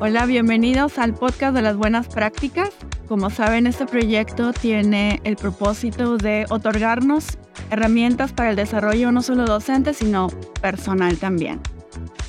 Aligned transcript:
Hola, 0.00 0.26
bienvenidos 0.26 0.96
al 0.96 1.12
podcast 1.12 1.56
de 1.56 1.60
las 1.60 1.76
buenas 1.76 2.06
prácticas. 2.06 2.70
Como 3.08 3.30
saben, 3.30 3.66
este 3.66 3.84
proyecto 3.84 4.52
tiene 4.52 5.20
el 5.24 5.34
propósito 5.34 6.16
de 6.18 6.46
otorgarnos 6.50 7.36
herramientas 7.70 8.32
para 8.32 8.50
el 8.50 8.56
desarrollo 8.56 9.10
no 9.10 9.22
solo 9.22 9.44
docente, 9.44 9.94
sino 9.94 10.28
personal 10.62 11.18
también. 11.18 11.58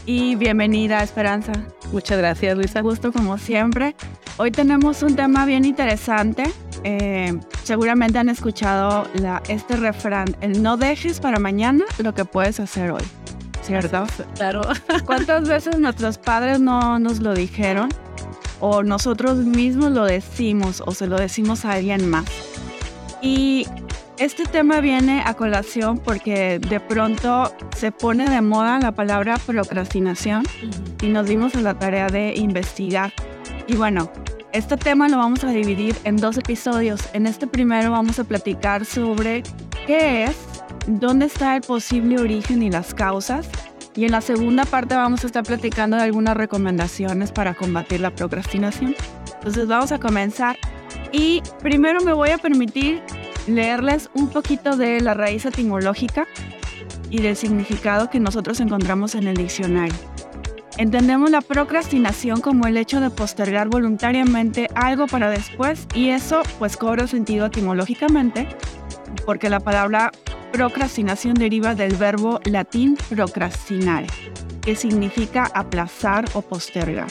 Y 0.07 0.35
bienvenida, 0.35 1.03
Esperanza. 1.03 1.51
Muchas 1.91 2.17
gracias, 2.17 2.57
Luisa. 2.57 2.81
Gusto 2.81 3.11
como 3.11 3.37
siempre. 3.37 3.95
Hoy 4.37 4.49
tenemos 4.49 5.03
un 5.03 5.15
tema 5.15 5.45
bien 5.45 5.63
interesante. 5.63 6.51
Eh, 6.83 7.37
seguramente 7.63 8.17
han 8.17 8.29
escuchado 8.29 9.05
la, 9.13 9.43
este 9.47 9.75
refrán, 9.75 10.35
el 10.41 10.63
no 10.63 10.75
dejes 10.75 11.19
para 11.19 11.37
mañana 11.37 11.85
lo 11.99 12.15
que 12.15 12.25
puedes 12.25 12.59
hacer 12.59 12.89
hoy. 12.89 13.03
¿Cierto? 13.69 14.07
Claro. 14.33 14.61
¿Cuántas 15.05 15.47
veces 15.47 15.77
nuestros 15.77 16.17
padres 16.17 16.59
no 16.59 16.97
nos 16.97 17.19
lo 17.19 17.35
dijeron? 17.35 17.89
O 18.59 18.81
nosotros 18.81 19.37
mismos 19.37 19.91
lo 19.91 20.05
decimos 20.05 20.81
o 20.83 20.91
se 20.91 21.05
lo 21.05 21.17
decimos 21.17 21.65
a 21.65 21.73
alguien 21.73 22.09
más. 22.09 22.25
Y 23.21 23.67
este 24.17 24.45
tema 24.45 24.81
viene 24.81 25.21
a 25.23 25.35
colación 25.35 25.99
porque 25.99 26.57
de 26.57 26.79
pronto 26.79 27.53
se 27.77 27.91
pone 27.91 28.27
de 28.27 28.41
moda 28.41 28.79
la 28.79 28.91
palabra 28.91 29.37
procrastinación 29.37 30.43
y 31.01 31.09
nos 31.09 31.27
dimos 31.27 31.53
a 31.55 31.61
la 31.61 31.77
tarea 31.77 32.07
de 32.07 32.33
investigar. 32.35 33.13
Y 33.67 33.75
bueno, 33.75 34.11
este 34.51 34.77
tema 34.77 35.07
lo 35.09 35.17
vamos 35.17 35.43
a 35.43 35.51
dividir 35.51 35.95
en 36.05 36.17
dos 36.17 36.39
episodios. 36.39 37.01
En 37.13 37.27
este 37.27 37.45
primero 37.45 37.91
vamos 37.91 38.17
a 38.17 38.23
platicar 38.23 38.83
sobre 38.83 39.43
qué 39.85 40.23
es, 40.23 40.35
dónde 40.87 41.25
está 41.25 41.55
el 41.55 41.61
posible 41.61 42.19
origen 42.19 42.63
y 42.63 42.71
las 42.71 42.93
causas. 42.93 43.49
Y 43.95 44.05
en 44.05 44.11
la 44.11 44.21
segunda 44.21 44.65
parte 44.65 44.95
vamos 44.95 45.23
a 45.23 45.27
estar 45.27 45.43
platicando 45.43 45.97
de 45.97 46.03
algunas 46.03 46.37
recomendaciones 46.37 47.31
para 47.31 47.53
combatir 47.53 47.99
la 47.99 48.11
procrastinación. 48.11 48.95
Entonces 49.35 49.67
vamos 49.67 49.91
a 49.91 49.99
comenzar. 49.99 50.57
Y 51.11 51.41
primero 51.61 52.01
me 52.01 52.13
voy 52.13 52.29
a 52.29 52.37
permitir 52.37 53.01
leerles 53.47 54.09
un 54.13 54.29
poquito 54.29 54.77
de 54.77 55.01
la 55.01 55.13
raíz 55.13 55.45
etimológica 55.45 56.27
y 57.09 57.21
del 57.21 57.35
significado 57.35 58.09
que 58.09 58.19
nosotros 58.19 58.59
encontramos 58.59 59.15
en 59.15 59.27
el 59.27 59.35
diccionario. 59.35 59.95
Entendemos 60.77 61.29
la 61.29 61.41
procrastinación 61.41 62.39
como 62.39 62.65
el 62.65 62.77
hecho 62.77 63.01
de 63.01 63.09
postergar 63.09 63.67
voluntariamente 63.67 64.69
algo 64.75 65.07
para 65.07 65.29
después 65.29 65.85
y 65.93 66.09
eso 66.09 66.41
pues 66.57 66.77
cobra 66.77 67.05
sentido 67.05 67.47
etimológicamente 67.47 68.47
porque 69.25 69.49
la 69.49 69.59
palabra 69.59 70.11
procrastinación 70.51 71.33
deriva 71.33 71.75
del 71.75 71.95
verbo 71.95 72.39
latín 72.45 72.97
procrastinare, 73.09 74.07
que 74.61 74.75
significa 74.75 75.49
aplazar 75.53 76.25
o 76.33 76.41
postergar. 76.41 77.07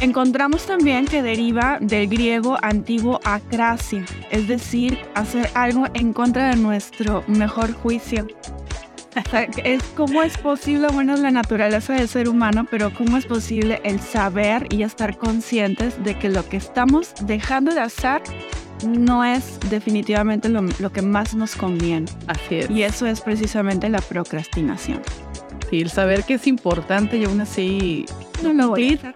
Encontramos 0.00 0.66
también 0.66 1.06
que 1.06 1.22
deriva 1.22 1.78
del 1.80 2.08
griego 2.08 2.58
antiguo 2.60 3.20
acracia, 3.22 4.04
es 4.32 4.48
decir, 4.48 4.98
hacer 5.14 5.48
algo 5.54 5.86
en 5.94 6.12
contra 6.12 6.50
de 6.50 6.56
nuestro 6.56 7.22
mejor 7.28 7.72
juicio. 7.72 8.26
Es 9.64 9.82
cómo 9.94 10.22
es 10.22 10.36
posible, 10.38 10.88
bueno, 10.88 11.14
es 11.14 11.20
la 11.20 11.30
naturaleza 11.30 11.92
del 11.92 12.08
ser 12.08 12.28
humano, 12.28 12.66
pero 12.70 12.92
cómo 12.92 13.16
es 13.16 13.26
posible 13.26 13.80
el 13.84 14.00
saber 14.00 14.66
y 14.70 14.82
estar 14.82 15.18
conscientes 15.18 16.02
de 16.02 16.18
que 16.18 16.30
lo 16.30 16.48
que 16.48 16.56
estamos 16.56 17.14
dejando 17.26 17.74
de 17.74 17.80
hacer 17.80 18.22
no 18.86 19.24
es 19.24 19.58
definitivamente 19.70 20.48
lo, 20.48 20.62
lo 20.78 20.92
que 20.92 21.02
más 21.02 21.34
nos 21.34 21.54
conviene. 21.56 22.06
Así 22.26 22.56
es. 22.56 22.70
Y 22.70 22.82
eso 22.82 23.06
es 23.06 23.20
precisamente 23.20 23.88
la 23.88 24.00
procrastinación. 24.00 25.02
Sí, 25.70 25.80
el 25.80 25.90
saber 25.90 26.24
que 26.24 26.34
es 26.34 26.46
importante 26.46 27.16
y 27.16 27.24
aún 27.24 27.40
así 27.40 28.04
No 28.42 28.52
lo 28.52 28.68
voy 28.68 29.00
a 29.02 29.12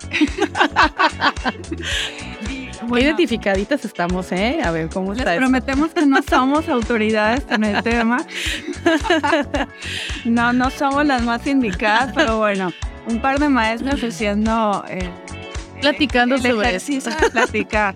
identificaditas 3.01 3.85
estamos, 3.85 4.31
¿eh? 4.33 4.61
A 4.65 4.71
ver 4.71 4.89
cómo 4.89 5.13
está. 5.13 5.37
prometemos 5.37 5.91
que 5.91 6.07
no 6.07 6.23
somos 6.23 6.69
autoridades 6.69 7.45
en 7.51 7.65
el 7.65 7.83
tema. 7.83 8.19
No, 10.25 10.53
no 10.53 10.71
somos 10.71 11.07
las 11.07 11.23
más 11.23 11.47
indicadas, 11.47 12.13
pero 12.15 12.39
bueno, 12.39 12.73
un 13.09 13.21
par 13.21 13.39
de 13.39 13.49
maestros 13.49 14.03
haciendo 14.03 14.85
eh, 14.89 15.09
Platicando 15.81 16.35
el 16.37 16.43
sobre 16.43 16.75
esto. 16.77 17.11
de 17.11 17.31
platicar. 17.31 17.95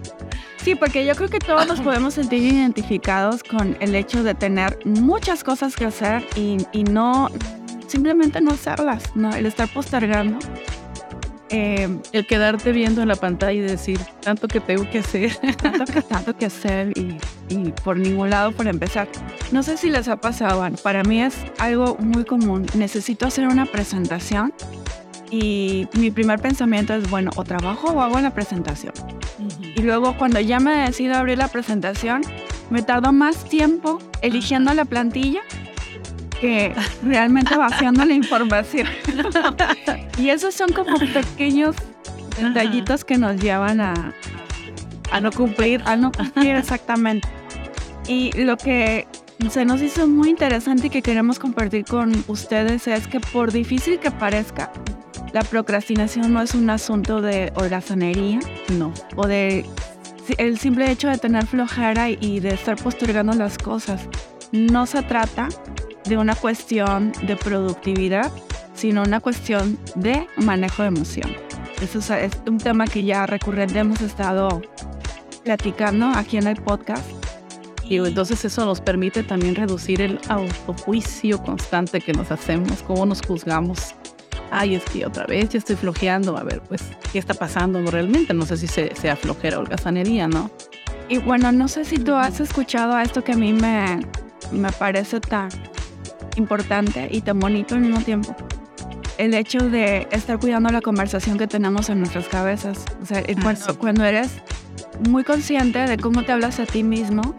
Sí, 0.63 0.75
porque 0.75 1.07
yo 1.07 1.15
creo 1.15 1.29
que 1.29 1.39
todos 1.39 1.67
nos 1.67 1.81
podemos 1.83 2.15
sentir 2.15 2.43
identificados 2.43 3.43
con 3.43 3.77
el 3.81 3.95
hecho 3.95 4.23
de 4.23 4.35
tener 4.35 4.79
muchas 4.85 5.43
cosas 5.43 5.75
que 5.75 5.87
hacer 5.87 6.27
y, 6.37 6.59
y 6.73 6.85
no, 6.85 7.29
simplemente 7.87 8.41
no 8.41 8.53
hacerlas, 8.53 9.05
¿no? 9.15 9.35
El 9.35 9.47
estar 9.47 9.69
postergando. 9.73 10.39
Eh, 11.53 11.89
El 12.13 12.27
quedarte 12.29 12.71
viendo 12.71 13.03
en 13.03 13.09
la 13.09 13.17
pantalla 13.17 13.53
y 13.53 13.61
decir 13.61 13.99
tanto 14.21 14.47
que 14.47 14.61
tengo 14.61 14.89
que 14.89 15.01
hacer. 15.01 15.35
tanto 15.57 15.85
que 15.93 16.03
tanto 16.03 16.37
que 16.37 16.47
hacer 16.47 16.97
y, 16.97 17.17
y 17.49 17.73
por 17.83 17.97
ningún 17.97 18.31
lado 18.31 18.53
por 18.53 18.69
empezar. 18.69 19.09
No 19.51 19.65
sé 19.65 19.77
si 19.77 19.91
les 19.91 20.07
ha 20.07 20.17
pasado, 20.21 20.65
para 20.85 21.03
mí 21.03 21.21
es 21.21 21.35
algo 21.59 21.97
muy 21.99 22.25
común. 22.25 22.67
Necesito 22.75 23.27
hacer 23.27 23.49
una 23.49 23.67
presentación 23.67 24.53
y 25.31 25.89
mi 25.95 26.11
primer 26.11 26.41
pensamiento 26.41 26.95
es, 26.95 27.09
bueno, 27.09 27.31
o 27.37 27.45
trabajo 27.45 27.89
o 27.89 28.01
hago 28.01 28.21
la 28.21 28.35
presentación. 28.35 28.93
Y 29.77 29.83
luego 29.83 30.17
cuando 30.17 30.41
ya 30.41 30.61
me 30.61 30.73
decido 30.73 31.15
abrir 31.15 31.39
la 31.39 31.49
presentación, 31.49 32.23
me 32.71 32.83
tardo 32.83 33.13
más 33.13 33.45
tiempo 33.45 33.99
eligiendo 34.23 34.75
la 34.75 34.85
plantilla 34.85 35.41
que 36.41 36.75
realmente 37.03 37.57
vaciando 37.57 38.05
la 38.05 38.15
información. 38.15 38.89
y 40.19 40.31
esos 40.31 40.55
son 40.55 40.73
como 40.73 40.99
pequeños 40.99 41.77
detallitos 42.41 43.05
que 43.05 43.19
nos 43.19 43.37
llevan 43.41 43.81
a, 43.81 44.15
A 45.13 45.21
no 45.21 45.31
cumplir. 45.31 45.83
a 45.85 45.97
no 45.97 46.11
cumplir 46.11 46.57
exactamente. 46.57 47.29
Y 48.09 48.33
lo 48.43 48.57
que 48.57 49.07
se 49.51 49.65
nos 49.65 49.81
hizo 49.83 50.07
muy 50.09 50.31
interesante 50.31 50.89
y 50.89 50.91
que 50.91 51.03
queremos 51.03 51.39
compartir 51.39 51.85
con 51.85 52.25
ustedes 52.29 52.87
es 52.89 53.07
que 53.07 53.21
por 53.21 53.53
difícil 53.53 53.99
que 53.99 54.11
parezca, 54.11 54.73
la 55.33 55.43
procrastinación 55.43 56.33
no 56.33 56.43
es 56.43 56.55
un 56.55 56.71
asunto 56.71 57.21
de 57.21 57.53
holgazanería 57.55 58.41
No. 58.77 58.93
o 59.17 59.27
de 59.27 59.65
el 60.39 60.59
simple 60.59 60.91
hecho 60.91 61.09
de 61.09 61.19
tener 61.19 61.47
flojera 61.47 62.09
y 62.09 62.41
de 62.41 62.51
estar 62.51 62.77
postergando 62.77 63.33
las 63.33 63.59
cosas. 63.59 64.03
No 64.53 64.87
se 64.87 65.03
trata 65.03 65.49
de 66.05 66.17
una 66.17 66.37
cuestión 66.37 67.13
de 67.27 67.37
productividad, 67.37 68.31
sino 68.75 69.03
una 69.03 69.21
cuestión 69.21 69.77
de 69.97 70.27
manejo 70.37 70.83
de 70.83 70.89
emoción. 70.89 71.31
Eso 71.83 71.99
es, 71.99 72.11
es 72.11 72.33
un 72.47 72.59
tema 72.59 72.87
que 72.87 73.03
ya 73.03 73.27
recurrente 73.27 73.81
hemos 73.81 74.01
estado 74.03 74.63
platicando 75.45 76.07
aquí 76.07 76.37
en 76.37 76.47
el 76.47 76.57
podcast. 76.63 77.11
Y 77.83 77.97
entonces 77.97 78.45
eso 78.45 78.65
nos 78.65 78.81
permite 78.81 79.25
también 79.25 79.57
reducir 79.57 80.01
el 80.01 80.21
autojuicio 80.29 81.43
constante 81.43 82.01
que 82.01 82.13
nos 82.13 82.31
hacemos, 82.31 82.83
cómo 82.83 83.05
nos 83.05 83.21
juzgamos. 83.21 83.97
Ay, 84.51 84.75
es 84.75 84.85
que 84.85 85.07
otra 85.07 85.27
vez 85.27 85.49
ya 85.51 85.59
estoy 85.59 85.77
flojeando. 85.77 86.37
A 86.37 86.43
ver, 86.43 86.61
pues, 86.63 86.83
¿qué 87.13 87.19
está 87.19 87.35
pasando 87.35 87.81
realmente? 87.91 88.35
No 88.35 88.45
sé 88.47 88.57
si 88.57 88.67
se- 88.67 88.95
sea 88.97 89.17
flojera 89.17 89.59
o 89.59 89.61
holgazanería, 89.61 90.27
¿no? 90.29 90.51
Y 91.09 91.19
bueno, 91.19 91.51
no 91.53 91.69
sé 91.69 91.85
si 91.85 91.97
tú 91.99 92.15
has 92.15 92.41
escuchado 92.41 92.95
a 92.95 93.03
esto 93.03 93.23
que 93.25 93.33
a 93.33 93.37
mí 93.37 93.53
me, 93.53 94.01
me 94.53 94.71
parece 94.73 95.21
tan 95.21 95.49
importante 96.37 97.09
y 97.11 97.21
tan 97.21 97.39
bonito 97.39 97.75
al 97.75 97.81
mismo 97.83 98.01
tiempo. 98.01 98.35
El 99.19 99.35
hecho 99.35 99.59
de 99.69 100.09
estar 100.13 100.39
cuidando 100.39 100.71
la 100.71 100.81
conversación 100.81 101.37
que 101.37 101.47
tenemos 101.47 101.89
en 101.91 101.99
nuestras 102.01 102.27
cabezas. 102.29 102.79
O 103.03 103.07
sea, 103.07 103.19
Ah, 103.29 103.35
cuando, 103.43 103.79
cuando 103.79 104.05
eres 104.05 104.31
muy 105.09 105.25
consciente 105.25 105.81
de 105.81 105.97
cómo 105.99 106.23
te 106.25 106.33
hablas 106.33 106.59
a 106.61 106.65
ti 106.67 106.83
mismo, 106.83 107.35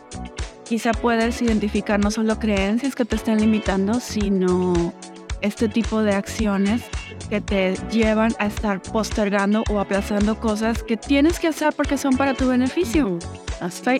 quizá 0.65 0.91
puedes 0.91 1.41
identificar 1.41 1.99
no 1.99 2.11
solo 2.11 2.37
creencias 2.39 2.93
que 2.95 3.03
te 3.05 3.15
están 3.15 3.39
limitando, 3.39 3.99
sino 3.99 4.93
este 5.41 5.67
tipo 5.69 6.01
de 6.01 6.13
acciones 6.13 6.83
que 7.29 7.41
te 7.41 7.75
llevan 7.91 8.33
a 8.39 8.47
estar 8.47 8.81
postergando 8.81 9.63
o 9.69 9.79
aplazando 9.79 10.39
cosas 10.39 10.83
que 10.83 10.97
tienes 10.97 11.39
que 11.39 11.47
hacer 11.47 11.73
porque 11.73 11.97
son 11.97 12.17
para 12.17 12.33
tu 12.33 12.47
beneficio. 12.47 13.19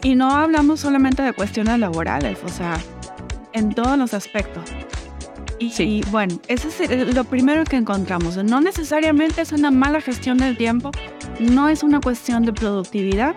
Y 0.02 0.16
no 0.16 0.32
hablamos 0.36 0.80
solamente 0.80 1.22
de 1.22 1.34
cuestiones 1.34 1.78
laborales, 1.80 2.40
o 2.44 2.50
sea, 2.50 2.78
en 3.54 3.74
todos 3.74 3.98
los 3.98 4.14
aspectos. 4.14 4.64
Y, 5.60 5.70
Sí. 5.70 5.84
y 5.84 6.10
bueno, 6.10 6.40
eso 6.48 6.70
es 6.70 7.14
lo 7.14 7.24
primero 7.24 7.64
que 7.66 7.76
encontramos. 7.76 8.38
No 8.44 8.60
necesariamente 8.62 9.42
es 9.42 9.52
una 9.52 9.70
mala 9.70 10.02
gestión 10.02 10.40
del 10.40 10.58
tiempo, 10.58 10.90
no 11.40 11.70
es 11.70 11.84
una 11.84 12.02
cuestión 12.02 12.44
de 12.44 12.54
productividad, 12.54 13.36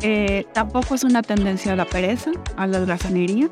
eh, 0.00 0.46
tampoco 0.54 0.94
es 0.94 1.04
una 1.04 1.22
tendencia 1.22 1.74
a 1.74 1.76
la 1.76 1.84
pereza, 1.84 2.30
a 2.56 2.66
la 2.66 2.78
holgazanería. 2.78 3.50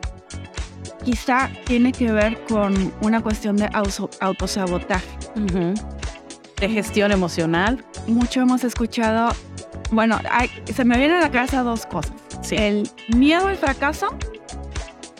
Quizá 1.06 1.50
tiene 1.64 1.92
que 1.92 2.10
ver 2.10 2.42
con 2.48 2.92
una 3.00 3.22
cuestión 3.22 3.56
de 3.56 3.66
auto- 3.72 4.10
autosabotaje. 4.20 5.06
De 6.60 6.68
gestión 6.68 7.12
emocional. 7.12 7.84
Mucho 8.08 8.40
hemos 8.40 8.64
escuchado, 8.64 9.28
bueno, 9.92 10.18
hay- 10.28 10.50
se 10.74 10.84
me 10.84 10.98
vienen 10.98 11.18
a 11.18 11.20
la 11.20 11.30
cabeza 11.30 11.62
dos 11.62 11.86
cosas. 11.86 12.12
Sí. 12.42 12.56
El 12.56 12.90
miedo 13.14 13.46
al 13.46 13.56
fracaso 13.56 14.08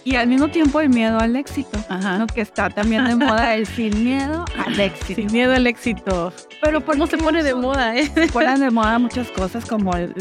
y 0.07 0.15
al 0.15 0.29
mismo 0.29 0.47
tiempo 0.49 0.81
el 0.81 0.89
miedo 0.89 1.19
al 1.19 1.35
éxito, 1.35 1.79
Ajá. 1.89 2.19
¿no? 2.19 2.27
que 2.29 2.41
está 2.41 2.71
también 2.71 3.05
de 3.07 3.17
moda 3.17 3.57
el 3.57 3.67
sin 3.77 4.05
miedo 4.05 4.45
al 4.65 4.79
éxito. 4.79 5.21
Sin 5.21 5.33
miedo 5.33 5.53
al 5.53 5.67
éxito. 5.67 6.33
Pero 6.63 6.81
¿por 6.81 6.97
No 6.97 7.09
se 7.09 7.19
pone 7.19 7.43
de 7.43 7.55
moda, 7.55 7.97
¿eh? 7.97 8.07
Se 8.15 8.29
ponen 8.29 8.61
de 8.61 8.71
moda 8.71 8.99
muchas 9.01 9.29
cosas 9.33 9.65
como 9.67 9.95
el- 9.97 10.15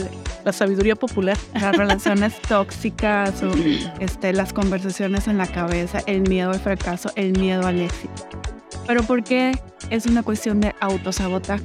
La 0.44 0.52
sabiduría 0.52 0.96
popular. 0.96 1.38
las 1.54 1.78
relaciones 1.78 2.34
tóxicas 2.42 3.44
o 3.44 3.52
este, 4.00 4.34
las 4.34 4.54
conversaciones 4.54 5.28
en 5.28 5.38
la 5.38 5.46
cabeza, 5.48 6.00
el 6.08 6.22
miedo 6.22 6.50
al 6.52 6.60
fracaso, 6.60 7.12
el 7.16 7.38
miedo 7.40 7.68
al 7.68 7.80
éxito. 7.80 8.14
Pero 8.88 9.04
¿por 9.04 9.24
qué 9.24 9.52
es 9.92 10.08
una 10.08 10.24
cuestión 10.24 10.62
de 10.62 10.74
autosabotaje? 10.82 11.64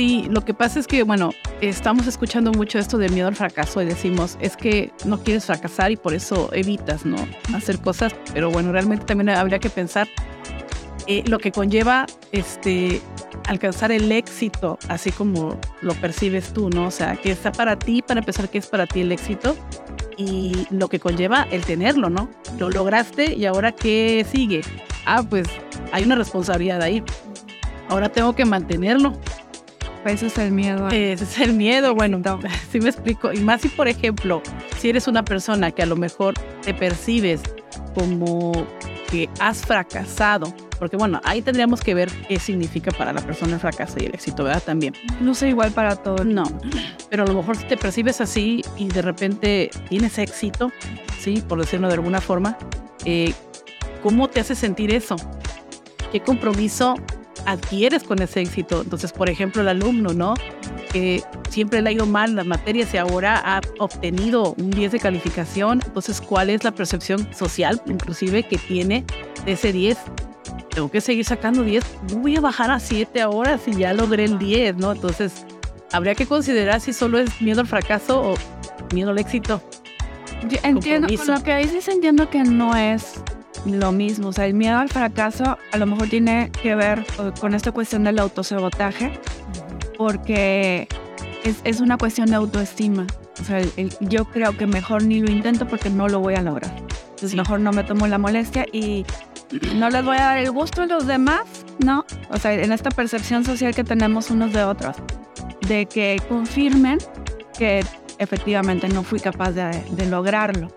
Sí, 0.00 0.26
lo 0.30 0.46
que 0.46 0.54
pasa 0.54 0.80
es 0.80 0.86
que, 0.86 1.02
bueno, 1.02 1.32
estamos 1.60 2.06
escuchando 2.06 2.52
mucho 2.52 2.78
esto 2.78 2.96
del 2.96 3.12
miedo 3.12 3.28
al 3.28 3.36
fracaso 3.36 3.82
y 3.82 3.84
decimos, 3.84 4.38
es 4.40 4.56
que 4.56 4.94
no 5.04 5.22
quieres 5.22 5.44
fracasar 5.44 5.92
y 5.92 5.98
por 5.98 6.14
eso 6.14 6.48
evitas, 6.54 7.04
¿no? 7.04 7.18
Hacer 7.54 7.78
cosas, 7.82 8.14
pero 8.32 8.50
bueno, 8.50 8.72
realmente 8.72 9.04
también 9.04 9.28
habría 9.28 9.58
que 9.58 9.68
pensar 9.68 10.08
eh, 11.06 11.22
lo 11.26 11.38
que 11.38 11.52
conlleva 11.52 12.06
este 12.32 13.02
alcanzar 13.46 13.92
el 13.92 14.10
éxito, 14.10 14.78
así 14.88 15.12
como 15.12 15.60
lo 15.82 15.92
percibes 15.92 16.54
tú, 16.54 16.70
¿no? 16.70 16.86
O 16.86 16.90
sea, 16.90 17.16
que 17.16 17.30
está 17.30 17.52
para 17.52 17.78
ti, 17.78 18.00
para 18.00 18.20
empezar, 18.20 18.48
que 18.48 18.56
es 18.56 18.68
para 18.68 18.86
ti 18.86 19.02
el 19.02 19.12
éxito 19.12 19.54
y 20.16 20.66
lo 20.70 20.88
que 20.88 20.98
conlleva 20.98 21.46
el 21.50 21.66
tenerlo, 21.66 22.08
¿no? 22.08 22.30
Lo 22.58 22.70
lograste 22.70 23.34
y 23.34 23.44
ahora 23.44 23.72
qué 23.72 24.24
sigue? 24.32 24.62
Ah, 25.04 25.22
pues 25.22 25.46
hay 25.92 26.04
una 26.04 26.14
responsabilidad 26.14 26.80
ahí. 26.80 27.02
Ahora 27.90 28.08
tengo 28.08 28.34
que 28.34 28.46
mantenerlo. 28.46 29.12
Ese 30.04 30.26
es 30.26 30.38
el 30.38 30.52
miedo. 30.52 30.88
Ese 30.88 31.24
es 31.24 31.38
el 31.38 31.52
miedo, 31.52 31.94
bueno, 31.94 32.20
sí 32.72 32.80
me 32.80 32.88
explico. 32.88 33.32
Y 33.32 33.40
más 33.40 33.60
si, 33.60 33.68
por 33.68 33.88
ejemplo, 33.88 34.42
si 34.78 34.90
eres 34.90 35.08
una 35.08 35.24
persona 35.24 35.70
que 35.70 35.82
a 35.82 35.86
lo 35.86 35.96
mejor 35.96 36.34
te 36.62 36.74
percibes 36.74 37.42
como 37.94 38.52
que 39.10 39.28
has 39.40 39.62
fracasado, 39.62 40.54
porque 40.78 40.96
bueno, 40.96 41.20
ahí 41.24 41.42
tendríamos 41.42 41.80
que 41.80 41.94
ver 41.94 42.10
qué 42.28 42.38
significa 42.38 42.90
para 42.92 43.12
la 43.12 43.20
persona 43.20 43.54
el 43.54 43.60
fracaso 43.60 43.96
y 44.00 44.06
el 44.06 44.14
éxito, 44.14 44.44
¿verdad? 44.44 44.62
También. 44.64 44.94
No 45.20 45.34
sé 45.34 45.48
igual 45.48 45.72
para 45.72 45.96
todos. 45.96 46.24
No, 46.24 46.44
pero 47.10 47.24
a 47.24 47.26
lo 47.26 47.34
mejor 47.34 47.56
si 47.56 47.64
te 47.64 47.76
percibes 47.76 48.20
así 48.20 48.62
y 48.76 48.88
de 48.88 49.02
repente 49.02 49.70
tienes 49.88 50.16
éxito, 50.18 50.72
sí, 51.18 51.42
por 51.46 51.60
decirlo 51.60 51.88
de 51.88 51.94
alguna 51.94 52.20
forma, 52.20 52.56
eh, 53.04 53.34
¿cómo 54.02 54.28
te 54.28 54.40
hace 54.40 54.54
sentir 54.54 54.94
eso? 54.94 55.16
¿Qué 56.12 56.20
compromiso 56.20 56.94
adquieres 57.46 58.02
con 58.02 58.20
ese 58.22 58.40
éxito? 58.40 58.82
Entonces, 58.82 59.12
por 59.12 59.30
ejemplo, 59.30 59.62
el 59.62 59.68
alumno, 59.68 60.12
¿no? 60.12 60.34
Que 60.92 61.22
siempre 61.48 61.82
le 61.82 61.90
ha 61.90 61.92
ido 61.92 62.06
mal 62.06 62.30
en 62.30 62.36
las 62.36 62.46
materias 62.46 62.92
y 62.94 62.96
ahora 62.96 63.40
ha 63.44 63.60
obtenido 63.78 64.54
un 64.58 64.70
10 64.70 64.92
de 64.92 65.00
calificación. 65.00 65.80
Entonces, 65.84 66.20
¿cuál 66.20 66.50
es 66.50 66.64
la 66.64 66.72
percepción 66.72 67.32
social, 67.34 67.80
inclusive, 67.86 68.42
que 68.42 68.58
tiene 68.58 69.04
de 69.44 69.52
ese 69.52 69.72
10? 69.72 69.98
Tengo 70.70 70.90
que 70.90 71.00
seguir 71.00 71.24
sacando 71.24 71.62
10. 71.62 71.84
No 72.10 72.18
voy 72.18 72.36
a 72.36 72.40
bajar 72.40 72.70
a 72.70 72.78
7 72.80 73.20
ahora 73.20 73.58
si 73.58 73.74
ya 73.74 73.92
logré 73.92 74.24
el 74.24 74.38
10, 74.38 74.76
¿no? 74.76 74.92
Entonces, 74.92 75.46
habría 75.92 76.14
que 76.14 76.26
considerar 76.26 76.80
si 76.80 76.92
solo 76.92 77.18
es 77.18 77.40
miedo 77.40 77.60
al 77.60 77.66
fracaso 77.66 78.22
o 78.22 78.34
miedo 78.94 79.10
al 79.10 79.18
éxito. 79.18 79.62
Yo 80.48 80.58
entiendo, 80.62 81.08
con 81.14 81.26
lo 81.26 81.42
que 81.42 81.56
dices 81.58 81.86
entiendo 81.88 82.30
que 82.30 82.42
no 82.42 82.74
es 82.74 83.20
lo 83.66 83.92
mismo. 83.92 84.28
O 84.28 84.32
sea, 84.32 84.46
el 84.46 84.54
miedo 84.54 84.78
al 84.78 84.88
fracaso 84.88 85.58
a 85.72 85.76
lo 85.76 85.86
mejor 85.86 86.08
tiene 86.08 86.50
que 86.62 86.74
ver 86.74 87.04
con 87.40 87.54
esta 87.54 87.72
cuestión 87.72 88.04
del 88.04 88.18
autosabotaje, 88.18 89.12
porque 89.96 90.88
es, 91.44 91.56
es 91.64 91.80
una 91.80 91.96
cuestión 91.98 92.28
de 92.30 92.36
autoestima. 92.36 93.06
O 93.40 93.44
sea, 93.44 93.58
el- 93.60 93.72
el- 93.76 93.92
yo 94.00 94.24
creo 94.26 94.56
que 94.56 94.66
mejor 94.66 95.02
ni 95.04 95.20
lo 95.20 95.30
intento 95.30 95.66
porque 95.66 95.90
no 95.90 96.08
lo 96.08 96.20
voy 96.20 96.34
a 96.34 96.42
lograr. 96.42 96.74
Entonces 96.76 97.30
Sí. 97.32 97.36
mejor 97.36 97.60
no 97.60 97.72
me 97.72 97.84
tomo 97.84 98.06
la 98.06 98.18
molestia 98.18 98.64
y 98.72 99.04
no 99.74 99.90
les 99.90 100.04
voy 100.04 100.16
a 100.16 100.20
dar 100.20 100.38
el 100.38 100.50
gusto 100.52 100.82
a 100.82 100.86
los 100.86 101.06
demás, 101.06 101.42
¿no? 101.84 102.04
O 102.30 102.38
sea, 102.38 102.52
en 102.54 102.72
esta 102.72 102.90
percepción 102.90 103.44
social 103.44 103.74
que 103.74 103.84
tenemos 103.84 104.30
unos 104.30 104.52
de 104.52 104.64
otros, 104.64 104.96
de 105.68 105.86
que 105.86 106.20
confirmen 106.28 106.98
que 107.58 107.84
efectivamente 108.18 108.88
no 108.88 109.02
fui 109.02 109.20
capaz 109.20 109.52
de, 109.52 109.82
de 109.90 110.06
lograrlo. 110.06 110.68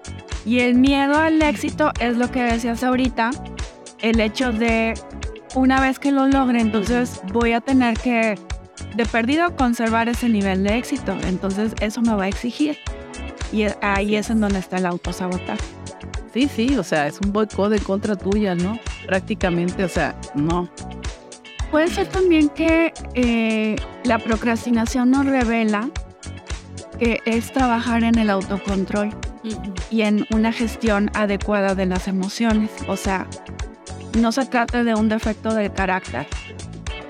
Y 0.45 0.59
el 0.59 0.75
miedo 0.75 1.17
al 1.17 1.41
éxito 1.41 1.91
es 1.99 2.17
lo 2.17 2.29
que 2.31 2.43
decías 2.43 2.83
ahorita, 2.83 3.31
el 4.01 4.19
hecho 4.19 4.51
de 4.51 4.93
una 5.55 5.79
vez 5.79 5.99
que 5.99 6.11
lo 6.11 6.27
logre, 6.27 6.59
entonces 6.59 7.21
voy 7.31 7.53
a 7.53 7.61
tener 7.61 7.97
que, 7.97 8.37
de 8.95 9.05
perdido, 9.05 9.55
conservar 9.55 10.09
ese 10.09 10.27
nivel 10.27 10.63
de 10.63 10.77
éxito. 10.77 11.15
Entonces 11.25 11.73
eso 11.79 12.01
me 12.01 12.13
va 12.13 12.23
a 12.23 12.27
exigir. 12.27 12.77
Y 13.51 13.65
ahí 13.81 14.15
es 14.15 14.29
en 14.29 14.41
donde 14.41 14.59
está 14.59 14.77
el 14.77 14.85
autosabotaje. 14.85 15.63
Sí, 16.33 16.49
sí, 16.53 16.75
o 16.77 16.83
sea, 16.83 17.07
es 17.07 17.19
un 17.21 17.31
boicot 17.31 17.69
de 17.69 17.79
contra 17.79 18.15
tuya, 18.15 18.55
¿no? 18.55 18.79
Prácticamente, 19.05 19.83
o 19.83 19.89
sea, 19.89 20.15
no. 20.33 20.67
Puede 21.69 21.87
ser 21.87 22.07
también 22.07 22.49
que 22.49 22.91
eh, 23.13 23.75
la 24.03 24.17
procrastinación 24.19 25.11
nos 25.11 25.25
revela 25.25 25.89
que 26.99 27.21
es 27.25 27.53
trabajar 27.53 28.03
en 28.03 28.17
el 28.17 28.29
autocontrol 28.29 29.15
y 29.89 30.01
en 30.01 30.25
una 30.31 30.51
gestión 30.51 31.11
adecuada 31.13 31.75
de 31.75 31.85
las 31.85 32.07
emociones. 32.07 32.71
O 32.87 32.97
sea, 32.97 33.27
no 34.17 34.31
se 34.31 34.45
trata 34.45 34.83
de 34.83 34.95
un 34.95 35.09
defecto 35.09 35.53
del 35.53 35.71
carácter. 35.71 36.27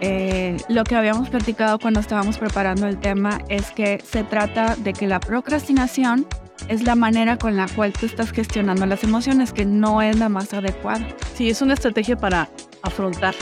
Eh, 0.01 0.57
lo 0.67 0.83
que 0.83 0.95
habíamos 0.95 1.29
platicado 1.29 1.79
cuando 1.79 1.99
estábamos 1.99 2.37
preparando 2.37 2.87
el 2.87 2.99
tema 2.99 3.39
es 3.47 3.71
que 3.71 4.01
se 4.03 4.23
trata 4.23 4.75
de 4.75 4.93
que 4.93 5.07
la 5.07 5.19
procrastinación 5.19 6.27
es 6.67 6.83
la 6.83 6.95
manera 6.95 7.37
con 7.37 7.55
la 7.55 7.67
cual 7.67 7.93
tú 7.93 8.05
estás 8.05 8.31
gestionando 8.31 8.85
las 8.85 9.03
emociones, 9.03 9.53
que 9.53 9.65
no 9.65 10.01
es 10.01 10.17
la 10.19 10.29
más 10.29 10.53
adecuada. 10.53 11.07
Sí, 11.35 11.49
es 11.49 11.61
una 11.61 11.73
estrategia 11.73 12.17
para 12.17 12.49
afrontar 12.81 13.35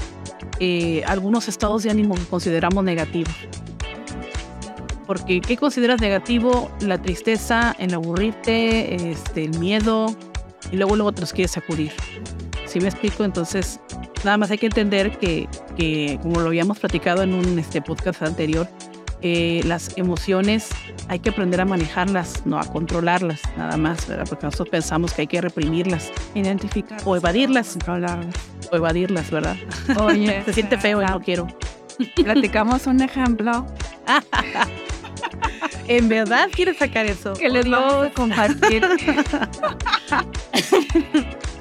eh, 0.59 1.03
algunos 1.07 1.47
estados 1.47 1.83
de 1.83 1.91
ánimo 1.91 2.15
que 2.15 2.25
consideramos 2.25 2.83
negativos. 2.83 3.33
Porque, 5.11 5.41
¿qué 5.41 5.57
consideras 5.57 5.99
negativo? 5.99 6.71
La 6.79 6.97
tristeza, 6.97 7.75
el 7.79 7.93
aburrirte, 7.93 9.11
este, 9.11 9.43
el 9.43 9.59
miedo, 9.59 10.15
y 10.71 10.77
luego 10.77 10.95
luego 10.95 11.11
te 11.11 11.19
los 11.19 11.33
quieres 11.33 11.51
sacudir. 11.51 11.91
¿Sí 12.65 12.79
me 12.79 12.87
explico? 12.87 13.25
Entonces, 13.25 13.81
nada 14.23 14.37
más 14.37 14.51
hay 14.51 14.57
que 14.57 14.67
entender 14.67 15.19
que, 15.19 15.49
que 15.75 16.17
como 16.21 16.39
lo 16.39 16.47
habíamos 16.47 16.79
platicado 16.79 17.23
en 17.23 17.33
un 17.33 17.59
este, 17.59 17.81
podcast 17.81 18.21
anterior, 18.21 18.69
eh, 19.21 19.59
las 19.65 19.97
emociones 19.97 20.69
hay 21.09 21.19
que 21.19 21.31
aprender 21.31 21.59
a 21.59 21.65
manejarlas, 21.65 22.45
no 22.45 22.57
a 22.57 22.63
controlarlas, 22.63 23.41
nada 23.57 23.75
más, 23.75 24.07
¿verdad? 24.07 24.23
Porque 24.29 24.45
nosotros 24.45 24.69
pensamos 24.69 25.11
que 25.11 25.23
hay 25.23 25.27
que 25.27 25.41
reprimirlas 25.41 26.09
Identificar 26.35 27.01
o 27.03 27.17
evadirlas, 27.17 27.71
controlarlas. 27.71 28.33
o 28.71 28.77
evadirlas, 28.77 29.29
¿verdad? 29.29 29.57
Oye, 29.99 30.41
Se 30.45 30.53
siente 30.53 30.77
feo 30.77 31.01
y 31.01 31.05
no 31.05 31.19
quiero. 31.19 31.47
platicamos 32.15 32.87
un 32.87 33.01
ejemplo 33.01 33.67
¿En 35.87 36.09
verdad 36.09 36.47
quieres 36.53 36.77
sacar 36.77 37.05
eso? 37.05 37.33
que 37.33 37.49
les 37.49 37.69
vamos 37.69 38.07
a 38.07 38.09
compartir. 38.11 38.81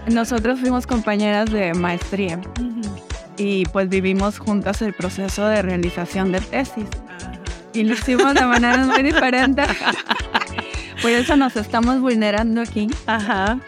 Nosotros 0.06 0.60
fuimos 0.60 0.86
compañeras 0.86 1.50
de 1.50 1.74
maestría 1.74 2.40
y 3.36 3.64
pues 3.66 3.88
vivimos 3.88 4.38
juntas 4.38 4.82
el 4.82 4.92
proceso 4.94 5.46
de 5.46 5.62
realización 5.62 6.32
de 6.32 6.40
tesis 6.40 6.84
y 7.72 7.84
lo 7.84 7.94
hicimos 7.94 8.34
de 8.34 8.44
maneras 8.46 8.86
muy 8.86 9.02
diferentes. 9.02 9.66
Por 11.02 11.10
eso 11.10 11.36
nos 11.36 11.56
estamos 11.56 12.00
vulnerando 12.00 12.60
aquí. 12.60 12.88
Ajá. 13.06 13.58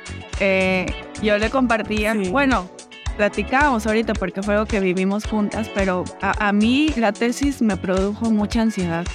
Eh, 0.40 0.86
yo 1.22 1.38
le 1.38 1.50
compartía, 1.50 2.12
Sí. 2.14 2.28
bueno, 2.30 2.68
platicábamos 3.16 3.86
ahorita 3.86 4.12
porque 4.14 4.42
fue 4.42 4.54
algo 4.54 4.66
que 4.66 4.80
vivimos 4.80 5.24
juntas, 5.24 5.70
pero 5.74 6.04
a, 6.20 6.48
a 6.48 6.52
mí 6.52 6.92
la 6.96 7.12
tesis 7.12 7.62
me 7.62 7.76
produjo 7.76 8.30
mucha 8.30 8.60
ansiedad. 8.62 9.06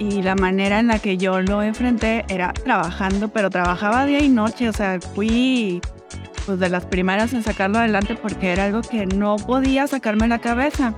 Y 0.00 0.22
la 0.22 0.34
manera 0.34 0.80
en 0.80 0.86
la 0.86 0.98
que 0.98 1.18
yo 1.18 1.42
lo 1.42 1.62
enfrenté 1.62 2.24
era 2.30 2.54
trabajando, 2.54 3.28
pero 3.28 3.50
trabajaba 3.50 4.06
día 4.06 4.20
y 4.20 4.30
noche, 4.30 4.70
o 4.70 4.72
sea, 4.72 4.98
fui 4.98 5.82
pues 6.46 6.58
de 6.58 6.70
las 6.70 6.86
primeras 6.86 7.34
en 7.34 7.42
sacarlo 7.42 7.78
adelante 7.78 8.16
porque 8.16 8.50
era 8.50 8.64
algo 8.64 8.80
que 8.80 9.04
no 9.04 9.36
podía 9.36 9.86
sacarme 9.86 10.26
la 10.26 10.38
cabeza. 10.38 10.94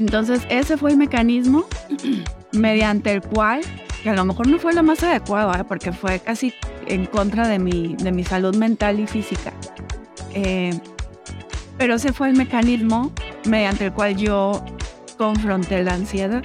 Entonces 0.00 0.42
ese 0.50 0.76
fue 0.76 0.90
el 0.90 0.96
mecanismo 0.96 1.64
mediante 2.52 3.12
el 3.12 3.22
cual, 3.22 3.60
que 4.02 4.10
a 4.10 4.14
lo 4.14 4.24
mejor 4.24 4.48
no 4.48 4.58
fue 4.58 4.74
lo 4.74 4.82
más 4.82 5.04
adecuado, 5.04 5.54
¿eh? 5.54 5.62
porque 5.62 5.92
fue 5.92 6.18
casi 6.18 6.52
en 6.88 7.06
contra 7.06 7.46
de 7.46 7.60
mi, 7.60 7.94
de 7.94 8.10
mi 8.10 8.24
salud 8.24 8.56
mental 8.56 8.98
y 8.98 9.06
física. 9.06 9.52
Eh, 10.34 10.76
pero 11.78 11.94
ese 11.94 12.12
fue 12.12 12.30
el 12.30 12.36
mecanismo 12.36 13.12
mediante 13.46 13.86
el 13.86 13.92
cual 13.92 14.16
yo 14.16 14.64
confronté 15.16 15.84
la 15.84 15.94
ansiedad 15.94 16.42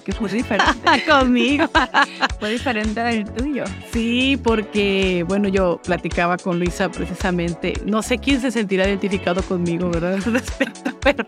que 0.00 0.12
fue 0.12 0.28
diferente, 0.30 1.04
Conmigo. 1.08 1.66
fue 2.40 2.50
diferente 2.50 3.00
del 3.00 3.24
tuyo. 3.30 3.64
Sí, 3.92 4.38
porque, 4.42 5.24
bueno, 5.26 5.48
yo 5.48 5.80
platicaba 5.82 6.36
con 6.36 6.58
Luisa 6.58 6.90
precisamente. 6.90 7.74
No 7.84 8.02
sé 8.02 8.18
quién 8.18 8.40
se 8.40 8.50
sentirá 8.50 8.86
identificado 8.86 9.42
conmigo, 9.42 9.90
¿verdad? 9.90 10.18
Respecto, 10.24 10.90
pero 11.00 11.24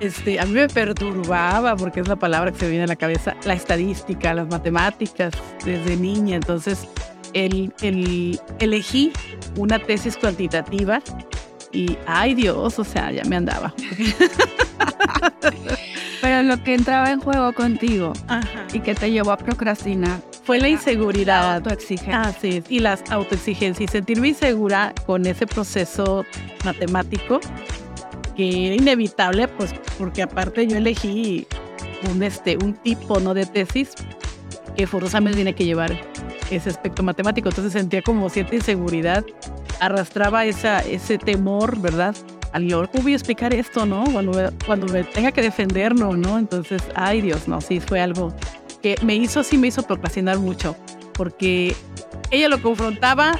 este, 0.00 0.40
a 0.40 0.46
mí 0.46 0.52
me 0.52 0.68
perturbaba, 0.68 1.76
porque 1.76 2.00
es 2.00 2.08
la 2.08 2.16
palabra 2.16 2.52
que 2.52 2.58
se 2.58 2.64
me 2.66 2.70
viene 2.72 2.84
a 2.84 2.88
la 2.88 2.96
cabeza, 2.96 3.36
la 3.44 3.54
estadística, 3.54 4.34
las 4.34 4.48
matemáticas 4.48 5.32
desde 5.64 5.96
niña. 5.96 6.36
Entonces, 6.36 6.88
el, 7.32 7.72
el, 7.82 8.40
elegí 8.58 9.12
una 9.56 9.78
tesis 9.78 10.16
cuantitativa 10.16 11.00
y, 11.74 11.98
ay 12.06 12.34
Dios, 12.34 12.78
o 12.78 12.84
sea, 12.84 13.10
ya 13.10 13.24
me 13.24 13.36
andaba. 13.36 13.74
Pero 16.20 16.42
lo 16.42 16.62
que 16.62 16.74
entraba 16.74 17.10
en 17.10 17.20
juego 17.20 17.52
contigo 17.52 18.14
y 18.72 18.80
que 18.80 18.94
te 18.94 19.10
llevó 19.10 19.32
a 19.32 19.36
procrastinar 19.36 20.20
fue 20.44 20.58
la 20.58 20.68
inseguridad. 20.68 21.56
Autoexigencia. 21.56 22.22
Ah, 22.22 22.32
sí, 22.32 22.62
y 22.68 22.78
las 22.78 23.02
autoexigencias. 23.10 23.90
Y 23.90 23.92
sentirme 23.92 24.28
insegura 24.28 24.94
con 25.04 25.26
ese 25.26 25.46
proceso 25.46 26.24
matemático 26.64 27.40
que 28.36 28.68
era 28.68 28.76
inevitable, 28.76 29.48
pues 29.48 29.74
porque 29.98 30.22
aparte 30.22 30.66
yo 30.66 30.78
elegí 30.78 31.46
un, 32.10 32.22
este, 32.22 32.56
un 32.56 32.74
tipo 32.74 33.20
¿no? 33.20 33.34
de 33.34 33.46
tesis 33.46 33.90
que 34.76 34.86
forzosamente 34.86 35.36
tiene 35.36 35.54
que 35.54 35.64
llevar 35.64 35.94
ese 36.50 36.70
aspecto 36.70 37.02
matemático. 37.02 37.48
Entonces 37.48 37.72
sentía 37.72 38.02
como 38.02 38.28
cierta 38.30 38.54
inseguridad, 38.54 39.24
arrastraba 39.80 40.44
esa, 40.44 40.80
ese 40.80 41.18
temor, 41.18 41.80
¿verdad? 41.80 42.14
Al 42.52 42.70
¿cómo 42.70 43.02
voy 43.02 43.12
a 43.12 43.16
explicar 43.16 43.52
esto, 43.52 43.84
no? 43.84 44.04
Cuando, 44.04 44.52
cuando 44.64 44.86
me 44.86 45.02
tenga 45.02 45.32
que 45.32 45.42
defenderlo, 45.42 46.16
¿no? 46.16 46.38
Entonces, 46.38 46.82
ay 46.94 47.20
Dios, 47.20 47.48
no, 47.48 47.60
sí, 47.60 47.80
fue 47.80 48.00
algo 48.00 48.32
que 48.80 48.96
me 49.02 49.16
hizo, 49.16 49.42
sí 49.42 49.58
me 49.58 49.68
hizo 49.68 49.82
procrastinar 49.82 50.38
mucho, 50.38 50.76
porque 51.14 51.74
ella 52.30 52.48
lo 52.48 52.62
confrontaba 52.62 53.38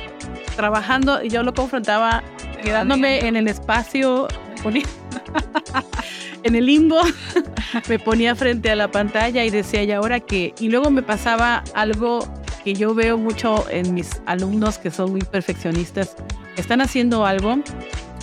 trabajando 0.57 1.23
y 1.23 1.29
yo 1.29 1.43
lo 1.43 1.55
confrontaba 1.55 2.25
quedándome 2.63 3.21
en 3.27 3.37
el 3.37 3.47
espacio, 3.47 4.27
en 6.43 6.55
el 6.55 6.67
limbo, 6.67 7.01
me 7.89 7.99
ponía 7.99 8.35
frente 8.35 8.71
a 8.71 8.77
la 8.77 8.91
pantalla 8.91 9.45
y 9.45 9.51
decía, 9.51 9.83
¿y 9.83 9.93
ahora 9.93 10.21
qué? 10.21 10.55
Y 10.59 10.71
luego 10.71 10.91
me 10.91 11.03
pasaba 11.03 11.63
algo 11.75 12.27
que 12.65 12.75
yo 12.75 12.95
veo 12.95 13.19
mucho 13.19 13.69
en 13.71 13.93
mis 13.95 14.23
alumnos 14.27 14.79
que 14.79 14.91
son 14.91 15.13
muy 15.13 15.21
perfeccionistas, 15.21 16.17
están 16.57 16.81
haciendo 16.81 17.27
algo, 17.27 17.57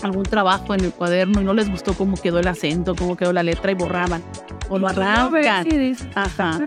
algún 0.01 0.23
trabajo 0.23 0.73
en 0.73 0.83
el 0.83 0.91
cuaderno 0.91 1.41
y 1.41 1.43
no 1.43 1.53
les 1.53 1.69
gustó 1.69 1.93
cómo 1.93 2.17
quedó 2.17 2.39
el 2.39 2.47
acento, 2.47 2.95
cómo 2.95 3.15
quedó 3.15 3.31
la 3.33 3.43
letra 3.43 3.71
y 3.71 3.75
borraban 3.75 4.23
o 4.69 4.79
lo 4.79 4.87
arrancan. 4.87 5.67
Ajá 6.15 6.65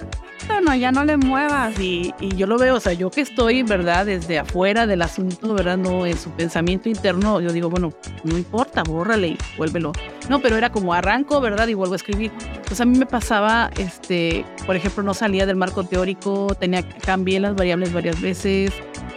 no, 0.65 0.75
ya 0.75 0.93
no 0.93 1.05
le 1.05 1.17
muevas. 1.17 1.79
Y, 1.79 2.15
y 2.21 2.35
yo 2.37 2.47
lo 2.47 2.59
veo, 2.59 2.77
o 2.77 2.81
sea, 2.81 2.93
yo 2.93 3.11
que 3.11 3.21
estoy, 3.21 3.63
¿verdad? 3.63 4.07
Desde 4.07 4.39
afuera 4.39 4.87
del 4.87 5.03
asunto, 5.03 5.55
¿verdad? 5.55 5.77
No, 5.77 6.07
en 6.07 6.17
su 6.17 6.31
pensamiento 6.31 6.89
interno, 6.89 7.41
yo 7.41 7.53
digo, 7.53 7.71
bueno, 7.71 7.93
no 8.25 8.39
importa, 8.39 8.83
bórrale 8.83 9.29
y 9.29 9.39
vuélvelo. 9.57 9.93
No, 10.29 10.41
pero 10.41 10.57
era 10.57 10.71
como 10.71 10.95
arranco, 10.95 11.41
¿verdad? 11.41 11.69
Y 11.69 11.75
vuelvo 11.75 11.95
a 11.95 11.97
escribir. 11.97 12.33
Entonces 12.55 12.81
a 12.81 12.85
mí 12.85 12.99
me 12.99 13.07
pasaba, 13.07 13.71
este, 13.79 14.45
por 14.67 14.77
ejemplo, 14.77 15.03
no 15.03 15.15
salía 15.15 15.47
del 15.47 15.57
marco 15.57 15.85
teórico, 15.85 16.55
tenía 16.59 16.83
que 16.83 16.99
cambiar 17.01 17.43
las 17.43 17.55
variables 17.55 17.93
varias 17.93 18.21
veces. 18.21 18.73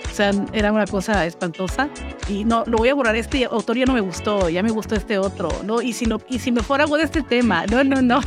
O 0.10 0.13
sea, 0.17 0.31
era 0.53 0.72
una 0.72 0.88
cosa 0.88 1.25
espantosa. 1.25 1.89
Y 2.27 2.43
no, 2.43 2.63
lo 2.65 2.77
voy 2.77 2.89
a 2.89 2.96
borrar. 2.96 3.15
Este 3.15 3.46
autor 3.46 3.77
ya 3.77 3.86
no 3.86 3.93
me 3.93 4.01
gustó, 4.01 4.50
ya 4.50 4.63
me 4.63 4.72
gustó 4.72 4.96
este 4.96 5.17
otro, 5.17 5.50
¿no? 5.63 5.81
Y 5.81 5.93
si, 5.93 6.05
no, 6.05 6.19
y 6.27 6.39
si 6.39 6.51
mejor 6.51 6.81
hago 6.81 6.98
de 6.98 7.03
este 7.03 7.22
tema, 7.22 7.65
no, 7.67 7.84
no, 7.84 8.01
no. 8.01 8.19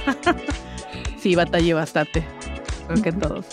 sí, 1.19 1.35
batallé 1.35 1.75
bastante 1.75 2.40
que 2.95 3.13
todos. 3.13 3.47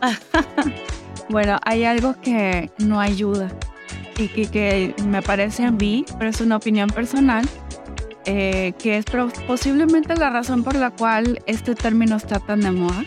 bueno, 1.28 1.58
hay 1.64 1.84
algo 1.84 2.14
que 2.20 2.70
no 2.78 3.00
ayuda 3.00 3.48
y 4.18 4.28
que, 4.28 4.46
que, 4.46 4.94
me 5.04 5.22
parece 5.22 5.64
a 5.64 5.70
mí, 5.70 6.04
pero 6.18 6.30
es 6.30 6.40
una 6.40 6.56
opinión 6.56 6.88
personal, 6.90 7.48
eh, 8.24 8.72
que 8.78 8.98
es 8.98 9.04
posiblemente 9.46 10.14
la 10.16 10.30
razón 10.30 10.62
por 10.62 10.76
la 10.76 10.90
cual 10.90 11.42
este 11.46 11.74
término 11.74 12.16
está 12.16 12.38
tan 12.38 12.60
de 12.60 12.70
moda 12.70 13.04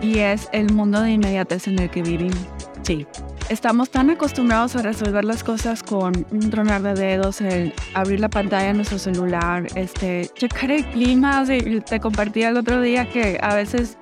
y 0.00 0.18
es 0.18 0.48
el 0.52 0.72
mundo 0.72 1.00
de 1.00 1.12
inmediatez 1.12 1.66
en 1.68 1.78
el 1.78 1.90
que 1.90 2.02
vivimos. 2.02 2.38
Sí. 2.82 3.06
Estamos 3.48 3.88
tan 3.88 4.10
acostumbrados 4.10 4.76
a 4.76 4.82
resolver 4.82 5.24
las 5.24 5.42
cosas 5.42 5.82
con 5.82 6.26
un 6.30 6.50
tronar 6.50 6.82
de 6.82 6.92
dedos, 6.92 7.40
el 7.40 7.72
abrir 7.94 8.20
la 8.20 8.28
pantalla 8.28 8.68
de 8.68 8.74
nuestro 8.74 8.98
celular, 8.98 9.66
este, 9.74 10.30
checar 10.34 10.70
el 10.70 10.84
clima. 10.90 11.44
te 11.46 11.98
compartí 11.98 12.42
el 12.42 12.58
otro 12.58 12.82
día 12.82 13.08
que 13.08 13.38
a 13.40 13.54
veces 13.54 13.96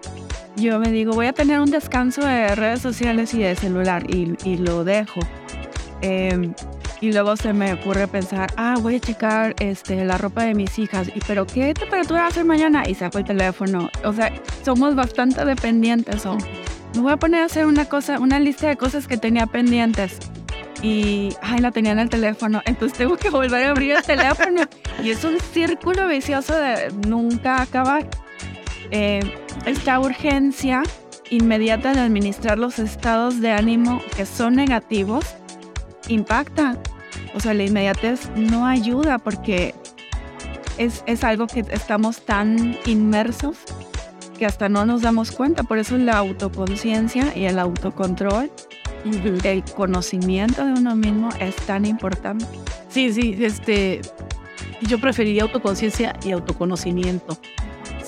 yo 0.56 0.78
me 0.78 0.90
digo, 0.90 1.12
voy 1.12 1.26
a 1.26 1.32
tener 1.32 1.60
un 1.60 1.70
descanso 1.70 2.22
de 2.22 2.54
redes 2.54 2.80
sociales 2.80 3.34
y 3.34 3.42
de 3.42 3.54
celular 3.54 4.04
y, 4.08 4.56
lo 4.56 4.84
dejo. 4.84 5.20
Em, 6.00 6.54
y 7.00 7.12
luego 7.12 7.36
se 7.36 7.52
me 7.52 7.74
ocurre 7.74 8.08
pensar, 8.08 8.52
ah, 8.56 8.76
voy 8.80 8.96
a 8.96 9.00
checar 9.00 9.54
este, 9.60 10.04
la 10.04 10.16
ropa 10.16 10.44
de 10.44 10.54
mis 10.54 10.78
hijas, 10.78 11.08
y 11.14 11.20
pero 11.26 11.46
¿qué 11.46 11.74
temperatura 11.74 12.22
va 12.22 12.26
a 12.28 12.30
ser 12.30 12.44
mañana? 12.44 12.88
Y 12.88 12.94
saco 12.94 13.18
el 13.18 13.24
teléfono. 13.24 13.90
O 14.04 14.12
sea, 14.12 14.32
somos 14.64 14.94
bastante 14.94 15.44
dependientes. 15.44 16.24
O 16.24 16.38
me 16.94 17.02
voy 17.02 17.12
a 17.12 17.16
poner 17.18 17.42
a 17.42 17.44
hacer 17.44 17.66
una 17.66 17.84
cosa, 17.84 18.18
una 18.18 18.40
lista 18.40 18.68
de 18.68 18.76
cosas 18.76 19.06
que 19.06 19.18
tenía 19.18 19.46
pendientes. 19.46 20.18
Y, 20.82 21.34
ay, 21.42 21.60
la 21.60 21.70
tenía 21.70 21.92
en 21.92 21.98
el 21.98 22.08
teléfono. 22.08 22.62
Entonces 22.64 22.96
tengo 22.96 23.16
que 23.16 23.28
volver 23.28 23.64
a 23.64 23.70
abrir 23.70 23.92
el 23.92 24.02
teléfono. 24.02 24.62
y 25.02 25.10
es 25.10 25.22
un 25.24 25.38
círculo 25.40 26.06
vicioso 26.08 26.54
de 26.54 26.90
nunca 27.06 27.60
acabar. 27.60 28.08
Eh, 28.90 29.20
esta 29.64 29.98
urgencia 30.00 30.82
inmediata 31.30 31.92
de 31.92 32.00
administrar 32.00 32.58
los 32.58 32.78
estados 32.78 33.40
de 33.40 33.50
ánimo 33.50 34.00
que 34.16 34.26
son 34.26 34.54
negativos 34.54 35.24
impacta. 36.08 36.76
O 37.34 37.40
sea, 37.40 37.54
la 37.54 37.64
inmediatez 37.64 38.30
no 38.36 38.66
ayuda 38.66 39.18
porque 39.18 39.74
es, 40.78 41.02
es 41.06 41.24
algo 41.24 41.46
que 41.46 41.64
estamos 41.70 42.24
tan 42.24 42.76
inmersos 42.86 43.58
que 44.38 44.46
hasta 44.46 44.68
no 44.68 44.86
nos 44.86 45.02
damos 45.02 45.32
cuenta. 45.32 45.62
Por 45.62 45.78
eso 45.78 45.96
la 45.98 46.18
autoconciencia 46.18 47.36
y 47.36 47.46
el 47.46 47.58
autocontrol, 47.58 48.50
el 49.44 49.64
conocimiento 49.64 50.64
de 50.64 50.72
uno 50.72 50.94
mismo 50.94 51.30
es 51.40 51.56
tan 51.56 51.84
importante. 51.84 52.46
Sí, 52.88 53.12
sí, 53.12 53.36
este, 53.40 54.00
yo 54.82 55.00
preferiría 55.00 55.42
autoconciencia 55.42 56.14
y 56.24 56.32
autoconocimiento. 56.32 57.38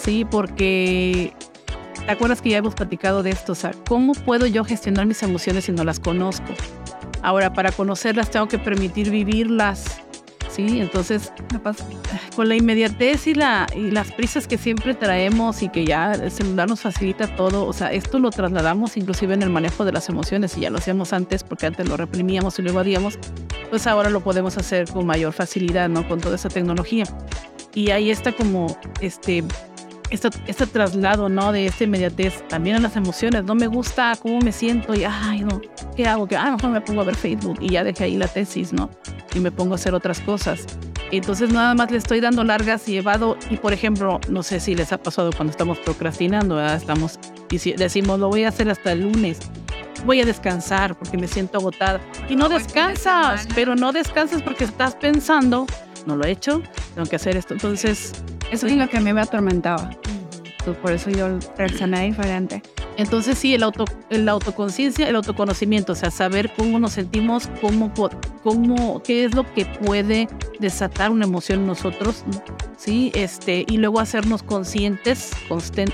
Sí, 0.09 0.25
porque 0.25 1.35
¿te 2.07 2.11
acuerdas 2.11 2.41
que 2.41 2.49
ya 2.49 2.57
hemos 2.57 2.75
platicado 2.75 3.23
de 3.23 3.29
esto? 3.29 3.53
O 3.53 3.55
sea, 3.55 3.73
¿cómo 3.87 4.15
puedo 4.15 4.47
yo 4.47 4.65
gestionar 4.65 5.05
mis 5.05 5.23
emociones 5.23 5.67
si 5.67 5.73
no 5.73 5.85
las 5.85 6.01
conozco? 6.01 6.47
Ahora, 7.21 7.53
para 7.53 7.73
conocerlas 7.73 8.31
tengo 8.31 8.49
que 8.49 8.59
permitir 8.59 9.11
vivirlas. 9.11 10.01
Sí, 10.49 10.81
entonces 10.81 11.31
con 12.35 12.49
la 12.49 12.57
inmediatez 12.57 13.27
y, 13.27 13.35
la, 13.35 13.67
y 13.77 13.91
las 13.91 14.11
prisas 14.11 14.47
que 14.47 14.57
siempre 14.57 14.95
traemos 14.95 15.63
y 15.63 15.69
que 15.69 15.85
ya 15.85 16.15
el 16.15 16.31
celular 16.31 16.71
nos 16.71 16.81
facilita 16.81 17.37
todo, 17.37 17.67
o 17.67 17.75
sea, 17.75 17.93
esto 17.93 18.19
lo 18.19 18.31
trasladamos 18.31 18.97
inclusive 18.97 19.35
en 19.35 19.43
el 19.43 19.51
manejo 19.51 19.85
de 19.85 19.93
las 19.93 20.09
emociones 20.09 20.57
y 20.57 20.63
ya 20.63 20.71
lo 20.71 20.79
hacíamos 20.79 21.13
antes 21.13 21.45
porque 21.45 21.67
antes 21.67 21.87
lo 21.87 21.99
reprimíamos 21.99 22.59
y 22.59 22.63
lo 22.63 22.71
evadíamos, 22.71 23.19
pues 23.69 23.87
ahora 23.87 24.09
lo 24.09 24.21
podemos 24.21 24.57
hacer 24.57 24.89
con 24.89 25.05
mayor 25.05 25.35
facilidad, 25.35 25.91
¿no? 25.91 26.09
Con 26.09 26.19
toda 26.19 26.37
esa 26.37 26.49
tecnología. 26.49 27.05
Y 27.75 27.91
ahí 27.91 28.11
está 28.11 28.33
como 28.33 28.79
este 29.01 29.45
este, 30.11 30.29
este 30.47 30.67
traslado, 30.67 31.29
¿no? 31.29 31.53
De 31.53 31.67
esta 31.67 31.85
inmediatez, 31.85 32.47
también 32.49 32.77
a 32.77 32.81
las 32.81 32.97
emociones. 32.97 33.45
No 33.45 33.55
me 33.55 33.67
gusta 33.67 34.17
cómo 34.21 34.39
me 34.41 34.53
siento 34.53 34.95
y, 34.95 35.05
ay, 35.05 35.41
no, 35.41 35.61
¿qué 35.97 36.07
hago? 36.07 36.27
Que, 36.27 36.37
ah, 36.37 36.53
mejor 36.53 36.71
me 36.71 36.81
pongo 36.81 37.01
a 37.03 37.05
ver 37.05 37.17
Facebook 37.17 37.59
y 37.61 37.71
ya 37.71 37.85
dejé 37.85 38.05
ahí 38.05 38.17
la 38.17 38.29
tesis, 38.29 38.73
¿no? 38.73 38.91
Y 39.35 39.41
me 39.41 39.51
pongo 39.51 39.73
a 39.73 39.77
hacer 39.77 39.95
otras 39.95 40.21
cosas. 40.21 40.67
Entonces 41.11 41.53
nada 41.53 41.75
más 41.75 41.91
le 41.91 41.97
estoy 41.97 42.21
dando 42.21 42.45
largas 42.45 42.87
y 42.89 42.93
llevado 42.93 43.39
y 43.49 43.57
por 43.57 43.73
ejemplo, 43.73 44.21
no 44.29 44.43
sé 44.43 44.61
si 44.61 44.75
les 44.75 44.93
ha 44.93 44.99
pasado 44.99 45.31
cuando 45.35 45.53
estamos 45.53 45.79
procrastinando, 45.79 46.57
¿verdad? 46.57 46.77
Estamos 46.77 47.19
y 47.51 47.73
decimos, 47.73 48.19
lo 48.19 48.29
voy 48.29 48.45
a 48.45 48.49
hacer 48.49 48.69
hasta 48.71 48.93
el 48.93 49.03
lunes. 49.03 49.39
Voy 50.05 50.21
a 50.21 50.25
descansar 50.25 50.97
porque 50.97 51.17
me 51.17 51.27
siento 51.27 51.59
agotada. 51.59 52.01
Y 52.29 52.37
no 52.37 52.49
descansas, 52.49 53.49
pero 53.55 53.75
no 53.75 53.93
descansas 53.93 54.43
porque 54.43 54.65
estás 54.65 54.95
pensando, 54.95 55.67
no 56.09 56.17
lo 56.17 56.25
he 56.25 56.33
hecho, 56.33 56.63
tengo 56.95 57.09
que 57.09 57.17
hacer 57.17 57.37
esto. 57.37 57.55
Entonces, 57.55 58.13
eso 58.51 58.67
es 58.67 58.73
lo 58.73 58.89
que 58.89 58.97
a 58.97 59.01
mí 59.01 59.13
me 59.13 59.21
atormentaba. 59.21 59.91
por 60.83 60.93
eso 60.93 61.11
yo 61.11 61.39
reaccioné 61.57 62.07
diferente. 62.07 62.63
Entonces 62.97 63.39
sí, 63.39 63.55
el 63.55 63.63
auto, 63.63 63.85
la 64.11 64.33
autoconciencia, 64.33 65.09
el 65.09 65.15
autoconocimiento, 65.15 65.93
o 65.93 65.95
sea, 65.95 66.11
saber 66.11 66.51
cómo 66.57 66.81
nos 66.81 66.95
sentimos, 66.95 67.49
cómo, 67.61 67.93
cómo, 68.43 69.03
qué 69.05 69.25
es 69.25 69.37
lo 69.37 69.45
que 69.55 69.67
puede 69.67 70.29
desatar 70.59 71.13
una 71.13 71.25
emoción 71.25 71.61
en 71.61 71.67
nosotros, 71.69 72.25
sí, 72.77 73.13
este, 73.15 73.65
y 73.69 73.77
luego 73.77 74.01
hacernos 74.01 74.43
conscientes 74.43 75.31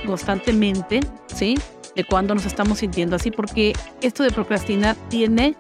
constantemente, 0.06 1.00
sí, 1.26 1.59
de 1.94 2.04
cuándo 2.04 2.35
nos 2.35 2.47
estamos 2.47 2.78
sintiendo 2.78 3.16
así, 3.16 3.30
porque 3.30 3.75
esto 4.00 4.23
de 4.23 4.30
procrastinar 4.30 4.97
tiene 5.11 5.56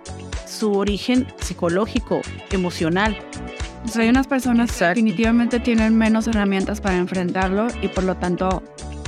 su 0.46 0.72
origen 0.72 1.26
psicológico, 1.40 2.22
emocional. 2.52 3.18
O 3.84 3.98
hay 3.98 4.08
unas 4.08 4.26
personas 4.26 4.72
que 4.72 4.84
definitivamente 4.84 5.60
tienen 5.60 5.96
menos 5.96 6.26
herramientas 6.26 6.80
para 6.80 6.96
enfrentarlo 6.96 7.68
y 7.82 7.88
por 7.88 8.04
lo 8.04 8.16
tanto 8.16 8.62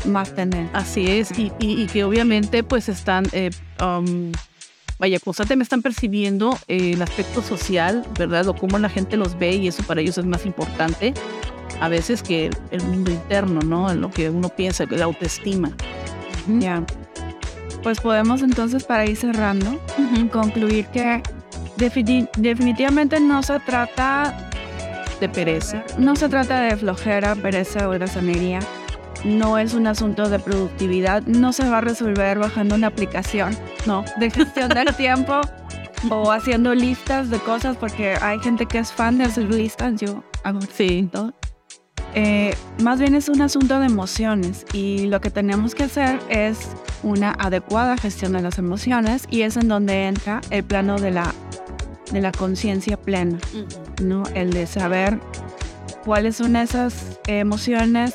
más 0.05 0.35
tener. 0.35 0.69
Así 0.73 1.07
es, 1.09 1.33
y, 1.37 1.87
que 1.87 2.05
obviamente 2.05 2.63
pues 2.63 2.89
están, 2.89 3.25
eh, 3.33 3.51
um, 3.83 4.33
vaya, 4.99 5.19
constantemente 5.19 5.65
están 5.65 5.83
percibiendo 5.83 6.59
eh, 6.69 6.93
el 6.93 7.03
aspecto 7.03 7.43
social, 7.43 8.05
¿verdad? 8.19 8.49
O 8.49 8.55
cómo 8.55 8.79
la 8.79 8.89
gente 8.89 9.17
los 9.17 9.39
ve 9.39 9.57
y 9.57 9.69
eso 9.69 9.83
para 9.83 10.01
ellos 10.01 10.19
es 10.19 10.27
más 10.27 10.47
importante 10.47 11.15
a 11.81 11.89
veces 11.89 12.23
que 12.23 12.51
el 12.71 12.83
mundo 12.85 13.11
interno, 13.11 13.61
¿no? 13.61 13.91
En 13.91 14.01
lo 14.01 14.11
que 14.11 14.31
uno 14.31 14.49
piensa, 14.49 14.85
la 14.91 15.05
autoestima. 15.05 15.71
Ya. 16.61 16.85
pues 17.83 18.01
podemos 18.01 18.43
entonces 18.43 18.85
para 18.85 19.05
ir 19.05 19.17
cerrando, 19.17 19.81
concluir 20.33 20.87
que 20.87 21.23
definitivamente 21.77 23.19
no 23.21 23.43
se 23.43 23.59
trata 23.61 24.51
de 25.21 25.29
pereza. 25.29 25.85
No 25.99 26.17
se 26.17 26.29
trata 26.29 26.61
de 26.63 26.77
flojera, 26.77 27.35
pereza 27.35 27.89
o 27.89 27.91
holgazanería. 27.91 28.61
No 29.25 29.59
es 29.59 29.75
un 29.75 29.87
asunto 29.87 30.29
de 30.29 30.39
productividad. 30.39 31.23
No 31.23 31.53
se 31.53 31.69
va 31.69 31.79
a 31.79 31.81
resolver 31.81 32.39
bajando 32.39 32.75
una 32.75 32.89
aplicación, 32.89 33.57
no, 33.87 34.05
de 34.19 34.31
gestión 34.31 34.69
del 34.69 34.95
tiempo 34.97 35.41
o 36.11 36.31
haciendo 36.31 36.75
listas 36.75 37.31
de 37.31 37.39
cosas, 37.39 37.77
porque 37.77 38.17
hay 38.21 38.39
gente 38.41 38.67
que 38.67 38.79
es 38.79 38.93
fan 38.93 39.19
de 39.19 39.25
hacer 39.25 39.45
listas. 39.45 40.01
Yo 40.01 40.23
hago 40.45 40.61
sí. 40.61 41.09
Eh, 42.15 42.55
más 42.83 42.99
bien 42.99 43.15
es 43.15 43.29
un 43.29 43.43
asunto 43.43 43.79
de 43.79 43.87
emociones 43.87 44.65
y 44.73 45.07
lo 45.07 45.21
que 45.21 45.31
tenemos 45.31 45.75
que 45.75 45.85
hacer 45.85 46.19
es 46.31 46.69
una 47.03 47.33
adecuada 47.39 47.99
gestión 47.99 48.33
de 48.33 48.41
las 48.41 48.59
emociones 48.59 49.27
y 49.29 49.43
es 49.43 49.57
en 49.59 49.69
donde 49.69 50.07
entra 50.07 50.41
el 50.51 50.65
plano 50.65 50.99
de 50.99 51.11
la, 51.11 51.35
de 52.13 52.21
la 52.21 52.33
conciencia 52.33 52.97
plena, 52.97 53.39
¿no? 54.03 54.23
El 54.35 54.53
de 54.53 54.67
saber 54.67 55.21
cuáles 56.05 56.37
son 56.37 56.57
esas 56.57 57.19
emociones, 57.27 58.15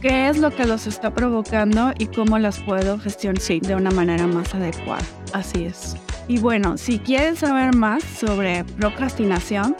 qué 0.00 0.28
es 0.28 0.38
lo 0.38 0.50
que 0.50 0.64
los 0.64 0.86
está 0.86 1.14
provocando 1.14 1.92
y 1.98 2.06
cómo 2.06 2.38
las 2.38 2.58
puedo 2.60 2.98
gestionar 2.98 3.42
de 3.42 3.74
una 3.74 3.90
manera 3.90 4.26
más 4.26 4.54
adecuada. 4.54 5.04
Así 5.32 5.64
es. 5.64 5.96
Y 6.28 6.38
bueno, 6.38 6.78
si 6.78 6.98
quieren 6.98 7.36
saber 7.36 7.74
más 7.74 8.02
sobre 8.02 8.64
procrastinación, 8.64 9.76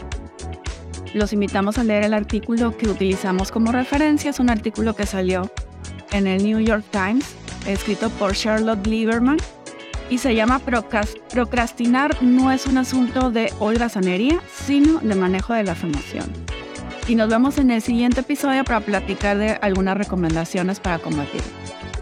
los 1.13 1.31
invitamos 1.33 1.77
a 1.77 1.83
leer 1.83 2.03
el 2.03 2.13
artículo 2.13 2.75
que 2.77 2.89
utilizamos 2.89 3.51
como 3.51 3.71
referencia. 3.71 4.29
Es 4.29 4.39
un 4.39 4.49
artículo 4.49 4.95
que 4.95 5.05
salió 5.05 5.51
en 6.11 6.27
el 6.27 6.43
New 6.43 6.59
York 6.59 6.83
Times, 6.91 7.25
escrito 7.67 8.09
por 8.11 8.33
Charlotte 8.33 8.85
Lieberman, 8.85 9.37
y 10.13 10.19
se 10.19 10.35
llama 10.35 10.59
Procrastinar 10.59 12.21
no 12.21 12.51
es 12.51 12.67
un 12.67 12.77
asunto 12.77 13.31
de 13.31 13.51
holgazanería, 13.57 14.39
sino 14.63 14.99
de 14.99 15.15
manejo 15.15 15.55
de 15.55 15.63
las 15.63 15.81
emociones. 15.81 16.37
Y 17.07 17.15
nos 17.15 17.29
vemos 17.29 17.57
en 17.57 17.71
el 17.71 17.81
siguiente 17.81 18.19
episodio 18.19 18.63
para 18.63 18.81
platicar 18.81 19.39
de 19.39 19.53
algunas 19.53 19.97
recomendaciones 19.97 20.79
para 20.79 20.99
combatir. 20.99 21.41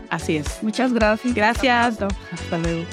Así 0.09 0.35
es. 0.35 0.61
Muchas 0.61 0.91
gracias. 0.91 1.33
Gracias. 1.33 1.99
Hasta 2.33 2.57
luego. 2.57 2.83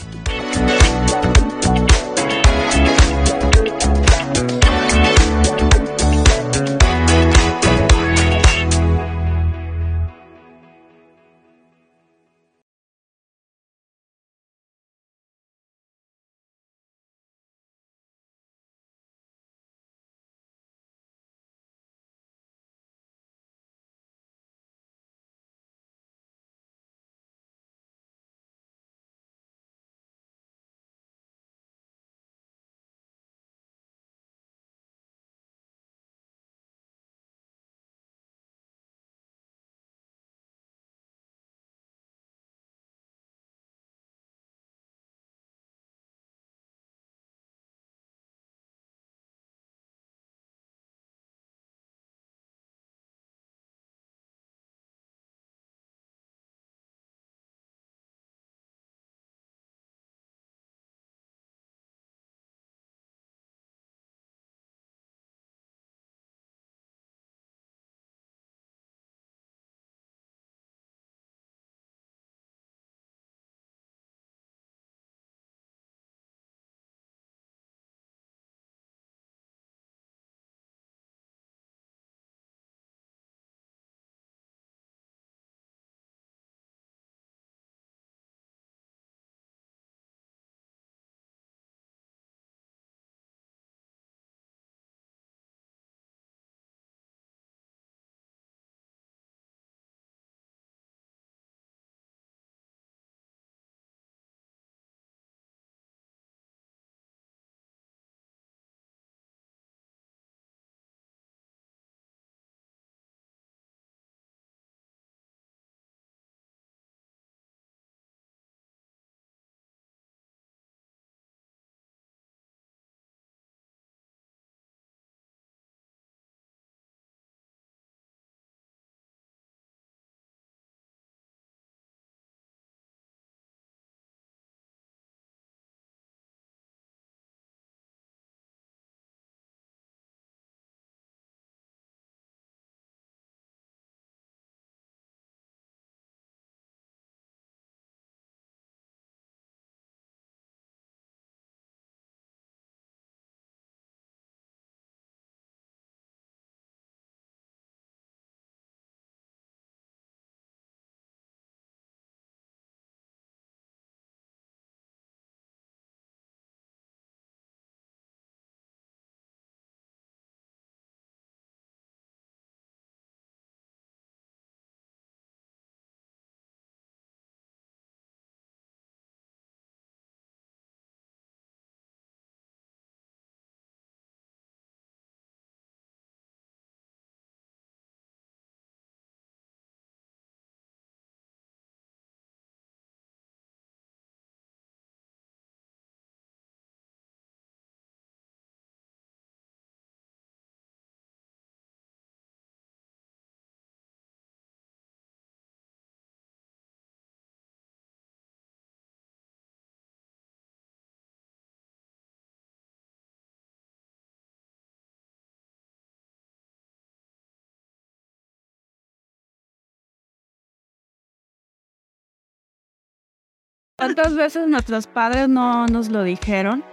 ¿Cuántas 223.78 224.16
veces 224.16 224.48
nuestros 224.48 224.88
padres 224.88 225.28
no 225.28 225.68
nos 225.68 225.88
lo 225.88 226.02
dijeron? 226.02 226.64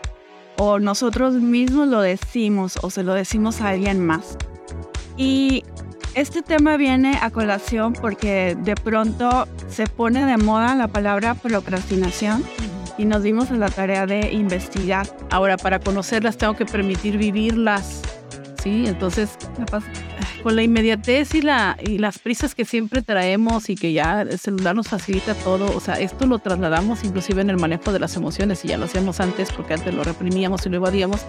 O 0.57 0.79
nosotros 0.79 1.35
mismos 1.35 1.87
lo 1.87 2.01
decimos 2.01 2.79
o 2.81 2.89
se 2.89 3.03
lo 3.03 3.13
decimos 3.13 3.61
a 3.61 3.69
alguien 3.69 4.03
más. 4.03 4.39
Y 5.15 5.63
este 6.15 6.41
tema 6.41 6.77
viene 6.77 7.19
a 7.21 7.29
colación 7.29 7.93
porque 7.93 8.57
de 8.59 8.73
pronto 8.73 9.47
se 9.69 9.85
pone 9.85 10.25
de 10.25 10.37
moda 10.37 10.73
la 10.73 10.87
palabra 10.87 11.35
procrastinación 11.35 12.43
y 12.97 13.05
nos 13.05 13.21
dimos 13.21 13.51
a 13.51 13.53
la 13.53 13.69
tarea 13.69 14.07
de 14.07 14.31
investigar. 14.31 15.05
Ahora, 15.29 15.57
para 15.57 15.79
conocerlas 15.79 16.39
tengo 16.39 16.55
que 16.55 16.65
permitir 16.65 17.19
vivirlas. 17.19 18.01
Sí, 18.63 18.85
entonces 18.87 19.37
con 20.45 20.55
la 20.55 20.61
inmediatez 20.61 21.33
y, 21.33 21.41
la, 21.41 21.75
y 21.81 21.97
las 21.97 22.19
prisas 22.19 22.53
que 22.53 22.65
siempre 22.65 23.01
traemos 23.01 23.67
y 23.71 23.75
que 23.75 23.93
ya 23.93 24.21
el 24.21 24.37
celular 24.37 24.75
nos 24.75 24.87
facilita 24.87 25.33
todo, 25.33 25.75
o 25.75 25.79
sea, 25.79 25.95
esto 25.95 26.27
lo 26.27 26.37
trasladamos 26.37 27.03
inclusive 27.03 27.41
en 27.41 27.49
el 27.49 27.57
manejo 27.57 27.91
de 27.91 27.97
las 27.97 28.15
emociones 28.15 28.63
y 28.63 28.67
ya 28.67 28.77
lo 28.77 28.85
hacíamos 28.85 29.19
antes 29.19 29.51
porque 29.51 29.73
antes 29.73 29.91
lo 29.91 30.03
reprimíamos 30.03 30.63
y 30.63 30.69
lo 30.69 30.75
evadíamos, 30.75 31.25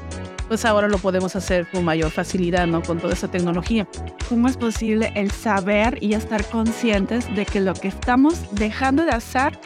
pues 0.49 0.67
ahora 0.67 0.87
lo 0.89 0.99
podemos 0.99 1.35
hacer 1.35 1.67
con 1.71 1.83
mayor 1.83 2.11
facilidad, 2.11 2.67
¿no? 2.67 2.83
Con 2.83 2.99
toda 2.99 3.15
esa 3.15 3.29
tecnología. 3.29 3.89
¿Cómo 4.29 4.49
es 4.49 4.59
posible 4.59 5.11
el 5.15 5.31
saber 5.31 5.97
y 6.03 6.13
estar 6.13 6.45
conscientes 6.45 7.35
de 7.35 7.47
que 7.47 7.61
lo 7.61 7.73
que 7.73 7.89
estamos 7.89 8.35
dejando 8.53 9.07
de 9.07 9.13
hacer 9.13 9.59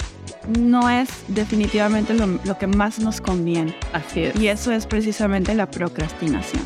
no 0.61 0.89
es 0.89 1.09
definitivamente 1.27 2.15
lo, 2.15 2.39
lo 2.45 2.57
que 2.57 2.69
más 2.69 3.01
nos 3.01 3.21
conviene? 3.21 3.75
Así 3.93 4.21
es. 4.21 4.37
Y 4.37 4.47
eso 4.47 4.71
es 4.71 4.87
precisamente 4.87 5.57
la 5.57 5.69
procrastinación. 5.69 6.63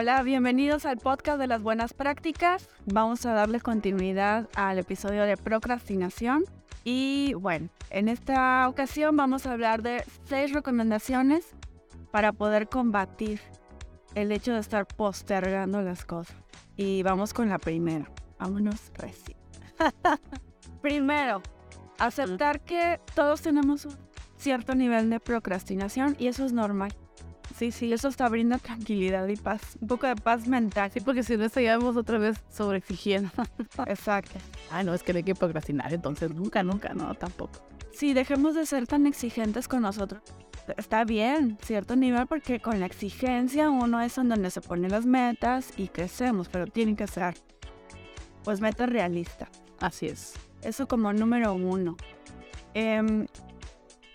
Hola, 0.00 0.22
bienvenidos 0.22 0.86
al 0.86 0.96
podcast 0.96 1.38
de 1.38 1.46
las 1.46 1.60
buenas 1.60 1.92
prácticas. 1.92 2.70
Vamos 2.86 3.26
a 3.26 3.34
darle 3.34 3.60
continuidad 3.60 4.48
al 4.54 4.78
episodio 4.78 5.24
de 5.24 5.36
procrastinación. 5.36 6.44
Y 6.84 7.34
bueno, 7.34 7.68
en 7.90 8.08
esta 8.08 8.66
ocasión 8.66 9.14
vamos 9.14 9.44
a 9.44 9.52
hablar 9.52 9.82
de 9.82 10.02
seis 10.24 10.54
recomendaciones 10.54 11.54
para 12.10 12.32
poder 12.32 12.70
combatir 12.70 13.42
el 14.14 14.32
hecho 14.32 14.54
de 14.54 14.60
estar 14.60 14.86
postergando 14.86 15.82
las 15.82 16.06
cosas. 16.06 16.34
Y 16.78 17.02
vamos 17.02 17.34
con 17.34 17.50
la 17.50 17.58
primera. 17.58 18.10
Vámonos 18.38 18.90
recién. 18.94 19.36
Primero, 20.80 21.42
aceptar 21.98 22.60
que 22.62 22.98
todos 23.14 23.42
tenemos 23.42 23.84
un 23.84 23.98
cierto 24.38 24.74
nivel 24.74 25.10
de 25.10 25.20
procrastinación 25.20 26.16
y 26.18 26.28
eso 26.28 26.46
es 26.46 26.54
normal. 26.54 26.96
Sí, 27.56 27.72
sí, 27.72 27.92
eso 27.92 28.08
está 28.08 28.28
brinda 28.28 28.58
tranquilidad 28.58 29.26
y 29.28 29.36
paz, 29.36 29.60
un 29.80 29.88
poco 29.88 30.06
de 30.06 30.16
paz 30.16 30.46
mental. 30.46 30.90
Sí, 30.92 31.00
porque 31.00 31.22
si 31.22 31.36
no 31.36 31.44
estaríamos 31.44 31.96
otra 31.96 32.18
vez 32.18 32.38
sobreexigiendo. 32.50 33.30
Exacto. 33.86 34.38
Ay, 34.70 34.84
no, 34.84 34.94
es 34.94 35.02
que 35.02 35.12
no 35.12 35.18
hay 35.18 35.24
que 35.24 35.34
procrastinar, 35.34 35.92
entonces 35.92 36.32
nunca, 36.34 36.62
nunca, 36.62 36.94
no, 36.94 37.14
tampoco. 37.14 37.60
Sí, 37.92 38.14
dejemos 38.14 38.54
de 38.54 38.66
ser 38.66 38.86
tan 38.86 39.06
exigentes 39.06 39.68
con 39.68 39.82
nosotros. 39.82 40.22
Está 40.76 41.04
bien, 41.04 41.58
cierto 41.62 41.96
nivel, 41.96 42.26
porque 42.26 42.60
con 42.60 42.78
la 42.80 42.86
exigencia 42.86 43.70
uno 43.70 44.00
es 44.00 44.16
en 44.18 44.28
donde 44.28 44.50
se 44.50 44.60
ponen 44.60 44.90
las 44.90 45.04
metas 45.04 45.72
y 45.76 45.88
crecemos, 45.88 46.48
pero 46.48 46.66
tienen 46.66 46.96
que 46.96 47.06
ser, 47.06 47.34
pues, 48.44 48.60
metas 48.60 48.88
realistas. 48.88 49.48
Así 49.80 50.06
es. 50.06 50.34
Eso 50.62 50.86
como 50.86 51.12
número 51.12 51.54
uno. 51.54 51.96
Em, 52.74 53.26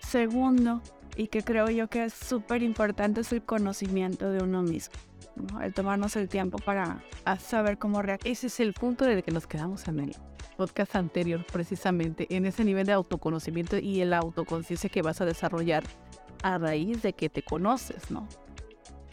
segundo, 0.00 0.80
y 1.16 1.28
que 1.28 1.42
creo 1.42 1.68
yo 1.70 1.88
que 1.88 2.04
es 2.04 2.14
súper 2.14 2.62
importante 2.62 3.22
es 3.22 3.32
el 3.32 3.42
conocimiento 3.42 4.30
de 4.30 4.42
uno 4.42 4.62
mismo. 4.62 4.94
¿no? 5.36 5.60
El 5.60 5.74
tomarnos 5.74 6.16
el 6.16 6.28
tiempo 6.28 6.58
para 6.58 7.02
saber 7.38 7.78
cómo 7.78 8.02
reaccionar. 8.02 8.32
Ese 8.32 8.46
es 8.48 8.60
el 8.60 8.72
punto 8.72 9.04
de 9.04 9.22
que 9.22 9.30
nos 9.30 9.46
quedamos 9.46 9.88
en 9.88 10.00
el 10.00 10.16
podcast 10.56 10.96
anterior, 10.96 11.44
precisamente, 11.50 12.26
en 12.34 12.46
ese 12.46 12.64
nivel 12.64 12.86
de 12.86 12.92
autoconocimiento 12.92 13.78
y 13.78 14.00
en 14.00 14.10
la 14.10 14.18
autoconciencia 14.18 14.88
que 14.88 15.02
vas 15.02 15.20
a 15.20 15.24
desarrollar 15.24 15.84
a 16.42 16.58
raíz 16.58 17.02
de 17.02 17.12
que 17.12 17.28
te 17.28 17.42
conoces, 17.42 18.10
¿no? 18.10 18.28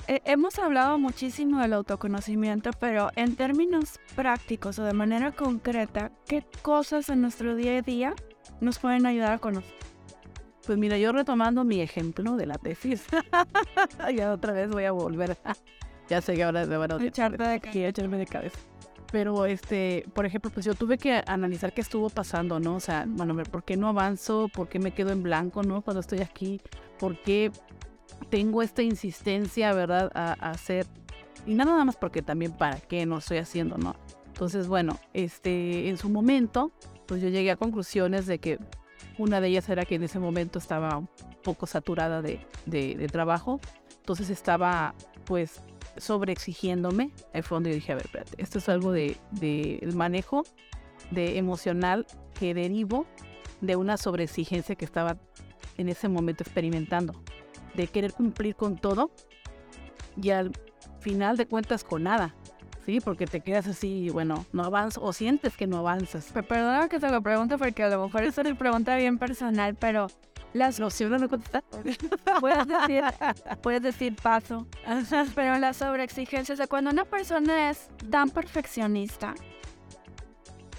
Hemos 0.07 0.59
hablado 0.59 0.97
muchísimo 0.97 1.61
del 1.61 1.71
autoconocimiento, 1.71 2.71
pero 2.77 3.09
en 3.15 3.37
términos 3.37 3.99
prácticos 4.15 4.77
o 4.77 4.83
de 4.83 4.91
manera 4.91 5.31
concreta, 5.31 6.11
¿qué 6.27 6.45
cosas 6.61 7.07
en 7.07 7.21
nuestro 7.21 7.55
día 7.55 7.77
a 7.77 7.81
día 7.81 8.13
nos 8.59 8.79
pueden 8.79 9.05
ayudar 9.05 9.33
a 9.33 9.37
conocer? 9.39 9.73
Pues 10.65 10.77
mira, 10.77 10.97
yo 10.97 11.11
retomando 11.11 11.65
mi 11.65 11.81
ejemplo 11.81 12.37
de 12.37 12.45
la 12.45 12.57
tesis, 12.57 13.05
ya 14.15 14.31
otra 14.31 14.53
vez 14.53 14.69
voy 14.69 14.85
a 14.85 14.91
volver. 14.91 15.37
ya 16.09 16.21
sé 16.21 16.35
que 16.35 16.43
ahora 16.43 16.65
me 16.65 16.77
van 16.77 16.91
a 16.91 17.03
echarte 17.03 17.43
de 17.43 17.59
cabeza. 17.59 17.87
echarme 17.87 18.17
de 18.17 18.25
cabeza. 18.25 18.59
Pero, 19.11 19.45
este, 19.45 20.05
por 20.13 20.25
ejemplo, 20.25 20.49
pues 20.49 20.65
yo 20.65 20.73
tuve 20.73 20.97
que 20.97 21.21
analizar 21.27 21.73
qué 21.73 21.81
estuvo 21.81 22.09
pasando, 22.09 22.59
¿no? 22.59 22.75
O 22.75 22.79
sea, 22.79 23.05
bueno, 23.07 23.35
por 23.43 23.63
qué 23.63 23.77
no 23.77 23.87
avanzo, 23.87 24.49
por 24.51 24.69
qué 24.69 24.79
me 24.79 24.91
quedo 24.91 25.11
en 25.11 25.21
blanco, 25.21 25.61
¿no? 25.63 25.81
Cuando 25.81 25.99
estoy 25.99 26.21
aquí, 26.21 26.61
por 26.97 27.21
qué 27.21 27.51
tengo 28.29 28.63
esta 28.63 28.81
insistencia, 28.81 29.71
¿verdad? 29.73 30.11
A, 30.15 30.31
a 30.39 30.51
hacer. 30.51 30.87
Y 31.45 31.53
nada 31.53 31.83
más 31.83 31.97
porque 31.97 32.21
también 32.21 32.53
para 32.53 32.79
qué 32.79 33.05
no 33.05 33.17
estoy 33.17 33.37
haciendo, 33.37 33.77
¿no? 33.77 33.95
Entonces, 34.27 34.67
bueno, 34.67 34.97
este, 35.13 35.89
en 35.89 35.97
su 35.97 36.09
momento, 36.09 36.71
pues 37.05 37.21
yo 37.21 37.29
llegué 37.29 37.51
a 37.51 37.55
conclusiones 37.55 38.25
de 38.25 38.39
que 38.39 38.57
una 39.17 39.41
de 39.41 39.47
ellas 39.49 39.69
era 39.69 39.85
que 39.85 39.95
en 39.95 40.03
ese 40.03 40.19
momento 40.19 40.59
estaba 40.59 40.97
un 40.97 41.09
poco 41.43 41.67
saturada 41.67 42.21
de, 42.21 43.09
trabajo, 43.11 43.59
entonces 43.99 44.29
estaba 44.29 44.95
pues 45.25 45.61
sobreexigiéndome. 45.97 47.11
Al 47.33 47.43
fondo 47.43 47.69
yo 47.69 47.75
dije, 47.75 47.91
a 47.91 47.95
ver, 47.95 48.05
espérate, 48.05 48.41
esto 48.41 48.57
es 48.57 48.69
algo 48.69 48.91
de, 48.91 49.17
de 49.31 49.87
manejo 49.93 50.43
de 51.11 51.37
emocional 51.37 52.05
que 52.39 52.53
derivo 52.53 53.05
de 53.61 53.75
una 53.75 53.97
sobreexigencia 53.97 54.75
que 54.75 54.85
estaba 54.85 55.17
en 55.77 55.89
ese 55.89 56.09
momento 56.09 56.43
experimentando, 56.43 57.13
de 57.75 57.87
querer 57.87 58.13
cumplir 58.13 58.55
con 58.55 58.77
todo 58.77 59.11
y 60.21 60.29
al 60.31 60.51
final 60.99 61.37
de 61.37 61.47
cuentas 61.47 61.83
con 61.83 62.03
nada. 62.03 62.35
Sí, 62.85 62.99
porque 62.99 63.25
te 63.25 63.39
quedas 63.39 63.67
así, 63.67 64.09
bueno, 64.09 64.45
no 64.51 64.63
avanzas 64.63 65.01
o 65.01 65.13
sientes 65.13 65.55
que 65.55 65.67
no 65.67 65.77
avanzas. 65.77 66.25
Perdona 66.33 66.89
que 66.89 66.99
te 66.99 67.09
lo 67.09 67.21
pregunte 67.21 67.57
porque 67.57 67.83
a 67.83 67.89
lo 67.89 68.05
mejor 68.05 68.23
es 68.23 68.37
una 68.37 68.53
pregunta 68.55 68.97
bien 68.97 69.17
personal, 69.17 69.75
pero 69.75 70.07
las 70.53 70.79
nociones 70.79 71.21
no 71.21 71.29
contestar. 71.29 71.63
puedes 72.41 72.67
decir, 72.67 73.03
puedes 73.61 73.81
decir 73.81 74.15
paso. 74.15 74.67
Pero 75.35 75.57
la 75.57 75.73
sobreexigencia, 75.73 76.55
de 76.55 76.67
cuando 76.67 76.91
una 76.91 77.05
persona 77.05 77.69
es 77.69 77.89
tan 78.11 78.29
perfeccionista, 78.29 79.33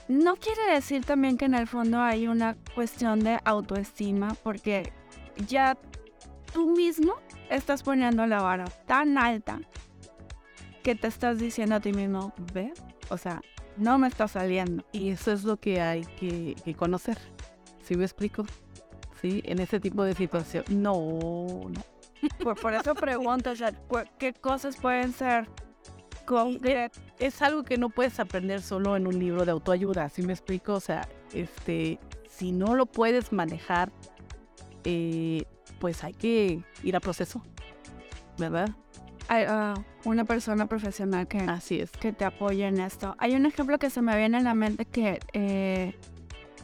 no 0.07 0.37
quiere 0.37 0.75
decir 0.75 1.05
también 1.05 1.37
que 1.37 1.47
en 1.47 1.55
el 1.55 1.67
fondo 1.67 2.01
hay 2.01 2.29
una 2.29 2.57
cuestión 2.75 3.21
de 3.21 3.41
autoestima, 3.45 4.37
porque 4.43 4.93
ya 5.49 5.77
tú 6.53 6.71
mismo 6.71 7.15
estás 7.51 7.83
poniendo 7.83 8.27
la 8.27 8.43
vara 8.43 8.67
tan 8.87 9.19
alta 9.19 9.61
que 10.85 10.95
te 10.95 11.09
estás 11.09 11.39
diciendo 11.39 11.75
a 11.75 11.81
ti 11.81 11.93
mismo, 11.93 12.35
ve, 12.53 12.73
o 13.09 13.17
sea, 13.17 13.41
no 13.79 13.99
me 13.99 14.07
está 14.07 14.29
saliendo. 14.29 14.85
Y 14.93 15.09
eso 15.09 15.33
es 15.33 15.43
lo 15.43 15.57
que 15.57 15.81
hay 15.81 16.05
que, 16.05 16.77
conocer. 16.77 17.17
¿Sí 17.83 17.97
me 17.97 18.05
explico? 18.05 18.45
Sí, 19.21 19.43
en 19.47 19.61
ese 19.61 19.81
tipo 19.81 20.05
de 20.05 20.15
situación. 20.15 20.65
No, 20.69 20.93
no. 20.93 22.55
Por, 22.55 22.75
eso 22.75 22.95
pregunto, 22.95 23.51
o 23.51 23.57
sea, 23.57 23.73
¿qué 24.19 24.35
cosas 24.35 24.77
pueden 24.77 25.13
ser 25.15 25.49
Es 27.19 27.41
algo 27.41 27.65
que 27.65 27.79
no 27.79 27.89
puedes 27.89 28.21
aprender 28.21 28.61
solo 28.61 28.95
en 28.97 29.07
un 29.07 29.19
libro 29.19 29.47
de 29.47 29.53
autoayuda, 29.53 30.11
¿sí 30.11 30.23
me 30.23 30.35
explico? 30.35 30.75
O 30.75 30.81
sea, 30.81 31.09
este, 31.33 31.99
si 32.29 32.53
no 32.53 32.75
lo 32.75 32.85
puedes 32.85 33.33
manejar, 33.33 33.91
eh, 34.85 35.45
pues 35.81 36.05
hay 36.05 36.13
que 36.13 36.63
ir 36.83 36.95
a 36.95 37.01
proceso, 37.01 37.43
¿verdad? 38.37 38.69
Ah, 39.29 39.75
una 40.05 40.25
persona 40.25 40.67
profesional 40.67 41.27
que, 41.27 41.39
Así 41.39 41.81
es. 41.81 41.91
que 41.91 42.13
te 42.13 42.25
apoye 42.25 42.67
en 42.67 42.81
esto. 42.81 43.15
Hay 43.19 43.35
un 43.35 43.47
ejemplo 43.47 43.79
que 43.79 43.91
se 43.91 44.03
me 44.03 44.17
viene 44.17 44.39
a 44.39 44.41
la 44.41 44.55
mente 44.55 44.85
que 44.85 45.21
eh, 45.33 45.95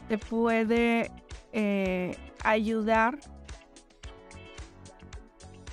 te 0.07 0.17
puede 0.17 1.11
eh, 1.53 2.15
ayudar 2.43 3.19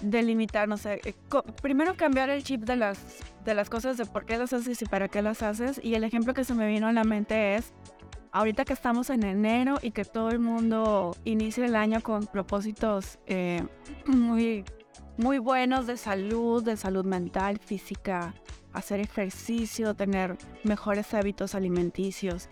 delimitar, 0.01 0.68
no 0.68 0.77
sé, 0.77 1.01
eh, 1.05 1.14
primero 1.61 1.96
cambiar 1.96 2.31
el 2.31 2.44
chip 2.44 2.62
de 2.62 2.77
las, 2.77 3.18
de 3.44 3.55
las 3.55 3.68
cosas 3.68 3.96
de 3.96 4.07
por 4.07 4.27
qué 4.27 4.38
las 4.38 4.53
haces 4.53 4.81
y 4.81 4.85
para 4.85 5.09
qué 5.09 5.22
las 5.22 5.42
haces. 5.42 5.81
Y 5.83 5.94
el 5.94 6.05
ejemplo 6.05 6.35
que 6.35 6.44
se 6.44 6.55
me 6.55 6.68
vino 6.68 6.87
a 6.87 6.92
la 6.92 7.03
mente 7.03 7.57
es, 7.57 7.72
ahorita 8.31 8.64
que 8.64 8.74
estamos 8.74 9.11
en 9.11 9.24
enero 9.24 9.79
y 9.83 9.90
que 9.90 10.05
todo 10.05 10.31
el 10.31 10.38
mundo 10.38 11.16
inicia 11.24 11.64
el 11.64 11.74
año 11.74 12.01
con 12.01 12.27
propósitos 12.27 13.18
muy 14.07 14.64
muy 15.18 15.38
buenos 15.38 15.87
de 15.87 15.96
salud, 15.96 16.62
de 16.62 16.76
salud 16.76 17.04
mental, 17.04 17.59
física, 17.59 18.35
hacer 18.72 19.00
ejercicio, 19.00 19.94
tener 19.94 20.38
mejores 20.62 21.12
hábitos 21.12 21.54
alimenticios. 21.54 22.48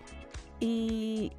Y 0.59 1.31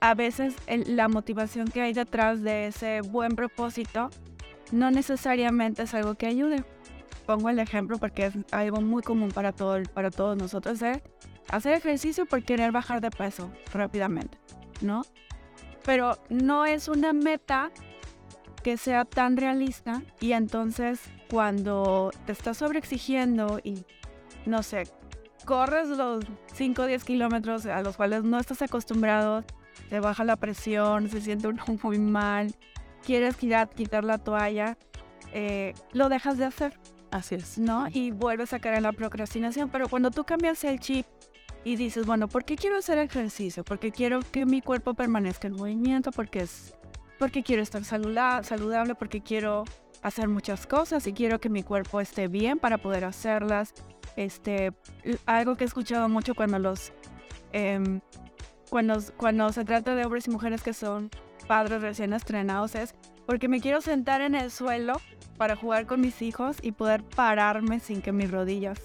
a 0.00 0.14
veces 0.14 0.56
la 0.86 1.08
motivación 1.08 1.68
que 1.68 1.82
hay 1.82 1.92
detrás 1.92 2.42
de 2.42 2.68
ese 2.68 3.02
buen 3.02 3.36
propósito 3.36 4.08
no 4.72 4.90
necesariamente 4.90 5.82
es 5.82 5.94
algo 5.94 6.14
que 6.14 6.26
ayude. 6.26 6.64
Pongo 7.26 7.50
el 7.50 7.58
ejemplo 7.58 7.98
porque 7.98 8.26
es 8.26 8.34
algo 8.50 8.80
muy 8.80 9.02
común 9.02 9.30
para, 9.30 9.52
todo, 9.52 9.80
para 9.94 10.10
todos 10.10 10.36
nosotros, 10.36 10.80
¿eh? 10.82 11.02
hacer 11.50 11.74
ejercicio 11.74 12.24
por 12.24 12.42
querer 12.42 12.72
bajar 12.72 13.00
de 13.00 13.10
peso 13.10 13.52
rápidamente, 13.72 14.38
¿no? 14.80 15.02
Pero 15.84 16.18
no 16.30 16.64
es 16.64 16.88
una 16.88 17.12
meta 17.12 17.70
que 18.62 18.76
sea 18.76 19.04
tan 19.04 19.36
realista 19.36 20.02
y 20.20 20.32
entonces 20.32 21.00
cuando 21.30 22.10
te 22.26 22.32
estás 22.32 22.58
sobreexigiendo 22.58 23.60
y 23.62 23.84
no 24.46 24.62
sé, 24.62 24.84
corres 25.44 25.88
los 25.88 26.24
5 26.54 26.82
o 26.82 26.86
10 26.86 27.04
kilómetros 27.04 27.66
a 27.66 27.82
los 27.82 27.96
cuales 27.96 28.24
no 28.24 28.38
estás 28.38 28.62
acostumbrado, 28.62 29.44
te 29.88 30.00
baja 30.00 30.24
la 30.24 30.36
presión, 30.36 31.08
se 31.08 31.20
siente 31.20 31.48
uno 31.48 31.64
muy 31.82 31.98
mal, 31.98 32.54
quieres 33.04 33.36
quitar, 33.36 33.68
quitar 33.70 34.04
la 34.04 34.18
toalla, 34.18 34.76
eh, 35.32 35.74
lo 35.92 36.08
dejas 36.08 36.38
de 36.38 36.44
hacer. 36.44 36.78
Así 37.10 37.34
es. 37.34 37.58
¿No? 37.58 37.88
Y 37.92 38.10
vuelves 38.10 38.54
a 38.54 38.58
caer 38.58 38.76
en 38.76 38.84
la 38.84 38.92
procrastinación. 38.92 39.68
Pero 39.68 39.88
cuando 39.88 40.10
tú 40.10 40.24
cambias 40.24 40.64
el 40.64 40.80
chip 40.80 41.06
y 41.62 41.76
dices, 41.76 42.06
bueno, 42.06 42.26
¿por 42.26 42.44
qué 42.44 42.56
quiero 42.56 42.78
hacer 42.78 42.96
ejercicio? 42.98 43.64
Porque 43.64 43.92
quiero 43.92 44.20
que 44.32 44.46
mi 44.46 44.62
cuerpo 44.62 44.94
permanezca 44.94 45.46
en 45.46 45.54
movimiento, 45.54 46.10
porque 46.10 46.40
es 46.40 46.74
porque 47.22 47.44
quiero 47.44 47.62
estar 47.62 47.84
saludable, 47.84 48.96
porque 48.96 49.20
quiero 49.20 49.62
hacer 50.02 50.26
muchas 50.26 50.66
cosas 50.66 51.06
y 51.06 51.12
quiero 51.12 51.38
que 51.38 51.48
mi 51.48 51.62
cuerpo 51.62 52.00
esté 52.00 52.26
bien 52.26 52.58
para 52.58 52.78
poder 52.78 53.04
hacerlas. 53.04 53.74
Este, 54.16 54.72
algo 55.24 55.54
que 55.54 55.62
he 55.62 55.68
escuchado 55.68 56.08
mucho 56.08 56.34
cuando 56.34 56.58
los 56.58 56.92
em, 57.52 58.00
cuando, 58.68 58.98
cuando 59.16 59.52
se 59.52 59.64
trata 59.64 59.94
de 59.94 60.04
hombres 60.04 60.26
y 60.26 60.30
mujeres 60.32 60.62
que 60.64 60.74
son 60.74 61.10
padres 61.46 61.80
recién 61.80 62.12
estrenados 62.12 62.74
es 62.74 62.96
porque 63.24 63.46
me 63.46 63.60
quiero 63.60 63.80
sentar 63.80 64.20
en 64.20 64.34
el 64.34 64.50
suelo 64.50 64.94
para 65.38 65.54
jugar 65.54 65.86
con 65.86 66.00
mis 66.00 66.22
hijos 66.22 66.56
y 66.60 66.72
poder 66.72 67.04
pararme 67.04 67.78
sin 67.78 68.02
que 68.02 68.10
mis 68.10 68.32
rodillas 68.32 68.80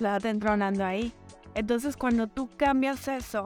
estén 0.00 0.40
tronando 0.40 0.86
ahí. 0.86 1.12
Entonces 1.54 1.98
cuando 1.98 2.28
tú 2.28 2.48
cambias 2.56 3.08
eso 3.08 3.44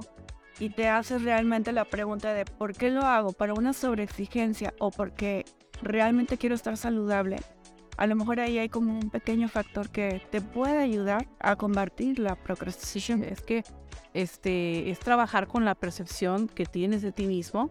y 0.59 0.71
te 0.71 0.88
haces 0.88 1.23
realmente 1.23 1.73
la 1.73 1.85
pregunta 1.85 2.35
de 2.35 2.44
por 2.44 2.75
qué 2.75 2.90
lo 2.90 3.03
hago, 3.03 3.33
para 3.33 3.55
una 3.55 3.73
sobreexigencia 3.73 4.75
o 4.79 4.90
porque 4.90 5.44
realmente 5.83 6.38
quiero 6.38 6.55
estar 6.55 6.77
saludable, 6.77 7.38
a 7.99 8.07
lo 8.07 8.14
mejor 8.14 8.38
ahí 8.38 8.59
hay 8.59 8.68
como 8.68 8.97
un 8.97 9.11
pequeño 9.11 9.49
factor 9.49 9.90
que 9.90 10.23
te 10.31 10.40
puede 10.40 10.79
ayudar 10.79 11.29
a 11.40 11.57
combatir 11.57 12.21
la 12.21 12.37
procrastinación. 12.37 13.25
Es 13.25 13.40
que 13.40 13.64
este, 14.14 14.88
es 14.88 15.01
trabajar 15.01 15.49
con 15.49 15.64
la 15.64 15.75
percepción 15.75 16.47
que 16.47 16.64
tienes 16.64 17.03
de 17.03 17.11
ti 17.11 17.27
mismo 17.27 17.71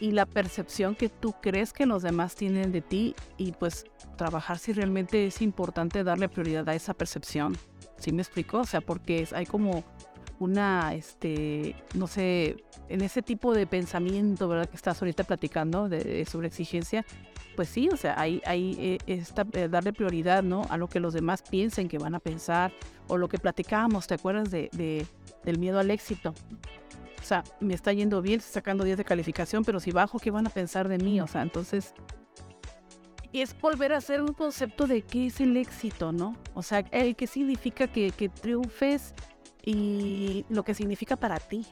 y 0.00 0.12
la 0.12 0.24
percepción 0.24 0.94
que 0.94 1.10
tú 1.10 1.34
crees 1.42 1.74
que 1.74 1.84
los 1.84 2.02
demás 2.02 2.36
tienen 2.36 2.72
de 2.72 2.80
ti 2.80 3.14
y 3.36 3.52
pues 3.52 3.84
trabajar 4.16 4.58
si 4.58 4.72
realmente 4.72 5.26
es 5.26 5.42
importante 5.42 6.04
darle 6.04 6.30
prioridad 6.30 6.66
a 6.70 6.74
esa 6.74 6.94
percepción. 6.94 7.54
¿Sí 7.98 8.12
me 8.12 8.22
explico? 8.22 8.60
O 8.60 8.64
sea, 8.64 8.80
porque 8.80 9.28
hay 9.34 9.44
como 9.44 9.84
una, 10.40 10.94
este, 10.94 11.76
no 11.94 12.06
sé, 12.06 12.64
en 12.88 13.02
ese 13.02 13.22
tipo 13.22 13.54
de 13.54 13.66
pensamiento, 13.66 14.48
¿verdad? 14.48 14.68
Que 14.68 14.76
estás 14.76 15.00
ahorita 15.00 15.22
platicando 15.24 15.88
de, 15.88 16.24
sobre 16.24 16.48
exigencia, 16.48 17.04
pues 17.56 17.68
sí, 17.68 17.88
o 17.92 17.96
sea, 17.96 18.18
hay, 18.18 18.40
hay 18.46 18.98
eh, 19.06 19.22
eh, 19.52 19.68
darle 19.68 19.92
prioridad, 19.92 20.42
¿no? 20.42 20.62
A 20.70 20.78
lo 20.78 20.88
que 20.88 20.98
los 20.98 21.12
demás 21.12 21.42
piensen 21.42 21.88
que 21.88 21.98
van 21.98 22.14
a 22.14 22.20
pensar, 22.20 22.72
o 23.06 23.18
lo 23.18 23.28
que 23.28 23.38
platicábamos, 23.38 24.06
¿te 24.06 24.14
acuerdas 24.14 24.50
de, 24.50 24.70
de 24.72 25.06
del 25.44 25.58
miedo 25.58 25.78
al 25.78 25.90
éxito? 25.90 26.34
O 27.20 27.22
sea, 27.22 27.44
me 27.60 27.74
está 27.74 27.92
yendo 27.92 28.22
bien, 28.22 28.40
estoy 28.40 28.54
sacando 28.54 28.82
10 28.82 28.96
de 28.96 29.04
calificación, 29.04 29.62
pero 29.62 29.78
si 29.78 29.90
bajo, 29.90 30.18
¿qué 30.18 30.30
van 30.30 30.46
a 30.46 30.50
pensar 30.50 30.88
de 30.88 30.96
mí? 30.96 31.20
O 31.20 31.26
sea, 31.26 31.42
entonces 31.42 31.92
es 33.32 33.58
volver 33.60 33.92
a 33.92 33.98
hacer 33.98 34.20
un 34.22 34.32
concepto 34.32 34.86
de 34.86 35.02
qué 35.02 35.26
es 35.26 35.40
el 35.40 35.56
éxito, 35.56 36.12
¿no? 36.12 36.36
O 36.54 36.62
sea, 36.62 36.80
el 36.90 37.14
que 37.14 37.26
significa 37.26 37.86
que, 37.86 38.10
que 38.10 38.28
triunfes 38.28 39.14
y 39.64 40.44
lo 40.48 40.62
que 40.62 40.74
significa 40.74 41.16
para 41.16 41.38
ti, 41.38 41.66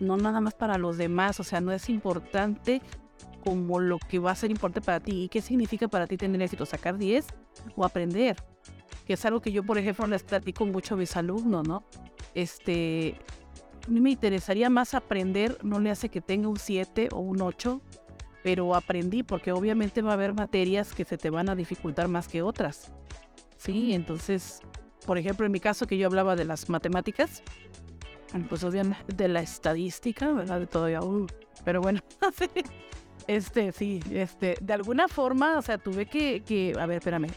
no 0.00 0.16
nada 0.16 0.40
más 0.40 0.54
para 0.54 0.78
los 0.78 0.96
demás, 0.96 1.40
o 1.40 1.44
sea, 1.44 1.60
no 1.60 1.72
es 1.72 1.88
importante 1.88 2.82
como 3.44 3.78
lo 3.78 3.98
que 3.98 4.18
va 4.18 4.30
a 4.30 4.34
ser 4.34 4.50
importante 4.50 4.84
para 4.84 5.00
ti. 5.00 5.24
¿Y 5.24 5.28
qué 5.28 5.42
significa 5.42 5.86
para 5.88 6.06
ti 6.06 6.16
tener 6.16 6.40
éxito? 6.40 6.64
¿Sacar 6.64 6.96
10 6.96 7.26
o 7.76 7.84
aprender? 7.84 8.36
Que 9.06 9.14
es 9.14 9.24
algo 9.24 9.40
que 9.40 9.52
yo, 9.52 9.62
por 9.62 9.76
ejemplo, 9.76 10.06
les 10.06 10.22
platico 10.22 10.64
mucho 10.64 10.94
a 10.94 10.96
mis 10.96 11.14
alumnos, 11.16 11.68
¿no? 11.68 11.84
Este, 12.34 13.20
a 13.86 13.90
mí 13.90 14.00
me 14.00 14.10
interesaría 14.10 14.70
más 14.70 14.94
aprender, 14.94 15.58
no 15.62 15.78
le 15.78 15.90
hace 15.90 16.08
que 16.08 16.22
tenga 16.22 16.48
un 16.48 16.56
7 16.56 17.10
o 17.12 17.18
un 17.18 17.42
8, 17.42 17.82
pero 18.42 18.74
aprendí 18.74 19.22
porque 19.22 19.52
obviamente 19.52 20.00
va 20.00 20.10
a 20.10 20.14
haber 20.14 20.32
materias 20.32 20.94
que 20.94 21.04
se 21.04 21.18
te 21.18 21.30
van 21.30 21.48
a 21.50 21.54
dificultar 21.54 22.08
más 22.08 22.28
que 22.28 22.42
otras. 22.42 22.92
Sí, 23.58 23.92
entonces, 23.92 24.60
por 25.06 25.18
ejemplo, 25.18 25.46
en 25.46 25.52
mi 25.52 25.60
caso 25.60 25.86
que 25.86 25.96
yo 25.96 26.06
hablaba 26.06 26.36
de 26.36 26.44
las 26.44 26.68
matemáticas, 26.68 27.42
pues 28.48 28.64
obviamente 28.64 29.14
de 29.14 29.28
la 29.28 29.40
estadística, 29.40 30.32
¿verdad? 30.32 30.60
De 30.60 30.66
todavía, 30.66 31.00
uh, 31.00 31.26
pero 31.64 31.80
bueno, 31.80 32.00
este, 33.26 33.72
sí, 33.72 34.00
este, 34.10 34.56
de 34.60 34.72
alguna 34.72 35.08
forma, 35.08 35.58
o 35.58 35.62
sea, 35.62 35.78
tuve 35.78 36.06
que, 36.06 36.42
que, 36.42 36.74
a 36.78 36.86
ver, 36.86 36.98
espérame, 36.98 37.28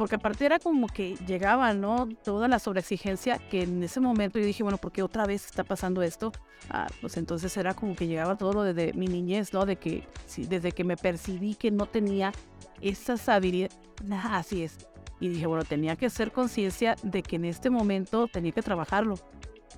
porque 0.00 0.14
aparte 0.14 0.46
era 0.46 0.58
como 0.58 0.86
que 0.86 1.14
llegaba, 1.26 1.74
¿no? 1.74 2.08
Toda 2.24 2.48
la 2.48 2.58
sobreexigencia 2.58 3.38
que 3.38 3.64
en 3.64 3.82
ese 3.82 4.00
momento 4.00 4.38
yo 4.38 4.46
dije, 4.46 4.62
bueno, 4.62 4.78
¿por 4.78 4.92
qué 4.92 5.02
otra 5.02 5.26
vez 5.26 5.44
está 5.44 5.62
pasando 5.62 6.00
esto? 6.00 6.32
Ah, 6.70 6.86
pues 7.02 7.18
entonces 7.18 7.54
era 7.58 7.74
como 7.74 7.94
que 7.94 8.06
llegaba 8.06 8.38
todo 8.38 8.52
lo 8.54 8.62
de, 8.62 8.94
mi 8.94 9.08
niñez, 9.08 9.52
¿no? 9.52 9.66
De 9.66 9.76
que 9.76 10.08
desde 10.48 10.72
que 10.72 10.84
me 10.84 10.96
percibí 10.96 11.54
que 11.54 11.70
no 11.70 11.84
tenía 11.84 12.32
esas 12.80 13.28
habilidades, 13.28 13.76
así 14.10 14.62
es. 14.62 14.89
Y 15.20 15.28
dije, 15.28 15.46
bueno, 15.46 15.64
tenía 15.64 15.96
que 15.96 16.06
hacer 16.06 16.32
conciencia 16.32 16.96
de 17.02 17.22
que 17.22 17.36
en 17.36 17.44
este 17.44 17.70
momento 17.70 18.26
tenía 18.26 18.52
que 18.52 18.62
trabajarlo. 18.62 19.14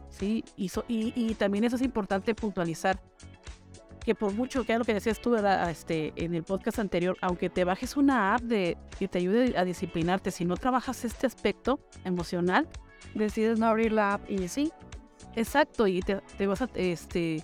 Sí, 0.08 0.44
y, 0.56 0.70
y, 0.88 1.12
y 1.16 1.34
también 1.34 1.64
eso 1.64 1.76
es 1.76 1.82
importante 1.82 2.34
puntualizar 2.34 3.00
que 4.02 4.14
por 4.14 4.32
mucho 4.32 4.64
que 4.64 4.76
lo 4.76 4.84
que 4.84 4.94
decías 4.94 5.20
tú 5.20 5.34
este, 5.36 6.12
en 6.16 6.34
el 6.34 6.42
podcast 6.42 6.78
anterior, 6.78 7.16
aunque 7.20 7.48
te 7.48 7.64
bajes 7.64 7.96
una 7.96 8.34
app 8.34 8.42
de, 8.42 8.76
que 8.98 9.08
te 9.08 9.18
ayude 9.18 9.56
a 9.56 9.64
disciplinarte, 9.64 10.30
si 10.30 10.44
no 10.44 10.56
trabajas 10.56 11.04
este 11.04 11.26
aspecto 11.26 11.80
emocional, 12.04 12.68
decides 13.14 13.58
no 13.58 13.66
abrir 13.66 13.92
la 13.92 14.14
app 14.14 14.30
y 14.30 14.48
sí. 14.48 14.72
Exacto, 15.36 15.86
y 15.86 16.00
te, 16.00 16.46
vas 16.46 16.62
a, 16.62 16.68
este, 16.74 17.42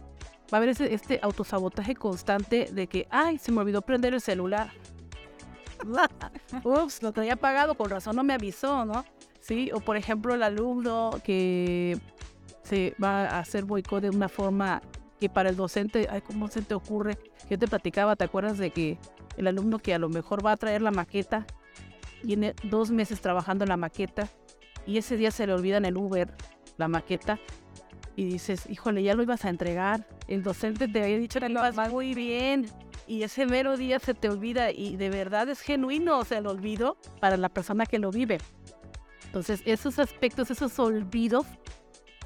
va 0.53 0.53
a 0.53 0.57
haber 0.57 0.71
ese, 0.71 0.93
este 0.93 1.21
autosabotaje 1.23 1.95
constante 1.95 2.69
de 2.73 2.87
que, 2.87 3.07
ay, 3.11 3.39
se 3.39 3.53
me 3.53 3.61
olvidó 3.61 3.83
prender 3.83 4.15
el 4.15 4.21
celular. 4.21 4.73
Ups, 6.65 7.03
lo 7.03 7.13
tenía 7.13 7.35
apagado, 7.35 7.75
con 7.75 7.91
razón 7.91 8.17
no 8.17 8.25
me 8.25 8.35
avisó, 8.35 8.85
¿no? 8.85 9.05
Sí, 9.41 9.71
o 9.73 9.81
por 9.81 9.97
ejemplo 9.97 10.35
el 10.35 10.43
alumno 10.43 11.11
que 11.25 11.99
se 12.63 12.95
va 13.03 13.27
a 13.27 13.39
hacer 13.39 13.65
boicot 13.65 14.03
de 14.03 14.11
una 14.11 14.29
forma 14.29 14.83
que 15.19 15.29
para 15.29 15.51
el 15.51 15.57
docente, 15.57 16.07
ay, 16.11 16.21
¿cómo 16.21 16.49
se 16.49 16.63
te 16.63 16.75
ocurre? 16.75 17.19
Yo 17.49 17.59
te 17.59 17.67
platicaba, 17.67 18.15
¿te 18.17 18.25
acuerdas 18.25 18.59
de 18.59 18.71
que 18.71 18.99
el 19.37 19.47
alumno 19.47 19.79
que 19.79 19.95
a 19.95 19.99
lo 19.99 20.09
mejor 20.09 20.45
va 20.45 20.53
a 20.53 20.57
traer 20.57 20.83
la 20.83 20.91
maqueta, 20.91 21.47
tiene 22.23 22.55
dos 22.65 22.91
meses 22.91 23.21
trabajando 23.21 23.65
en 23.65 23.69
la 23.69 23.77
maqueta 23.77 24.29
y 24.87 24.99
ese 24.99 25.17
día 25.17 25.31
se 25.31 25.47
le 25.47 25.55
olvida 25.55 25.77
en 25.77 25.85
el 25.85 25.97
Uber 25.97 26.35
la 26.77 26.89
maqueta 26.89 27.39
y 28.17 28.25
dices, 28.25 28.69
híjole, 28.69 29.03
ya 29.03 29.15
lo 29.15 29.23
ibas 29.23 29.45
a 29.45 29.49
entregar, 29.49 30.07
el 30.27 30.43
docente 30.43 30.89
te 30.89 31.03
había 31.03 31.19
dicho 31.19 31.39
que 31.41 31.49
lo 31.49 31.61
vas 31.61 31.93
muy 31.93 32.15
bien 32.15 32.67
y 33.09 33.23
ese 33.23 33.47
mero 33.47 33.77
día 33.77 33.99
se 33.99 34.15
te 34.15 34.29
olvida 34.29 34.71
y 34.71 34.97
de 34.97 35.09
verdad 35.09 35.49
es 35.49 35.61
genuino, 35.61 36.19
o 36.19 36.25
sea, 36.25 36.39
el 36.39 36.47
olvido 36.47 36.99
para 37.21 37.37
la 37.37 37.49
persona 37.49 37.87
que 37.87 37.99
lo 37.99 38.11
vive. 38.11 38.39
Entonces, 39.25 39.63
esos 39.65 39.99
aspectos, 39.99 40.51
esos 40.51 40.79
olvidos 40.79 41.47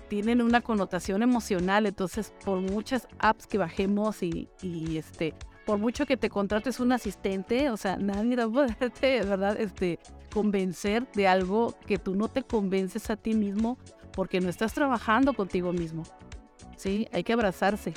tienen 0.08 0.42
una 0.42 0.60
connotación 0.60 1.22
emocional, 1.22 1.86
entonces 1.86 2.34
por 2.44 2.60
muchas 2.60 3.08
apps 3.18 3.46
que 3.46 3.58
bajemos 3.58 4.22
y, 4.22 4.48
este, 4.96 5.34
por 5.64 5.78
mucho 5.78 6.04
que 6.04 6.16
te 6.16 6.28
contrates 6.28 6.80
un 6.80 6.92
asistente, 6.92 7.70
o 7.70 7.76
sea, 7.76 7.96
nadie 7.96 8.36
va 8.36 8.44
a 8.44 8.48
poderte, 8.48 9.22
¿verdad? 9.22 9.58
Este, 9.58 10.00
convencer 10.34 11.10
de 11.12 11.28
algo 11.28 11.74
que 11.86 11.98
tú 11.98 12.14
no 12.14 12.28
te 12.28 12.42
convences 12.42 13.08
a 13.08 13.16
ti 13.16 13.34
mismo 13.34 13.78
porque 14.12 14.40
no 14.40 14.48
estás 14.48 14.74
trabajando 14.74 15.32
contigo 15.32 15.72
mismo. 15.72 16.02
Sí, 16.76 17.08
hay 17.12 17.22
que 17.22 17.32
abrazarse. 17.32 17.94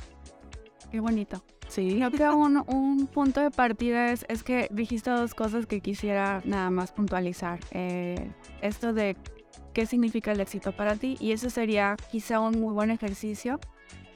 Qué 0.92 1.00
bonito. 1.00 1.44
Sí. 1.68 1.96
Creo 1.96 2.12
que 2.12 2.30
un, 2.30 2.64
un 2.68 3.08
punto 3.08 3.42
de 3.42 3.52
partida 3.52 4.12
es, 4.12 4.26
es, 4.30 4.44
que 4.44 4.68
dijiste 4.72 5.10
dos 5.10 5.34
cosas 5.34 5.66
que 5.66 5.82
quisiera 5.82 6.42
nada 6.46 6.70
más 6.70 6.92
puntualizar. 6.92 7.60
Eh, 7.72 8.32
esto 8.62 8.94
de 8.94 9.18
qué 9.74 9.86
significa 9.86 10.32
el 10.32 10.40
éxito 10.40 10.72
para 10.72 10.96
ti 10.96 11.18
y 11.20 11.32
ese 11.32 11.50
sería 11.50 11.98
quizá 12.12 12.40
un 12.40 12.60
muy 12.60 12.74
buen 12.74 12.92
ejercicio 12.92 13.60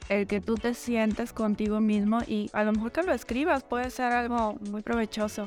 el 0.08 0.26
que 0.26 0.40
tú 0.40 0.56
te 0.56 0.74
sientes 0.74 1.32
contigo 1.32 1.80
mismo 1.80 2.18
y 2.26 2.50
a 2.52 2.64
lo 2.64 2.72
mejor 2.72 2.90
que 2.90 3.02
lo 3.02 3.12
escribas 3.12 3.62
puede 3.62 3.90
ser 3.90 4.12
algo 4.12 4.54
muy 4.68 4.82
provechoso. 4.82 5.44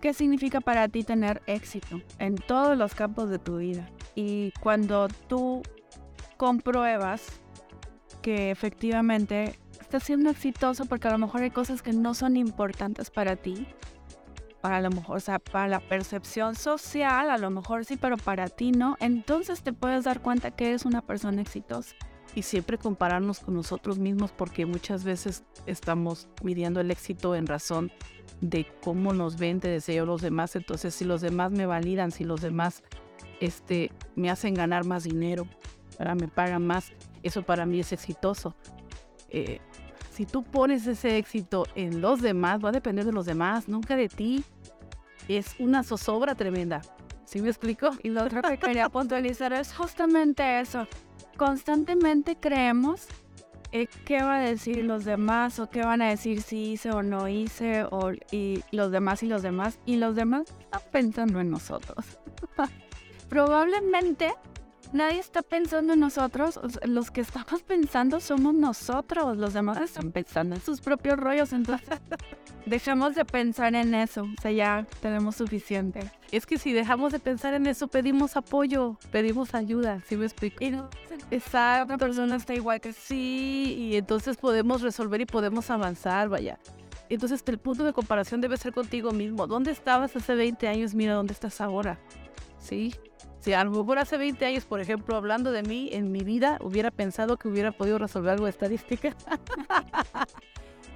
¿Qué 0.00 0.14
significa 0.14 0.60
para 0.60 0.88
ti 0.88 1.02
tener 1.02 1.42
éxito 1.46 2.00
en 2.20 2.36
todos 2.36 2.78
los 2.78 2.94
campos 2.94 3.28
de 3.28 3.40
tu 3.40 3.56
vida? 3.56 3.90
Y 4.14 4.52
cuando 4.60 5.08
tú 5.26 5.62
compruebas 6.36 7.40
que 8.22 8.52
efectivamente 8.52 9.58
estás 9.88 10.02
siendo 10.02 10.28
exitoso 10.28 10.84
porque 10.84 11.08
a 11.08 11.12
lo 11.12 11.16
mejor 11.16 11.40
hay 11.40 11.50
cosas 11.50 11.80
que 11.80 11.94
no 11.94 12.12
son 12.12 12.36
importantes 12.36 13.08
para 13.08 13.36
ti, 13.36 13.66
para 14.60 14.82
lo 14.82 14.90
mejor, 14.90 15.16
o 15.16 15.20
sea, 15.20 15.38
para 15.38 15.66
la 15.66 15.80
percepción 15.80 16.56
social, 16.56 17.30
a 17.30 17.38
lo 17.38 17.48
mejor 17.48 17.86
sí, 17.86 17.96
pero 17.96 18.18
para 18.18 18.48
ti 18.48 18.70
no, 18.70 18.98
entonces 19.00 19.62
te 19.62 19.72
puedes 19.72 20.04
dar 20.04 20.20
cuenta 20.20 20.50
que 20.50 20.68
eres 20.68 20.84
una 20.84 21.00
persona 21.00 21.40
exitosa. 21.40 21.96
Y 22.34 22.42
siempre 22.42 22.76
compararnos 22.76 23.40
con 23.40 23.54
nosotros 23.54 23.98
mismos 23.98 24.30
porque 24.30 24.66
muchas 24.66 25.04
veces 25.04 25.44
estamos 25.64 26.28
midiendo 26.42 26.80
el 26.80 26.90
éxito 26.90 27.34
en 27.34 27.46
razón 27.46 27.90
de 28.42 28.66
cómo 28.82 29.14
nos 29.14 29.38
ven, 29.38 29.58
te 29.58 29.68
deseo 29.68 30.04
los 30.04 30.20
demás. 30.20 30.54
Entonces, 30.54 30.94
si 30.94 31.06
los 31.06 31.22
demás 31.22 31.50
me 31.50 31.64
validan, 31.64 32.10
si 32.10 32.24
los 32.24 32.42
demás 32.42 32.82
este, 33.40 33.90
me 34.16 34.28
hacen 34.28 34.52
ganar 34.52 34.84
más 34.84 35.04
dinero, 35.04 35.48
para 35.96 36.14
me 36.14 36.28
pagan 36.28 36.66
más, 36.66 36.92
eso 37.22 37.42
para 37.42 37.64
mí 37.64 37.80
es 37.80 37.92
exitoso. 37.92 38.54
Eh, 39.30 39.60
si 40.18 40.26
tú 40.26 40.42
pones 40.42 40.84
ese 40.88 41.16
éxito 41.16 41.64
en 41.76 42.00
los 42.00 42.20
demás, 42.20 42.58
va 42.58 42.70
a 42.70 42.72
depender 42.72 43.04
de 43.04 43.12
los 43.12 43.24
demás, 43.24 43.68
nunca 43.68 43.94
de 43.94 44.08
ti. 44.08 44.42
Es 45.28 45.54
una 45.60 45.84
zozobra 45.84 46.34
tremenda. 46.34 46.82
¿Sí 47.24 47.40
me 47.40 47.50
explico? 47.50 47.90
Y 48.02 48.08
lo 48.08 48.24
otro 48.24 48.42
que 48.42 48.58
quería 48.58 48.88
puntualizar 48.88 49.52
es 49.52 49.72
justamente 49.72 50.58
eso. 50.58 50.88
Constantemente 51.36 52.34
creemos 52.34 53.06
eh, 53.70 53.86
qué 54.04 54.20
va 54.20 54.38
a 54.38 54.40
decir 54.40 54.84
los 54.84 55.04
demás 55.04 55.60
o 55.60 55.70
qué 55.70 55.82
van 55.82 56.02
a 56.02 56.08
decir 56.08 56.42
si 56.42 56.72
hice 56.72 56.90
o 56.90 57.04
no 57.04 57.28
hice 57.28 57.84
o, 57.84 58.10
y 58.32 58.64
los 58.72 58.90
demás 58.90 59.22
y 59.22 59.28
los 59.28 59.42
demás 59.42 59.78
y 59.86 59.98
los 59.98 60.16
demás 60.16 60.50
están 60.58 60.82
pensando 60.90 61.38
en 61.38 61.48
nosotros. 61.48 62.04
Probablemente 63.28 64.34
nadie 64.92 65.18
está 65.18 65.42
pensando 65.42 65.92
en 65.92 66.00
nosotros, 66.00 66.60
los 66.84 67.10
que 67.10 67.20
estamos 67.20 67.62
pensando 67.62 68.20
somos 68.20 68.54
nosotros, 68.54 69.36
los 69.36 69.54
demás 69.54 69.78
están 69.78 70.12
pensando 70.12 70.56
en 70.56 70.62
sus 70.62 70.80
propios 70.80 71.18
rollos, 71.18 71.52
entonces 71.52 71.88
dejamos 72.66 73.14
de 73.14 73.24
pensar 73.24 73.74
en 73.74 73.94
eso, 73.94 74.22
o 74.22 74.40
sea, 74.40 74.52
ya 74.52 74.86
tenemos 75.00 75.36
suficiente. 75.36 76.00
Es 76.30 76.46
que 76.46 76.58
si 76.58 76.72
dejamos 76.72 77.12
de 77.12 77.18
pensar 77.18 77.54
en 77.54 77.66
eso, 77.66 77.88
pedimos 77.88 78.36
apoyo, 78.36 78.98
pedimos 79.10 79.54
ayuda, 79.54 80.02
¿sí 80.06 80.16
me 80.16 80.26
explico? 80.26 80.62
Y 80.62 80.70
no, 80.70 80.88
esa 81.30 81.82
otra 81.82 81.98
persona 81.98 82.36
está 82.36 82.54
igual 82.54 82.80
que 82.80 82.92
sí, 82.92 83.74
y 83.78 83.96
entonces 83.96 84.36
podemos 84.36 84.82
resolver 84.82 85.20
y 85.20 85.26
podemos 85.26 85.70
avanzar, 85.70 86.28
vaya. 86.28 86.58
Entonces 87.10 87.42
el 87.46 87.58
punto 87.58 87.84
de 87.84 87.92
comparación 87.92 88.40
debe 88.40 88.56
ser 88.56 88.72
contigo 88.72 89.12
mismo. 89.12 89.46
¿Dónde 89.46 89.70
estabas 89.70 90.14
hace 90.14 90.34
20 90.34 90.68
años? 90.68 90.94
Mira 90.94 91.14
dónde 91.14 91.32
estás 91.32 91.60
ahora. 91.60 91.98
¿Sí? 92.58 92.94
Si 93.40 93.52
a 93.52 93.64
lo 93.64 93.70
mejor 93.70 93.98
hace 93.98 94.18
20 94.18 94.44
años, 94.44 94.64
por 94.64 94.80
ejemplo, 94.80 95.16
hablando 95.16 95.52
de 95.52 95.62
mí, 95.62 95.90
en 95.92 96.10
mi 96.10 96.20
vida, 96.20 96.58
hubiera 96.60 96.90
pensado 96.90 97.36
que 97.36 97.48
hubiera 97.48 97.72
podido 97.72 97.98
resolver 97.98 98.32
algo 98.32 98.44
de 98.44 98.50
estadística. 98.50 99.14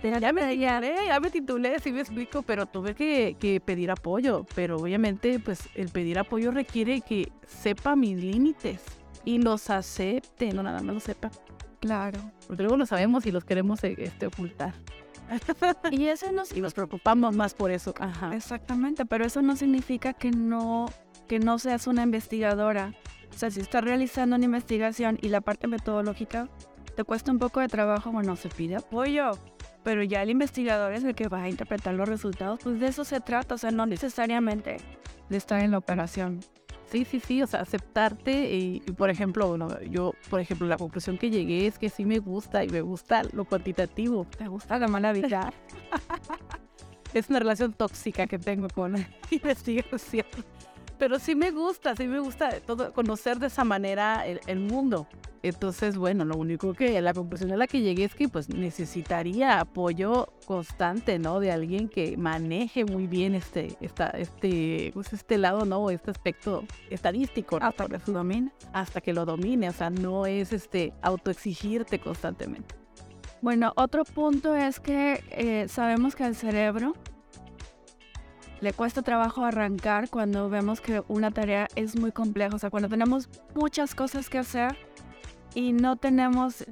ya 0.20 0.32
me 0.32 0.58
ya 0.58 1.20
me 1.20 1.30
titulé, 1.30 1.78
sí 1.78 1.92
me 1.92 2.00
explico, 2.00 2.42
pero 2.42 2.66
tuve 2.66 2.94
que, 2.94 3.36
que, 3.38 3.60
pedir 3.60 3.90
apoyo. 3.90 4.44
Pero 4.54 4.76
obviamente, 4.76 5.38
pues 5.38 5.68
el 5.74 5.88
pedir 5.88 6.18
apoyo 6.18 6.50
requiere 6.50 7.00
que 7.00 7.30
sepa 7.46 7.94
mis 7.94 8.16
límites 8.16 8.82
y 9.24 9.38
los 9.38 9.70
acepte, 9.70 10.52
no 10.52 10.62
nada 10.62 10.82
más 10.82 10.94
lo 10.94 11.00
sepa. 11.00 11.30
Claro. 11.80 12.18
Porque 12.46 12.62
luego 12.62 12.76
lo 12.76 12.86
sabemos 12.86 13.26
y 13.26 13.32
los 13.32 13.44
queremos 13.44 13.82
este, 13.84 14.26
ocultar. 14.26 14.74
y 15.90 16.06
eso 16.06 16.30
nos... 16.32 16.52
Y 16.56 16.60
nos 16.60 16.74
preocupamos 16.74 17.34
más 17.34 17.54
por 17.54 17.70
eso. 17.70 17.94
Exactamente, 18.32 19.04
pero 19.06 19.24
eso 19.24 19.42
no 19.42 19.56
significa 19.56 20.12
que 20.12 20.30
no 20.30 20.86
que 21.28 21.38
no 21.38 21.58
seas 21.58 21.86
una 21.86 22.02
investigadora. 22.02 22.94
O 23.34 23.38
sea, 23.38 23.50
si 23.50 23.60
estás 23.60 23.82
realizando 23.82 24.36
una 24.36 24.44
investigación 24.44 25.18
y 25.22 25.28
la 25.28 25.40
parte 25.40 25.66
metodológica 25.66 26.48
te 26.94 27.04
cuesta 27.04 27.32
un 27.32 27.38
poco 27.38 27.60
de 27.60 27.68
trabajo, 27.68 28.12
bueno, 28.12 28.36
se 28.36 28.48
pide 28.48 28.76
apoyo. 28.76 29.32
Pero 29.82 30.02
ya 30.02 30.22
el 30.22 30.30
investigador 30.30 30.92
es 30.92 31.02
el 31.02 31.14
que 31.14 31.28
va 31.28 31.42
a 31.42 31.48
interpretar 31.48 31.94
los 31.94 32.08
resultados, 32.08 32.60
pues 32.62 32.78
de 32.78 32.86
eso 32.86 33.04
se 33.04 33.20
trata, 33.20 33.56
o 33.56 33.58
sea, 33.58 33.70
no 33.70 33.84
necesariamente 33.86 34.76
de 35.28 35.36
estar 35.36 35.60
en 35.60 35.72
la 35.72 35.78
operación. 35.78 36.40
Sí, 36.92 37.06
sí, 37.06 37.20
sí, 37.20 37.42
o 37.42 37.46
sea, 37.46 37.60
aceptarte 37.60 38.54
y, 38.54 38.80
por 38.80 39.08
ejemplo, 39.08 39.48
bueno, 39.48 39.80
yo, 39.80 40.12
por 40.28 40.40
ejemplo, 40.40 40.66
la 40.66 40.76
conclusión 40.76 41.16
que 41.16 41.30
llegué 41.30 41.66
es 41.66 41.78
que 41.78 41.88
sí 41.88 42.04
me 42.04 42.18
gusta 42.18 42.64
y 42.64 42.68
me 42.68 42.82
gusta 42.82 43.22
lo 43.32 43.46
cuantitativo. 43.46 44.26
¿Te 44.36 44.46
gusta 44.46 44.78
la 44.78 44.88
mala 44.88 45.14
vida? 45.14 45.54
es 47.14 47.30
una 47.30 47.38
relación 47.38 47.72
tóxica 47.72 48.26
que 48.26 48.38
tengo 48.38 48.68
con 48.68 48.92
la 48.92 49.08
investigación 49.30 50.26
pero 51.02 51.18
sí 51.18 51.34
me 51.34 51.50
gusta, 51.50 51.96
sí 51.96 52.06
me 52.06 52.20
gusta 52.20 52.60
todo, 52.60 52.92
conocer 52.92 53.40
de 53.40 53.48
esa 53.48 53.64
manera 53.64 54.24
el, 54.24 54.60
mundo. 54.60 55.08
Entonces, 55.42 55.96
bueno, 55.96 56.24
lo 56.24 56.36
único 56.36 56.74
que 56.74 57.00
la 57.00 57.12
conclusión 57.12 57.50
a 57.50 57.56
la 57.56 57.66
que 57.66 57.80
llegué 57.80 58.04
es 58.04 58.14
que 58.14 58.28
pues 58.28 58.48
necesitaría 58.48 59.58
apoyo 59.58 60.32
constante, 60.46 61.18
¿no? 61.18 61.40
De 61.40 61.50
alguien 61.50 61.88
que 61.88 62.16
maneje 62.16 62.84
muy 62.84 63.08
bien 63.08 63.34
este, 63.34 63.76
esta, 63.80 64.10
este, 64.10 64.92
pues 64.94 65.12
este 65.12 65.38
lado, 65.38 65.64
¿no? 65.64 65.90
Este 65.90 66.12
aspecto 66.12 66.62
estadístico. 66.88 67.58
Hasta 67.60 67.88
que 67.88 67.98
lo 67.98 68.12
domine. 68.12 68.52
Hasta 68.72 69.00
que 69.00 69.12
lo 69.12 69.24
domine, 69.24 69.70
o 69.70 69.72
sea, 69.72 69.90
no 69.90 70.26
es 70.26 70.52
este 70.52 70.92
autoexigirte 71.02 71.98
constantemente. 71.98 72.76
Bueno, 73.40 73.72
otro 73.74 74.04
punto 74.04 74.54
es 74.54 74.78
que 74.78 75.24
eh, 75.30 75.66
sabemos 75.66 76.14
que 76.14 76.26
el 76.26 76.36
cerebro 76.36 76.94
le 78.62 78.72
cuesta 78.72 79.02
trabajo 79.02 79.44
arrancar 79.44 80.08
cuando 80.08 80.48
vemos 80.48 80.80
que 80.80 81.02
una 81.08 81.32
tarea 81.32 81.66
es 81.74 81.98
muy 81.98 82.12
compleja, 82.12 82.54
o 82.54 82.58
sea, 82.60 82.70
cuando 82.70 82.88
tenemos 82.88 83.28
muchas 83.56 83.96
cosas 83.96 84.30
que 84.30 84.38
hacer 84.38 84.78
y 85.52 85.72
no 85.72 85.96
tenemos 85.96 86.64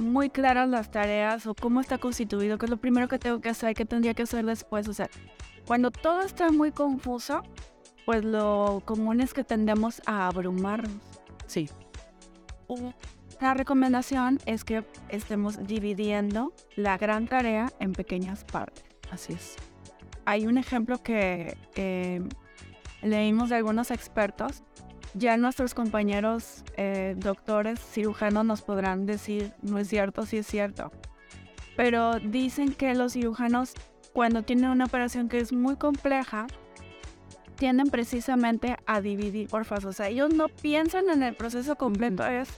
muy 0.00 0.28
claras 0.28 0.68
las 0.68 0.90
tareas 0.90 1.46
o 1.46 1.54
cómo 1.54 1.80
está 1.80 1.98
constituido, 1.98 2.58
qué 2.58 2.66
es 2.66 2.70
lo 2.70 2.78
primero 2.78 3.06
que 3.06 3.20
tengo 3.20 3.40
que 3.40 3.48
hacer, 3.48 3.74
qué 3.76 3.84
tendría 3.84 4.12
que 4.14 4.24
hacer 4.24 4.44
después, 4.44 4.88
o 4.88 4.92
sea, 4.92 5.08
cuando 5.68 5.92
todo 5.92 6.22
está 6.22 6.50
muy 6.50 6.72
confuso, 6.72 7.44
pues 8.04 8.24
lo 8.24 8.82
común 8.84 9.20
es 9.20 9.32
que 9.32 9.44
tendemos 9.44 10.02
a 10.06 10.26
abrumarnos. 10.26 11.00
Sí. 11.46 11.70
La 13.40 13.54
recomendación 13.54 14.40
es 14.46 14.64
que 14.64 14.84
estemos 15.10 15.64
dividiendo 15.64 16.52
la 16.74 16.98
gran 16.98 17.28
tarea 17.28 17.72
en 17.78 17.92
pequeñas 17.92 18.42
partes. 18.42 18.84
Así 19.12 19.34
es 19.34 19.56
hay 20.26 20.46
un 20.46 20.58
ejemplo 20.58 21.02
que 21.02 21.56
leímos 23.04 23.50
de 23.50 23.56
algunos 23.56 23.90
expertos. 23.90 24.62
Ya 25.14 25.36
nuestros 25.36 25.74
compañeros 25.74 26.64
eh, 26.76 27.14
doctores, 27.16 27.78
cirujanos 27.78 28.44
nos 28.44 28.62
podrán 28.62 29.06
decir, 29.06 29.52
no 29.62 29.78
es 29.78 29.88
cierto, 29.88 30.26
sí 30.26 30.38
es 30.38 30.46
cierto. 30.46 30.90
Pero 31.76 32.18
dicen 32.18 32.72
que 32.72 32.94
los 32.94 33.12
cirujanos, 33.12 33.74
cuando 34.12 34.42
tienen 34.42 34.70
una 34.70 34.86
operación 34.86 35.28
que 35.28 35.38
es 35.38 35.52
muy 35.52 35.76
compleja, 35.76 36.48
tienden 37.56 37.90
precisamente 37.90 38.76
a 38.86 39.00
dividir 39.00 39.48
por 39.48 39.64
fases. 39.64 39.84
O 39.84 39.92
sea, 39.92 40.08
ellos 40.08 40.34
no 40.34 40.48
piensan 40.48 41.08
en 41.10 41.22
el 41.22 41.36
proceso 41.36 41.76
completo, 41.76 42.26
es 42.26 42.48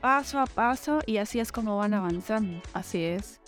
paso 0.00 0.40
a 0.40 0.46
paso 0.46 0.98
y 1.06 1.18
así 1.18 1.38
es 1.38 1.52
como 1.52 1.76
van 1.76 1.94
avanzando. 1.94 2.60
Así 2.72 3.04
es 3.04 3.40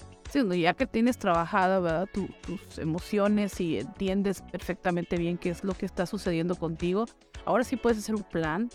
ya 0.54 0.74
que 0.74 0.86
tienes 0.86 1.18
trabajado 1.18 1.82
¿verdad? 1.82 2.08
tus 2.12 2.78
emociones 2.78 3.60
y 3.60 3.78
entiendes 3.78 4.42
perfectamente 4.42 5.16
bien 5.16 5.38
qué 5.38 5.50
es 5.50 5.64
lo 5.64 5.74
que 5.74 5.86
está 5.86 6.06
sucediendo 6.06 6.56
contigo, 6.56 7.06
ahora 7.44 7.64
sí 7.64 7.76
puedes 7.76 7.98
hacer 7.98 8.14
un 8.14 8.24
plan 8.24 8.68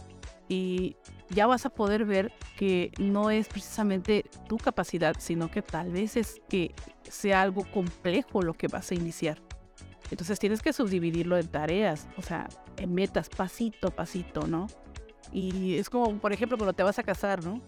y 0.47 0.95
ya 1.29 1.45
vas 1.45 1.65
a 1.65 1.69
poder 1.69 2.05
ver 2.05 2.31
que 2.57 2.91
no 2.97 3.29
es 3.29 3.47
precisamente 3.47 4.25
tu 4.47 4.57
capacidad, 4.57 5.15
sino 5.19 5.51
que 5.51 5.61
tal 5.61 5.91
vez 5.91 6.17
es 6.17 6.41
que 6.49 6.73
sea 7.03 7.41
algo 7.41 7.63
complejo 7.71 8.41
lo 8.41 8.53
que 8.53 8.67
vas 8.67 8.91
a 8.91 8.95
iniciar. 8.95 9.39
Entonces 10.11 10.39
tienes 10.39 10.61
que 10.61 10.73
subdividirlo 10.73 11.37
en 11.37 11.47
tareas, 11.47 12.07
o 12.17 12.23
sea, 12.23 12.49
en 12.77 12.93
metas, 12.93 13.29
pasito 13.29 13.89
a 13.89 13.91
pasito, 13.91 14.47
¿no? 14.47 14.67
Y 15.31 15.75
es 15.75 15.89
como, 15.89 16.17
por 16.17 16.33
ejemplo, 16.33 16.57
cuando 16.57 16.73
te 16.73 16.81
vas 16.81 16.97
a 16.97 17.03
casar, 17.03 17.43
¿no? 17.43 17.61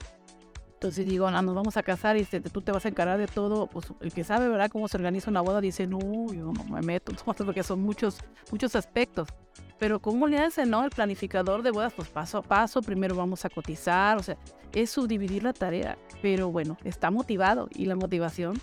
Entonces 0.82 1.06
digo, 1.06 1.30
no, 1.30 1.40
nos 1.44 1.54
vamos 1.54 1.78
a 1.78 1.84
casar 1.84 2.18
y 2.18 2.22
este, 2.22 2.42
tú 2.42 2.64
te 2.64 2.72
vas 2.72 2.84
a 2.86 2.88
encargar 2.88 3.20
de 3.20 3.28
todo. 3.28 3.68
Pues 3.68 3.94
el 4.00 4.12
que 4.12 4.24
sabe, 4.24 4.50
¿verdad?, 4.50 4.68
cómo 4.72 4.88
se 4.88 4.98
organiza 4.98 5.30
una 5.30 5.42
boda 5.42 5.62
dice, 5.62 5.86
no, 5.86 6.00
yo 6.34 6.52
no 6.52 6.64
me 6.64 6.82
meto, 6.82 7.14
porque 7.46 7.62
son 7.62 7.84
muchos, 7.84 8.18
muchos 8.52 8.76
aspectos. 8.76 9.30
Pero 9.78 10.00
¿cómo 10.00 10.26
le 10.26 10.40
hace, 10.40 10.66
no? 10.66 10.84
El 10.84 10.90
planificador 10.90 11.62
de 11.62 11.70
bodas, 11.70 11.94
pues 11.94 12.10
paso 12.10 12.40
a 12.40 12.42
paso, 12.42 12.82
primero 12.82 13.16
vamos 13.16 13.46
a 13.46 13.50
cotizar, 13.50 14.18
o 14.18 14.24
sea, 14.24 14.38
es 14.74 14.90
subdividir 14.90 15.44
la 15.44 15.54
tarea. 15.54 16.00
Pero 16.20 16.50
bueno, 16.52 16.78
está 16.84 17.12
motivado 17.12 17.70
y 17.76 17.86
la 17.86 17.96
motivación, 17.96 18.60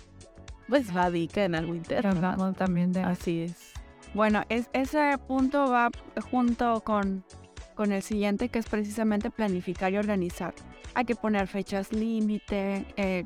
pues 0.67 0.93
radica 0.93 1.45
en 1.45 1.55
algo 1.55 1.73
interno. 1.73 2.51
También 2.51 2.91
de... 2.91 2.99
Así 2.99 3.43
es. 3.43 3.71
Bueno, 4.13 4.43
es, 4.49 4.69
ese 4.73 5.17
punto 5.25 5.71
va 5.71 5.89
junto 6.29 6.81
con 6.81 7.23
con 7.79 7.93
el 7.93 8.03
siguiente 8.03 8.49
que 8.49 8.59
es 8.59 8.67
precisamente 8.67 9.31
planificar 9.31 9.93
y 9.93 9.97
organizar. 9.97 10.53
Hay 10.93 11.05
que 11.05 11.15
poner 11.15 11.47
fechas 11.47 11.93
límite, 11.93 12.85
eh, 12.97 13.25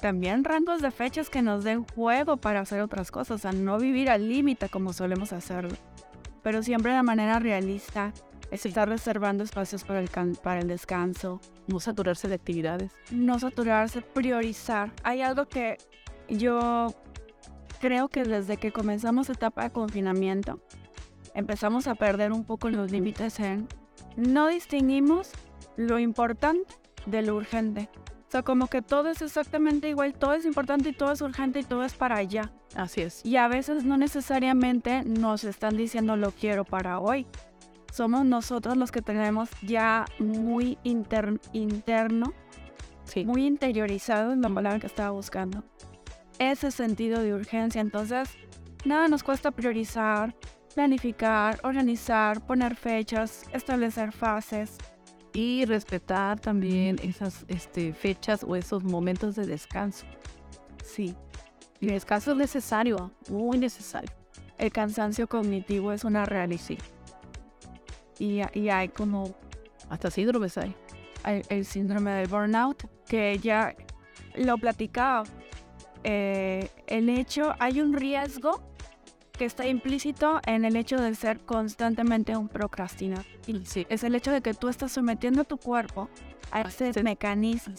también 0.00 0.44
rangos 0.44 0.82
de 0.82 0.90
fechas 0.90 1.30
que 1.30 1.42
nos 1.42 1.64
den 1.64 1.84
juego 1.84 2.36
para 2.36 2.60
hacer 2.60 2.80
otras 2.80 3.10
cosas, 3.10 3.36
o 3.36 3.38
sea, 3.38 3.52
no 3.52 3.78
vivir 3.78 4.10
al 4.10 4.28
límite 4.28 4.68
como 4.68 4.92
solemos 4.92 5.32
hacerlo, 5.32 5.76
pero 6.42 6.62
siempre 6.62 6.92
de 6.92 7.02
manera 7.02 7.38
realista, 7.38 8.12
es 8.52 8.66
estar 8.66 8.86
reservando 8.86 9.44
espacios 9.44 9.82
para 9.82 10.00
el, 10.00 10.10
para 10.42 10.60
el 10.60 10.68
descanso. 10.68 11.40
No 11.68 11.80
saturarse 11.80 12.28
de 12.28 12.34
actividades. 12.34 12.92
No 13.10 13.38
saturarse, 13.38 14.02
priorizar. 14.02 14.92
Hay 15.04 15.22
algo 15.22 15.46
que 15.46 15.78
yo 16.28 16.94
creo 17.80 18.08
que 18.08 18.24
desde 18.24 18.58
que 18.58 18.70
comenzamos 18.70 19.30
etapa 19.30 19.62
de 19.62 19.70
confinamiento, 19.70 20.60
empezamos 21.34 21.86
a 21.86 21.94
perder 21.94 22.30
un 22.30 22.44
poco 22.44 22.68
los 22.68 22.90
límites 22.90 23.40
en 23.40 23.66
no 24.16 24.48
distinguimos 24.48 25.30
lo 25.76 25.98
importante 25.98 26.74
de 27.06 27.22
lo 27.22 27.36
urgente. 27.36 27.88
O 28.28 28.30
sea, 28.32 28.42
como 28.42 28.66
que 28.68 28.80
todo 28.80 29.10
es 29.10 29.20
exactamente 29.20 29.90
igual, 29.90 30.14
todo 30.14 30.32
es 30.32 30.46
importante 30.46 30.88
y 30.88 30.92
todo 30.94 31.12
es 31.12 31.20
urgente 31.20 31.60
y 31.60 31.64
todo 31.64 31.84
es 31.84 31.92
para 31.92 32.16
allá. 32.16 32.50
Así 32.74 33.02
es. 33.02 33.24
Y 33.26 33.36
a 33.36 33.46
veces 33.46 33.84
no 33.84 33.98
necesariamente 33.98 35.04
nos 35.04 35.44
están 35.44 35.76
diciendo 35.76 36.16
lo 36.16 36.30
quiero 36.30 36.64
para 36.64 36.98
hoy. 36.98 37.26
Somos 37.92 38.24
nosotros 38.24 38.78
los 38.78 38.90
que 38.90 39.02
tenemos 39.02 39.50
ya 39.60 40.06
muy 40.18 40.78
interno, 40.82 42.32
sí. 43.04 43.26
muy 43.26 43.44
interiorizado, 43.44 44.32
en 44.32 44.40
la 44.40 44.48
palabra 44.48 44.80
que 44.80 44.86
estaba 44.86 45.10
buscando, 45.10 45.62
ese 46.38 46.70
sentido 46.70 47.20
de 47.20 47.34
urgencia. 47.34 47.82
Entonces, 47.82 48.30
nada 48.86 49.08
nos 49.08 49.22
cuesta 49.22 49.50
priorizar, 49.50 50.34
planificar, 50.74 51.60
organizar, 51.64 52.40
poner 52.46 52.76
fechas, 52.76 53.44
establecer 53.52 54.12
fases. 54.12 54.78
Y 55.34 55.64
respetar 55.64 56.38
también 56.40 56.98
esas 57.02 57.44
este, 57.48 57.94
fechas 57.94 58.44
o 58.44 58.54
esos 58.54 58.84
momentos 58.84 59.34
de 59.34 59.46
descanso. 59.46 60.04
Sí. 60.84 61.14
El 61.80 61.88
descanso 61.88 62.32
es 62.32 62.36
necesario, 62.36 63.10
muy 63.28 63.58
necesario. 63.58 64.10
El 64.58 64.70
cansancio 64.70 65.26
cognitivo 65.26 65.92
es 65.92 66.04
una 66.04 66.24
realidad. 66.26 66.78
Y, 68.18 68.40
y 68.54 68.68
hay 68.68 68.88
como 68.88 69.34
Hasta 69.88 70.10
síndromes 70.10 70.58
hay. 70.58 70.74
El, 71.48 71.64
síndrome 71.64 72.10
del 72.12 72.28
burnout, 72.28 72.84
que 73.06 73.38
ya 73.38 73.74
lo 74.36 74.58
platicaba. 74.58 75.24
Eh, 76.04 76.68
el 76.86 77.08
hecho, 77.08 77.54
hay 77.58 77.80
un 77.80 77.92
riesgo 77.92 78.60
que 79.32 79.44
está 79.44 79.66
implícito 79.66 80.40
en 80.46 80.64
el 80.64 80.76
hecho 80.76 80.96
de 80.96 81.14
ser 81.14 81.40
constantemente 81.40 82.36
un 82.36 82.48
procrastinador. 82.48 83.24
Y 83.46 83.64
sí, 83.64 83.86
Es 83.88 84.04
el 84.04 84.14
hecho 84.14 84.30
de 84.30 84.40
que 84.40 84.54
tú 84.54 84.68
estás 84.68 84.92
sometiendo 84.92 85.42
a 85.42 85.44
tu 85.44 85.56
cuerpo 85.56 86.08
a 86.50 86.62
ese 86.62 87.02
mecanismo. 87.02 87.74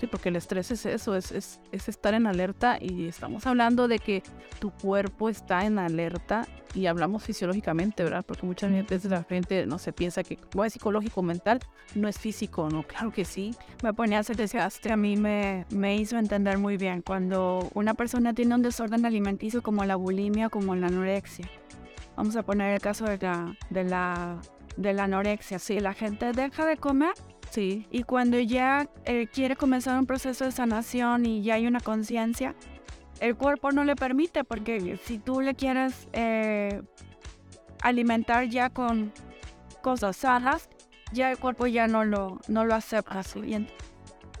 Sí, 0.00 0.06
porque 0.06 0.28
el 0.28 0.36
estrés 0.36 0.70
es 0.70 0.84
eso, 0.84 1.16
es, 1.16 1.32
es, 1.32 1.60
es 1.72 1.88
estar 1.88 2.12
en 2.12 2.26
alerta 2.26 2.78
y 2.80 3.06
estamos 3.08 3.46
hablando 3.46 3.88
de 3.88 3.98
que 3.98 4.22
tu 4.58 4.70
cuerpo 4.70 5.28
está 5.30 5.64
en 5.64 5.78
alerta 5.78 6.46
y 6.74 6.86
hablamos 6.86 7.22
fisiológicamente, 7.22 8.04
¿verdad? 8.04 8.24
Porque 8.26 8.44
muchas 8.44 8.70
veces 8.70 9.06
la 9.06 9.24
gente 9.24 9.64
no 9.66 9.78
se 9.78 9.94
piensa 9.94 10.22
que 10.22 10.36
como 10.36 10.64
es 10.64 10.74
psicológico 10.74 11.22
mental, 11.22 11.60
no 11.94 12.08
es 12.08 12.18
físico, 12.18 12.68
¿no? 12.68 12.82
Claro 12.82 13.10
que 13.10 13.24
sí. 13.24 13.54
Me 13.82 13.94
ponía 13.94 14.18
a 14.18 14.20
hacer 14.20 14.36
desgaste. 14.36 14.92
A 14.92 14.96
mí 14.96 15.16
me, 15.16 15.64
me 15.70 15.96
hizo 15.96 16.18
entender 16.18 16.58
muy 16.58 16.76
bien 16.76 17.00
cuando 17.00 17.70
una 17.72 17.94
persona 17.94 18.34
tiene 18.34 18.54
un 18.54 18.62
desorden 18.62 19.06
alimenticio 19.06 19.62
como 19.62 19.84
la 19.86 19.96
bulimia, 19.96 20.50
como 20.50 20.76
la 20.76 20.88
anorexia. 20.88 21.48
Vamos 22.16 22.36
a 22.36 22.42
poner 22.42 22.74
el 22.74 22.80
caso 22.80 23.06
de 23.06 23.18
la, 23.18 23.56
de 23.70 23.84
la, 23.84 24.38
de 24.76 24.92
la 24.92 25.04
anorexia. 25.04 25.58
Si 25.58 25.80
la 25.80 25.94
gente 25.94 26.32
deja 26.32 26.66
de 26.66 26.76
comer 26.76 27.14
Sí, 27.56 27.86
y 27.90 28.02
cuando 28.02 28.38
ya 28.38 28.86
eh, 29.06 29.28
quiere 29.28 29.56
comenzar 29.56 29.98
un 29.98 30.04
proceso 30.04 30.44
de 30.44 30.52
sanación 30.52 31.24
y 31.24 31.42
ya 31.42 31.54
hay 31.54 31.66
una 31.66 31.80
conciencia, 31.80 32.54
el 33.18 33.34
cuerpo 33.34 33.72
no 33.72 33.82
le 33.82 33.96
permite 33.96 34.44
porque 34.44 35.00
si 35.02 35.18
tú 35.18 35.40
le 35.40 35.54
quieres 35.54 36.06
eh, 36.12 36.82
alimentar 37.80 38.44
ya 38.44 38.68
con 38.68 39.10
cosas 39.80 40.18
sanas, 40.18 40.68
ya 41.14 41.30
el 41.30 41.38
cuerpo 41.38 41.66
ya 41.66 41.88
no 41.88 42.04
lo, 42.04 42.42
no 42.46 42.66
lo 42.66 42.74
acepta. 42.74 43.20
Así 43.20 43.40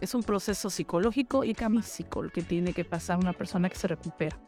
es 0.02 0.14
un 0.14 0.22
proceso 0.22 0.68
psicológico 0.68 1.42
y 1.42 1.56
el 1.58 2.32
que 2.32 2.42
tiene 2.42 2.74
que 2.74 2.84
pasar 2.84 3.16
una 3.16 3.32
persona 3.32 3.70
que 3.70 3.76
se 3.76 3.88
recupera. 3.88 4.38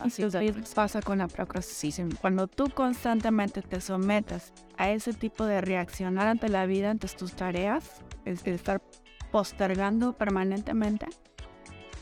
Así 0.00 0.22
es. 0.22 0.74
Pasa 0.74 1.02
con 1.02 1.18
la 1.18 1.28
procrastinación. 1.28 2.10
Cuando 2.20 2.46
tú 2.46 2.68
constantemente 2.70 3.62
te 3.62 3.80
sometes 3.80 4.52
a 4.76 4.90
ese 4.90 5.12
tipo 5.12 5.44
de 5.46 5.60
reaccionar 5.60 6.26
ante 6.26 6.48
la 6.48 6.66
vida, 6.66 6.90
ante 6.90 7.08
tus 7.08 7.34
tareas, 7.34 8.02
es 8.24 8.44
de 8.44 8.54
estar 8.54 8.82
postergando 9.30 10.12
permanentemente, 10.12 11.06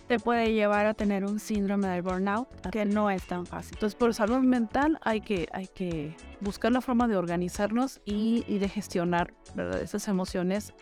te 0.06 0.18
puede 0.18 0.52
llevar 0.52 0.86
a 0.86 0.94
tener 0.94 1.24
un 1.24 1.40
síndrome 1.40 1.88
del 1.88 2.02
burnout 2.02 2.48
que 2.70 2.84
no 2.84 3.10
es 3.10 3.22
tan 3.22 3.46
fácil. 3.46 3.74
Entonces, 3.76 3.94
por 3.94 4.12
salud 4.12 4.40
mental 4.40 4.98
hay 5.02 5.20
que, 5.20 5.48
hay 5.52 5.68
que 5.68 6.14
buscar 6.40 6.72
la 6.72 6.80
forma 6.80 7.08
de 7.08 7.16
organizarnos 7.16 8.00
y, 8.04 8.44
y 8.46 8.58
de 8.58 8.68
gestionar 8.68 9.32
¿verdad? 9.54 9.80
esas 9.80 10.08
emociones 10.08 10.74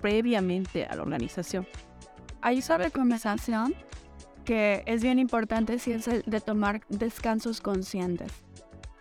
previamente 0.00 0.84
a 0.86 0.94
la 0.94 1.02
organización. 1.02 1.66
Hay 2.42 2.62
una 2.68 2.90
conversación 2.90 3.74
que 4.44 4.84
es 4.86 5.02
bien 5.02 5.18
importante 5.18 5.80
si 5.80 5.92
es 5.92 6.06
el 6.06 6.22
de 6.24 6.40
tomar 6.40 6.82
descansos 6.88 7.60
conscientes, 7.60 8.30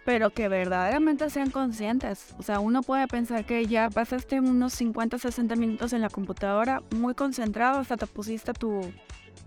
pero 0.06 0.30
que 0.30 0.48
verdaderamente 0.48 1.30
sean 1.30 1.50
conscientes. 1.50 2.36
O 2.38 2.44
sea, 2.44 2.60
uno 2.60 2.84
puede 2.84 3.08
pensar 3.08 3.44
que 3.44 3.66
ya 3.66 3.90
pasaste 3.90 4.40
unos 4.40 4.74
50, 4.74 5.18
60 5.18 5.56
minutos 5.56 5.92
en 5.94 6.02
la 6.02 6.10
computadora 6.10 6.84
muy 6.96 7.16
concentrado, 7.16 7.80
hasta 7.80 7.98
te 7.98 8.06
pusiste 8.06 8.54
tu 8.54 8.82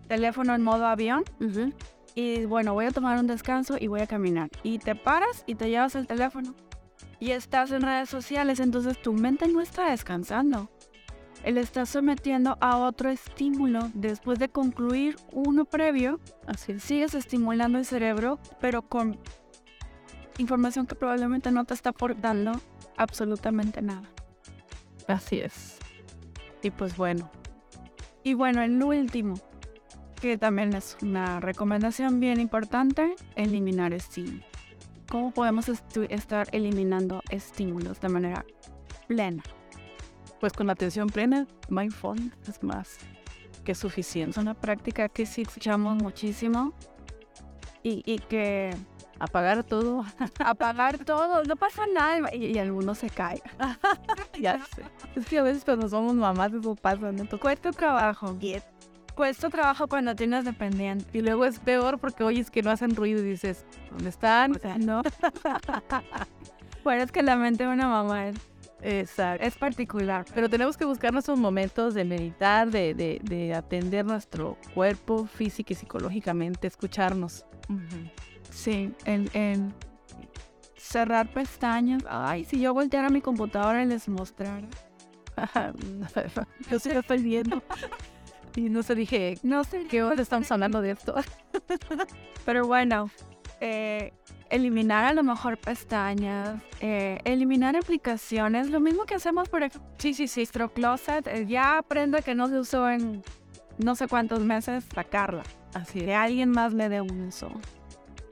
teléfono 0.08 0.54
en 0.54 0.62
modo 0.62 0.86
avión 0.86 1.24
y 2.14 2.44
bueno, 2.46 2.74
voy 2.74 2.86
a 2.86 2.90
tomar 2.90 3.18
un 3.18 3.28
descanso 3.28 3.76
y 3.78 3.86
voy 3.86 4.00
a 4.00 4.06
caminar. 4.06 4.50
Y 4.64 4.78
te 4.78 4.96
paras 4.96 5.44
y 5.46 5.54
te 5.54 5.70
llevas 5.70 5.94
el 5.94 6.08
teléfono 6.08 6.54
y 7.20 7.30
estás 7.30 7.70
en 7.70 7.82
redes 7.82 8.08
sociales, 8.08 8.58
entonces 8.58 9.00
tu 9.00 9.12
mente 9.12 9.46
no 9.46 9.60
está 9.60 9.90
descansando. 9.90 10.68
Él 11.44 11.56
está 11.56 11.86
sometiendo 11.86 12.58
a 12.60 12.78
otro 12.78 13.10
estímulo 13.10 13.90
después 13.94 14.40
de 14.40 14.48
concluir 14.48 15.14
uno 15.32 15.64
previo. 15.64 16.18
Así 16.48 16.72
es. 16.72 16.82
Sigues 16.82 17.14
estimulando 17.14 17.78
el 17.78 17.84
cerebro, 17.84 18.40
pero 18.60 18.82
con 18.82 19.20
información 20.38 20.86
que 20.86 20.94
probablemente 20.94 21.50
no 21.50 21.64
te 21.64 21.74
está 21.74 21.90
aportando 21.90 22.52
absolutamente 22.96 23.82
nada. 23.82 24.08
Así 25.06 25.40
es. 25.40 25.78
Y 26.62 26.70
pues 26.70 26.96
bueno, 26.96 27.30
Y 28.24 28.34
bueno, 28.34 28.62
el 28.62 28.82
último, 28.82 29.34
que 30.20 30.36
también 30.36 30.74
es 30.74 30.96
una 31.02 31.40
recomendación 31.40 32.20
bien 32.20 32.40
importante, 32.40 33.14
eliminar 33.36 33.92
estímulos. 33.94 34.44
¿Cómo 35.08 35.30
podemos 35.30 35.68
estar 35.68 36.48
eliminando 36.52 37.22
estímulos 37.30 38.00
de 38.00 38.08
manera 38.08 38.44
plena? 39.06 39.42
pues 40.40 40.52
con 40.52 40.68
la 40.68 40.74
atención 40.74 41.08
plena, 41.08 41.48
mindfulness 41.68 42.32
es 42.48 42.62
más 42.62 42.98
que 43.64 43.72
Es 43.72 43.78
suficiente. 43.78 44.38
una 44.38 44.54
práctica 44.54 45.08
que 45.08 45.26
sí 45.26 45.42
escuchamos 45.42 46.00
muchísimo 46.00 46.72
y, 47.82 48.02
y 48.06 48.18
que 48.20 48.70
Apagar 49.20 49.64
todo, 49.64 50.04
apagar 50.44 50.98
todo, 51.04 51.42
no 51.44 51.56
pasa 51.56 51.82
nada 51.92 52.34
y, 52.34 52.46
y 52.46 52.58
algunos 52.58 52.98
se 52.98 53.10
caen. 53.10 53.40
ya 54.40 54.64
sé. 54.74 54.82
Es 55.16 55.26
que 55.26 55.38
a 55.38 55.42
veces 55.42 55.64
cuando 55.64 55.88
somos 55.88 56.14
mamás 56.14 56.52
eso 56.52 56.74
pasa, 56.76 57.10
¿no? 57.12 57.24
Cuesta 57.38 57.72
trabajo, 57.72 58.36
cuesta 59.18 59.50
trabajo 59.50 59.88
cuando 59.88 60.14
tienes 60.14 60.44
dependiente. 60.44 61.06
Y 61.12 61.22
luego 61.22 61.44
es 61.44 61.58
peor 61.58 61.98
porque 61.98 62.22
oyes 62.22 62.50
que 62.50 62.62
no 62.62 62.70
hacen 62.70 62.94
ruido 62.94 63.20
y 63.20 63.30
dices, 63.30 63.66
¿dónde 63.90 64.10
están? 64.10 64.54
O 64.54 64.58
sea, 64.60 64.78
no. 64.78 65.02
bueno, 66.84 67.02
es 67.02 67.10
que 67.10 67.24
la 67.24 67.34
mente 67.34 67.64
de 67.66 67.70
una 67.70 67.88
mamá 67.88 68.28
es, 68.28 68.36
Exacto. 68.80 69.44
es 69.44 69.56
particular. 69.56 70.24
Pero 70.32 70.48
tenemos 70.48 70.76
que 70.76 70.84
buscar 70.84 71.12
nuestros 71.12 71.36
momentos 71.36 71.94
de 71.94 72.04
meditar, 72.04 72.70
de, 72.70 72.94
de, 72.94 73.20
de 73.24 73.54
atender 73.54 74.06
nuestro 74.06 74.56
cuerpo 74.72 75.26
físico 75.26 75.72
y 75.72 75.76
psicológicamente, 75.76 76.68
escucharnos. 76.68 77.44
Sí, 78.50 78.92
el, 79.04 79.72
cerrar 80.76 81.28
pestañas. 81.32 82.02
Ay, 82.08 82.44
si 82.44 82.60
yo 82.60 82.74
volteara 82.74 83.08
mi 83.10 83.20
computadora 83.20 83.82
y 83.82 83.86
les 83.86 84.08
mostrara. 84.08 84.66
Yo 86.70 86.78
sí 86.80 86.90
lo 86.92 87.00
estoy 87.00 87.22
viendo. 87.22 87.62
Y 88.56 88.70
no 88.70 88.82
sé, 88.82 88.96
dije, 88.96 89.38
No 89.44 89.62
sé 89.62 89.86
¿qué 89.86 90.02
hora 90.02 90.20
estamos 90.20 90.50
hablando 90.50 90.80
de 90.80 90.90
esto? 90.92 91.14
Pero 92.44 92.66
bueno, 92.66 93.08
eh, 93.60 94.12
eliminar 94.50 95.04
a 95.04 95.12
lo 95.12 95.22
mejor 95.22 95.58
pestañas, 95.58 96.60
eh, 96.80 97.18
eliminar 97.24 97.76
aplicaciones, 97.76 98.70
lo 98.70 98.80
mismo 98.80 99.04
que 99.04 99.14
hacemos 99.14 99.48
por 99.48 99.62
ejemplo, 99.62 99.88
Sí, 99.98 100.14
sí, 100.14 100.26
sí. 100.26 100.40
nuestro 100.40 100.72
closet, 100.72 101.26
eh, 101.26 101.46
ya 101.46 101.78
aprende 101.78 102.22
que 102.22 102.34
no 102.34 102.48
se 102.48 102.58
usó 102.58 102.88
en 102.88 103.22
no 103.78 103.94
sé 103.94 104.08
cuántos 104.08 104.40
meses, 104.40 104.84
sacarla, 104.92 105.44
Así 105.74 106.00
que 106.00 106.14
alguien 106.14 106.50
más 106.50 106.72
le 106.72 106.88
dé 106.88 107.00
un 107.00 107.28
uso. 107.28 107.50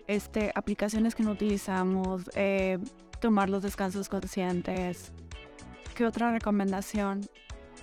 Este, 0.07 0.53
aplicaciones 0.55 1.15
que 1.15 1.23
no 1.23 1.33
utilizamos, 1.33 2.31
eh, 2.35 2.79
tomar 3.21 3.49
los 3.49 3.63
descansos 3.63 4.09
conscientes. 4.09 5.13
¿Qué 5.95 6.05
otra 6.05 6.31
recomendación? 6.33 7.23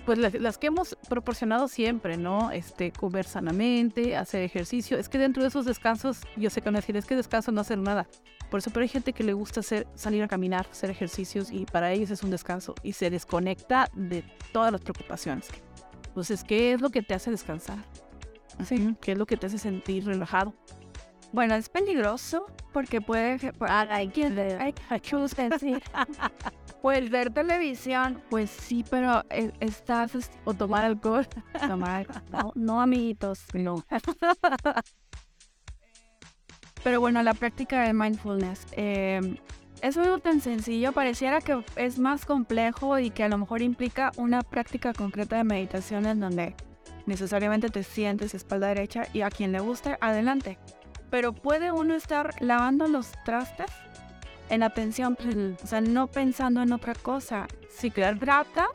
Pues 0.06 0.18
las, 0.18 0.34
las 0.34 0.58
que 0.58 0.68
hemos 0.68 0.96
proporcionado 1.08 1.68
siempre, 1.68 2.16
¿no? 2.16 2.50
Este, 2.50 2.92
comer 2.92 3.24
sanamente, 3.24 4.16
hacer 4.16 4.42
ejercicio. 4.42 4.98
Es 4.98 5.08
que 5.08 5.18
dentro 5.18 5.42
de 5.42 5.48
esos 5.48 5.64
descansos, 5.64 6.20
yo 6.36 6.50
sé 6.50 6.60
que 6.60 6.66
van 6.66 6.76
a 6.76 6.80
decir, 6.80 6.96
es 6.96 7.06
que 7.06 7.16
descanso 7.16 7.52
no 7.52 7.60
hacer 7.60 7.78
nada. 7.78 8.06
Por 8.50 8.58
eso, 8.58 8.70
pero 8.70 8.82
hay 8.82 8.88
gente 8.88 9.12
que 9.12 9.24
le 9.24 9.32
gusta 9.32 9.60
hacer, 9.60 9.86
salir 9.94 10.22
a 10.22 10.28
caminar, 10.28 10.66
hacer 10.70 10.90
ejercicios 10.90 11.50
y 11.50 11.64
para 11.66 11.92
ellos 11.92 12.10
es 12.10 12.22
un 12.22 12.30
descanso 12.30 12.74
y 12.82 12.92
se 12.92 13.10
desconecta 13.10 13.90
de 13.94 14.22
todas 14.52 14.70
las 14.70 14.80
preocupaciones. 14.80 15.48
Entonces, 16.06 16.44
¿qué 16.44 16.72
es 16.72 16.80
lo 16.80 16.90
que 16.90 17.02
te 17.02 17.14
hace 17.14 17.30
descansar? 17.30 17.78
Sí. 18.64 18.94
¿Qué 19.00 19.12
es 19.12 19.18
lo 19.18 19.26
que 19.26 19.36
te 19.36 19.46
hace 19.46 19.58
sentir 19.58 20.06
relajado? 20.06 20.54
Bueno, 21.34 21.56
es 21.56 21.68
peligroso 21.68 22.46
porque 22.72 23.00
puede... 23.00 23.52
Hay 23.90 24.06
que, 24.08 24.30
decir. 24.30 25.82
Pues 26.80 27.10
ver 27.10 27.32
televisión, 27.32 28.22
pues 28.28 28.50
sí, 28.50 28.84
pero 28.88 29.24
eh, 29.30 29.50
estás 29.60 30.14
est- 30.14 30.34
O 30.44 30.52
tomar 30.54 30.84
alcohol. 30.84 31.26
tomar 31.66 32.06
no, 32.30 32.52
no 32.54 32.80
amiguitos, 32.80 33.40
no. 33.54 33.82
Pero 36.84 37.00
bueno, 37.00 37.22
la 37.22 37.32
práctica 37.32 37.82
de 37.82 37.94
mindfulness 37.94 38.66
eh, 38.72 39.38
es 39.80 39.96
algo 39.96 40.18
tan 40.18 40.42
sencillo, 40.42 40.92
pareciera 40.92 41.40
que 41.40 41.64
es 41.76 41.98
más 41.98 42.26
complejo 42.26 42.98
y 42.98 43.08
que 43.10 43.24
a 43.24 43.28
lo 43.30 43.38
mejor 43.38 43.62
implica 43.62 44.12
una 44.18 44.42
práctica 44.42 44.92
concreta 44.92 45.36
de 45.38 45.44
meditación 45.44 46.04
en 46.04 46.20
donde 46.20 46.54
necesariamente 47.06 47.70
te 47.70 47.82
sientes 47.82 48.34
espalda 48.34 48.68
derecha 48.68 49.04
y 49.14 49.22
a 49.22 49.30
quien 49.30 49.52
le 49.52 49.60
guste, 49.60 49.96
adelante. 50.02 50.58
Pero 51.14 51.32
puede 51.32 51.70
uno 51.70 51.94
estar 51.94 52.34
lavando 52.42 52.88
los 52.88 53.12
trastes 53.24 53.70
en 54.50 54.64
atención, 54.64 55.16
o 55.62 55.64
sea, 55.64 55.80
no 55.80 56.08
pensando 56.08 56.60
en 56.60 56.72
otra 56.72 56.92
cosa. 56.92 57.46
Sí, 57.70 57.92
claro. 57.92 58.18
Trata 58.18 58.66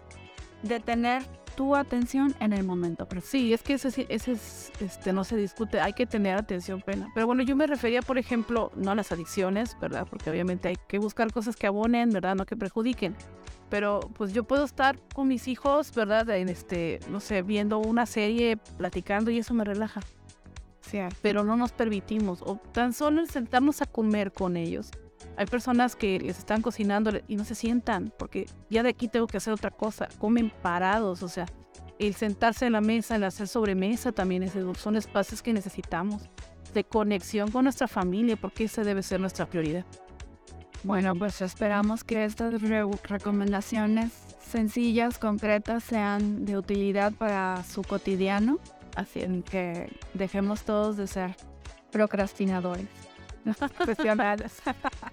de 0.63 0.79
tener 0.79 1.21
tu 1.57 1.75
atención 1.75 2.33
en 2.39 2.53
el 2.53 2.63
momento. 2.63 3.05
Sí, 3.21 3.51
es 3.51 3.61
que 3.61 3.73
ese, 3.73 4.05
ese 4.07 4.31
es, 4.31 4.71
este, 4.79 5.11
no 5.11 5.25
se 5.25 5.35
discute, 5.35 5.81
hay 5.81 5.91
que 5.91 6.05
tener 6.05 6.37
atención 6.37 6.81
plena. 6.81 7.09
Pero 7.13 7.27
bueno, 7.27 7.43
yo 7.43 7.57
me 7.57 7.67
refería, 7.67 8.01
por 8.01 8.17
ejemplo, 8.17 8.71
no 8.73 8.91
a 8.91 8.95
las 8.95 9.11
adicciones, 9.11 9.75
¿verdad? 9.81 10.07
Porque 10.09 10.29
obviamente 10.29 10.69
hay 10.69 10.77
que 10.87 10.97
buscar 10.97 11.33
cosas 11.33 11.57
que 11.57 11.67
abonen, 11.67 12.09
¿verdad? 12.09 12.35
No 12.35 12.45
que 12.45 12.55
perjudiquen. 12.55 13.17
Pero 13.69 13.99
pues 14.13 14.31
yo 14.31 14.45
puedo 14.45 14.63
estar 14.63 14.97
con 15.13 15.27
mis 15.27 15.49
hijos, 15.49 15.93
¿verdad? 15.93 16.29
En 16.29 16.47
este, 16.47 17.01
no 17.09 17.19
sé, 17.19 17.41
viendo 17.41 17.79
una 17.79 18.05
serie, 18.05 18.55
platicando 18.77 19.29
y 19.29 19.39
eso 19.39 19.53
me 19.53 19.65
relaja. 19.65 19.99
Pero 21.21 21.43
no 21.43 21.55
nos 21.55 21.71
permitimos, 21.71 22.41
o 22.41 22.55
tan 22.71 22.93
solo 22.93 23.21
el 23.21 23.29
sentarnos 23.29 23.81
a 23.81 23.85
comer 23.85 24.31
con 24.31 24.57
ellos 24.57 24.91
hay 25.37 25.45
personas 25.45 25.95
que 25.95 26.19
les 26.19 26.37
están 26.37 26.61
cocinando 26.61 27.11
y 27.27 27.35
no 27.35 27.45
se 27.45 27.55
sientan 27.55 28.13
porque 28.17 28.47
ya 28.69 28.83
de 28.83 28.89
aquí 28.89 29.07
tengo 29.07 29.27
que 29.27 29.37
hacer 29.37 29.53
otra 29.53 29.71
cosa. 29.71 30.09
Comen 30.17 30.51
parados, 30.61 31.23
o 31.23 31.29
sea, 31.29 31.45
el 31.97 32.13
sentarse 32.15 32.65
en 32.65 32.73
la 32.73 32.81
mesa, 32.81 33.15
el 33.15 33.23
hacer 33.23 33.47
sobremesa 33.47 34.11
también 34.11 34.43
es, 34.43 34.53
son 34.77 34.95
espacios 34.95 35.41
que 35.41 35.53
necesitamos 35.53 36.23
de 36.73 36.83
conexión 36.83 37.51
con 37.51 37.63
nuestra 37.63 37.87
familia 37.87 38.35
porque 38.35 38.65
esa 38.65 38.83
debe 38.83 39.03
ser 39.03 39.19
nuestra 39.19 39.45
prioridad. 39.45 39.85
Bueno, 40.83 41.13
pues 41.15 41.41
esperamos 41.41 42.03
que 42.03 42.23
estas 42.23 42.53
recomendaciones 43.03 44.11
sencillas, 44.45 45.19
concretas, 45.19 45.83
sean 45.83 46.45
de 46.45 46.57
utilidad 46.57 47.13
para 47.13 47.63
su 47.63 47.81
cotidiano, 47.81 48.59
así 48.95 49.43
que 49.49 49.91
dejemos 50.13 50.63
todos 50.63 50.97
de 50.97 51.07
ser 51.07 51.35
procrastinadores. 51.91 52.87
profesionales. 53.77 54.61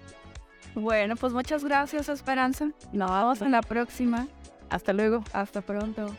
bueno, 0.75 1.15
pues 1.15 1.33
muchas 1.33 1.63
gracias, 1.63 2.09
Esperanza. 2.09 2.69
Nos 2.91 3.11
vemos 3.11 3.41
en 3.41 3.51
la 3.51 3.61
próxima. 3.61 4.27
Hasta 4.69 4.93
luego. 4.93 5.23
Hasta 5.33 5.61
pronto. 5.61 6.13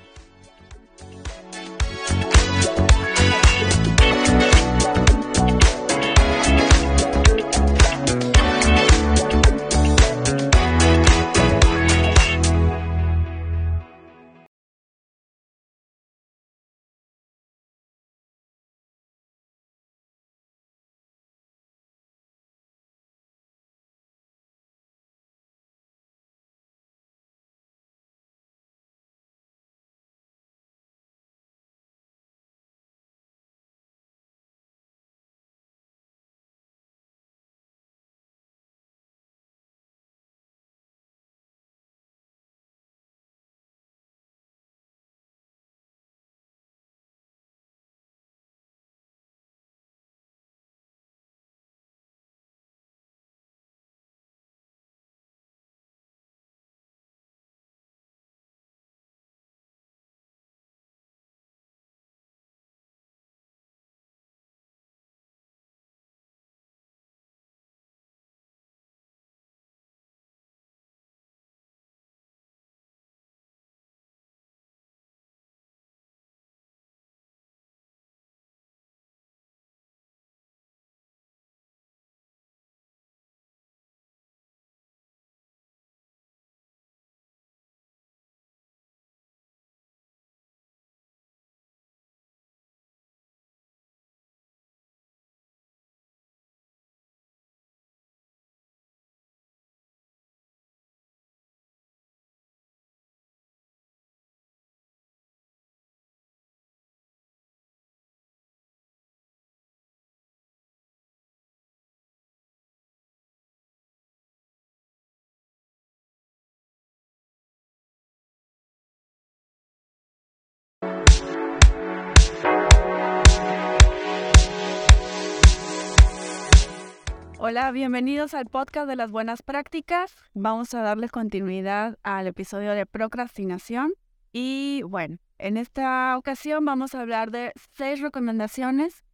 Hola, 127.40 127.70
bienvenidos 127.70 128.34
al 128.34 128.46
podcast 128.46 128.88
de 128.88 128.96
las 128.96 129.12
buenas 129.12 129.42
prácticas. 129.42 130.12
Vamos 130.34 130.74
a 130.74 130.82
darle 130.82 131.08
continuidad 131.08 131.96
al 132.02 132.26
episodio 132.26 132.72
de 132.72 132.84
procrastinación. 132.84 133.92
Y 134.32 134.82
bueno, 134.88 135.18
en 135.38 135.56
esta 135.56 136.18
ocasión 136.18 136.64
vamos 136.64 136.96
a 136.96 137.00
hablar 137.00 137.30
de 137.30 137.52
seis 137.76 138.00
recomendaciones 138.00 139.04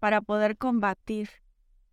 para 0.00 0.20
poder 0.20 0.56
combatir 0.56 1.30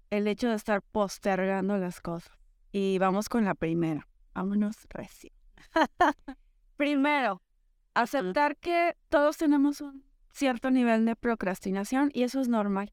el 0.09 0.25
hecho 0.27 0.49
de 0.49 0.55
estar 0.55 0.81
postergando 0.81 1.77
las 1.77 2.01
cosas. 2.01 2.35
Y 2.71 2.97
vamos 2.97 3.29
con 3.29 3.45
la 3.45 3.53
primera. 3.53 4.07
Vámonos 4.33 4.87
recién. 4.89 5.33
Primero, 6.77 7.43
aceptar 7.93 8.57
que 8.57 8.97
todos 9.09 9.37
tenemos 9.37 9.81
un 9.81 10.03
cierto 10.33 10.71
nivel 10.71 11.05
de 11.05 11.15
procrastinación 11.15 12.09
y 12.11 12.23
eso 12.23 12.41
es 12.41 12.47
normal. 12.47 12.91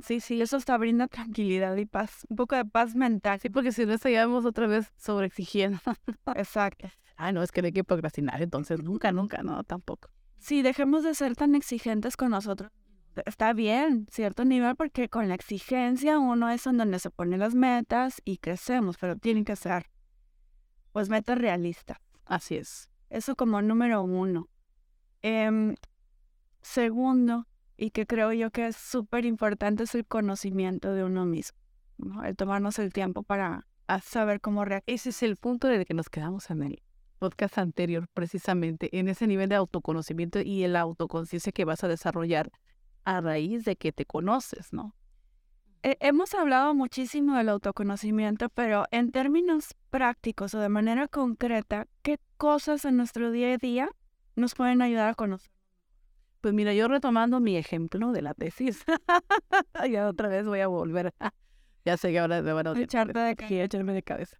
Sí, 0.00 0.20
sí, 0.20 0.40
eso 0.40 0.56
está 0.56 0.76
brinda 0.76 1.08
tranquilidad 1.08 1.76
y 1.76 1.84
paz, 1.84 2.24
un 2.28 2.36
poco 2.36 2.54
de 2.54 2.64
paz 2.64 2.94
mental. 2.94 3.40
Sí, 3.40 3.50
porque 3.50 3.72
si 3.72 3.84
no 3.84 3.94
estaríamos 3.94 4.44
otra 4.44 4.66
vez 4.66 4.92
sobreexigiendo. 4.96 5.78
Exacto. 6.36 6.88
Ah, 7.16 7.32
no, 7.32 7.42
es 7.42 7.50
que 7.50 7.62
no 7.62 7.66
hay 7.66 7.72
que 7.72 7.82
procrastinar, 7.82 8.40
entonces 8.40 8.80
nunca, 8.82 9.10
nunca, 9.10 9.42
no, 9.42 9.64
tampoco. 9.64 10.08
Sí, 10.38 10.62
dejemos 10.62 11.02
de 11.02 11.14
ser 11.14 11.34
tan 11.34 11.56
exigentes 11.56 12.16
con 12.16 12.30
nosotros. 12.30 12.70
Está 13.26 13.52
bien, 13.52 14.06
cierto 14.10 14.44
nivel, 14.44 14.76
porque 14.76 15.08
con 15.08 15.28
la 15.28 15.34
exigencia 15.34 16.20
uno 16.20 16.48
es 16.48 16.66
en 16.68 16.76
donde 16.76 17.00
se 17.00 17.10
ponen 17.10 17.40
las 17.40 17.56
metas 17.56 18.22
y 18.24 18.38
crecemos, 18.38 18.96
pero 18.98 19.16
tienen 19.16 19.44
que 19.44 19.56
ser, 19.56 19.90
pues, 20.92 21.08
metas 21.08 21.38
realistas. 21.38 21.98
Así 22.24 22.56
es. 22.56 22.88
Eso 23.10 23.34
como 23.34 23.60
número 23.62 24.02
uno. 24.02 24.48
Em, 25.22 25.74
segundo, 26.62 27.48
y 27.78 27.90
que 27.90 28.06
creo 28.06 28.32
yo 28.32 28.50
que 28.50 28.66
es 28.66 28.76
súper 28.76 29.24
importante 29.24 29.84
es 29.84 29.94
el 29.94 30.04
conocimiento 30.04 30.92
de 30.92 31.04
uno 31.04 31.24
mismo, 31.24 31.56
el 32.24 32.36
tomarnos 32.36 32.78
el 32.78 32.92
tiempo 32.92 33.22
para 33.22 33.66
saber 34.02 34.40
cómo 34.40 34.64
reaccionar. 34.64 34.94
Ese 34.94 35.10
es 35.10 35.22
el 35.22 35.36
punto 35.36 35.68
de 35.68 35.86
que 35.86 35.94
nos 35.94 36.10
quedamos 36.10 36.50
en 36.50 36.64
el 36.64 36.82
podcast 37.20 37.56
anterior, 37.56 38.08
precisamente, 38.12 38.98
en 38.98 39.08
ese 39.08 39.26
nivel 39.26 39.48
de 39.48 39.54
autoconocimiento 39.54 40.40
y 40.40 40.66
la 40.66 40.80
autoconciencia 40.80 41.52
que 41.52 41.64
vas 41.64 41.84
a 41.84 41.88
desarrollar 41.88 42.50
a 43.04 43.20
raíz 43.20 43.64
de 43.64 43.76
que 43.76 43.92
te 43.92 44.04
conoces, 44.04 44.72
¿no? 44.72 44.94
hemos 45.82 46.34
hablado 46.34 46.74
muchísimo 46.74 47.36
del 47.36 47.48
autoconocimiento, 47.48 48.48
pero 48.48 48.86
en 48.90 49.12
términos 49.12 49.76
prácticos 49.90 50.52
o 50.54 50.58
de 50.58 50.68
manera 50.68 51.06
concreta, 51.06 51.86
¿qué 52.02 52.18
cosas 52.36 52.84
en 52.84 52.96
nuestro 52.96 53.30
día 53.30 53.54
a 53.54 53.58
día 53.58 53.88
nos 54.34 54.54
pueden 54.56 54.82
ayudar 54.82 55.10
a 55.10 55.14
conocer? 55.14 55.57
Pues 56.40 56.54
mira, 56.54 56.72
yo 56.72 56.86
retomando 56.88 57.40
mi 57.40 57.56
ejemplo 57.56 58.12
de 58.12 58.22
la 58.22 58.34
tesis, 58.34 58.84
ya 59.90 60.08
otra 60.08 60.28
vez 60.28 60.46
voy 60.46 60.60
a 60.60 60.68
volver. 60.68 61.12
ya 61.84 61.96
sé 61.96 62.12
que 62.12 62.18
ahora 62.18 62.40
van 62.42 62.66
a 62.66 62.80
echarte 62.80 63.18
de 63.18 63.36
cabeza. 63.36 63.64
echarme 63.64 63.92
de 63.92 64.02
cabeza. 64.02 64.36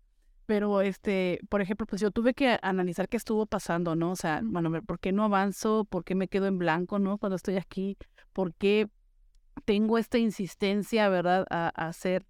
Pero, 0.46 0.80
este, 0.80 1.40
por 1.50 1.60
ejemplo, 1.60 1.86
pues 1.86 2.00
yo 2.00 2.10
tuve 2.10 2.32
que 2.32 2.58
analizar 2.62 3.08
qué 3.08 3.18
estuvo 3.18 3.44
pasando, 3.44 3.96
¿no? 3.96 4.12
O 4.12 4.16
sea, 4.16 4.40
bueno, 4.42 4.70
¿por 4.82 4.98
qué 4.98 5.12
no 5.12 5.24
avanzo? 5.24 5.84
¿Por 5.84 6.04
qué 6.04 6.14
me 6.14 6.28
quedo 6.28 6.46
en 6.46 6.56
blanco, 6.56 6.98
no? 6.98 7.18
Cuando 7.18 7.36
estoy 7.36 7.56
aquí, 7.56 7.98
¿por 8.32 8.54
qué 8.54 8.88
tengo 9.66 9.98
esta 9.98 10.16
insistencia, 10.16 11.08
verdad, 11.10 11.44
a, 11.50 11.70
a 11.74 11.88
hacer? 11.88 12.24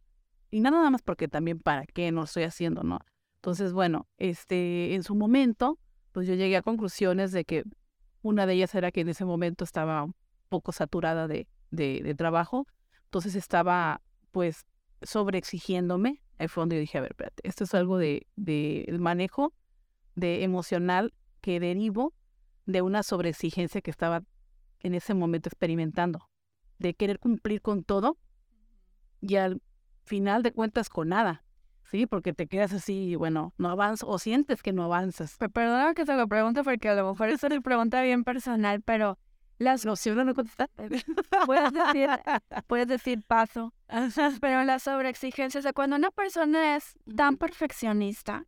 Y 0.51 0.61
nada 0.61 0.91
más 0.91 1.03
porque 1.03 1.29
también 1.29 1.61
para 1.61 1.87
qué 1.87 2.11
no 2.11 2.25
estoy 2.25 2.43
haciendo, 2.43 2.83
¿no? 2.83 2.99
Entonces, 3.37 3.73
bueno, 3.73 4.09
este, 4.17 4.95
en 4.95 5.05
su 5.05 5.15
momento, 5.15 5.79
pues 6.11 6.27
yo 6.27 6.35
llegué 6.35 6.57
a 6.57 6.63
conclusiones 6.63 7.31
de 7.31 7.45
que 7.45 7.63
Una 8.23 8.47
de 8.47 8.55
ellas 8.55 8.75
era 8.75 8.91
que 8.91 9.01
en 9.01 9.09
ese 9.09 9.25
momento 9.25 9.65
estaba 9.65 10.05
un 10.05 10.15
poco 10.49 10.73
saturada 10.73 11.29
de, 11.29 11.47
de, 11.71 12.15
trabajo, 12.15 12.67
entonces 13.05 13.35
estaba 13.35 14.01
pues 14.33 14.67
sobreexigiéndome. 15.03 16.23
Ahí 16.39 16.49
fue 16.49 16.63
donde 16.63 16.77
yo 16.77 16.81
dije, 16.81 16.99
a 16.99 17.01
ver, 17.01 17.13
espérate, 17.13 17.47
esto 17.47 17.65
es 17.65 17.75
algo 17.75 17.99
de, 17.99 18.27
de 18.37 18.83
el 18.89 19.01
manejo 19.01 19.53
de 20.15 20.45
emocional 20.45 21.15
que 21.41 21.61
derivo 21.61 22.15
de 22.67 22.83
una 22.83 23.03
sobreexigencia 23.03 23.81
que 23.81 23.91
estaba 23.91 24.25
en 24.81 24.95
ese 24.95 25.15
momento 25.15 25.49
experimentando, 25.49 26.29
de 26.79 26.95
querer 26.95 27.19
cumplir 27.19 27.63
con 27.63 27.83
todo 27.83 28.19
y 29.21 29.37
al 29.37 29.63
final 30.05 30.43
de 30.43 30.53
cuentas 30.53 30.89
con 30.89 31.09
nada. 31.09 31.45
Sí, 31.91 32.07
porque 32.07 32.35
te 32.35 32.47
quedas 32.47 32.75
así, 32.75 33.17
bueno, 33.17 33.55
no 33.57 33.71
avanzas 33.71 34.07
o 34.07 34.19
sientes 34.19 34.63
que 34.63 34.75
no 34.75 34.85
avanzas. 34.85 35.39
perdona 35.39 35.95
que 35.95 36.05
te 36.05 36.17
lo 36.17 36.29
pregunte 36.29 36.63
porque 36.63 36.91
a 36.91 36.95
lo 36.95 37.11
mejor 37.11 37.31
es 37.31 37.43
una 37.43 37.61
pregunta 37.63 38.03
bien 38.03 38.25
personal, 38.25 38.83
pero 38.83 39.19
las 39.57 39.87
no, 39.87 39.97
si 39.97 40.11
uno 40.11 40.25
no 40.25 40.35
contesta, 40.35 40.69
puedes 41.47 41.73
decir, 41.73 42.11
puedes 42.67 42.89
decir 42.89 43.23
paso. 43.27 43.73
pero 44.41 44.65
la 44.65 44.79
sobreexigencia, 44.79 45.63
o 45.65 45.73
cuando 45.73 45.97
una 45.97 46.11
persona 46.11 46.77
es 46.77 46.99
tan 47.17 47.39
perfeccionista, 47.39 48.45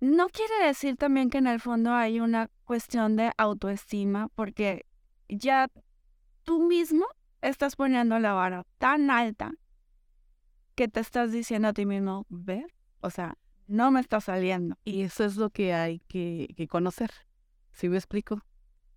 no 0.00 0.28
quiere 0.28 0.66
decir 0.66 0.96
también 0.98 1.30
que 1.30 1.38
en 1.38 1.46
el 1.46 1.60
fondo 1.60 1.94
hay 1.94 2.20
una 2.20 2.50
cuestión 2.64 3.16
de 3.16 3.32
autoestima, 3.38 4.28
porque 4.34 4.84
ya 5.30 5.68
tú 6.44 6.62
mismo 6.62 7.06
estás 7.40 7.74
poniendo 7.74 8.18
la 8.18 8.34
vara 8.34 8.66
tan 8.76 9.10
alta 9.10 9.52
que 10.76 10.88
te 10.88 11.00
estás 11.00 11.32
diciendo 11.32 11.68
a 11.68 11.72
ti 11.72 11.86
mismo, 11.86 12.26
ver, 12.28 12.66
o 13.00 13.10
sea, 13.10 13.36
no 13.66 13.90
me 13.90 13.98
está 13.98 14.20
saliendo. 14.20 14.76
Y 14.84 15.02
eso 15.02 15.24
es 15.24 15.36
lo 15.36 15.50
que 15.50 15.74
hay 15.74 16.00
que, 16.00 16.68
conocer. 16.70 17.10
¿Sí 17.72 17.88
me 17.88 17.96
explico? 17.96 18.40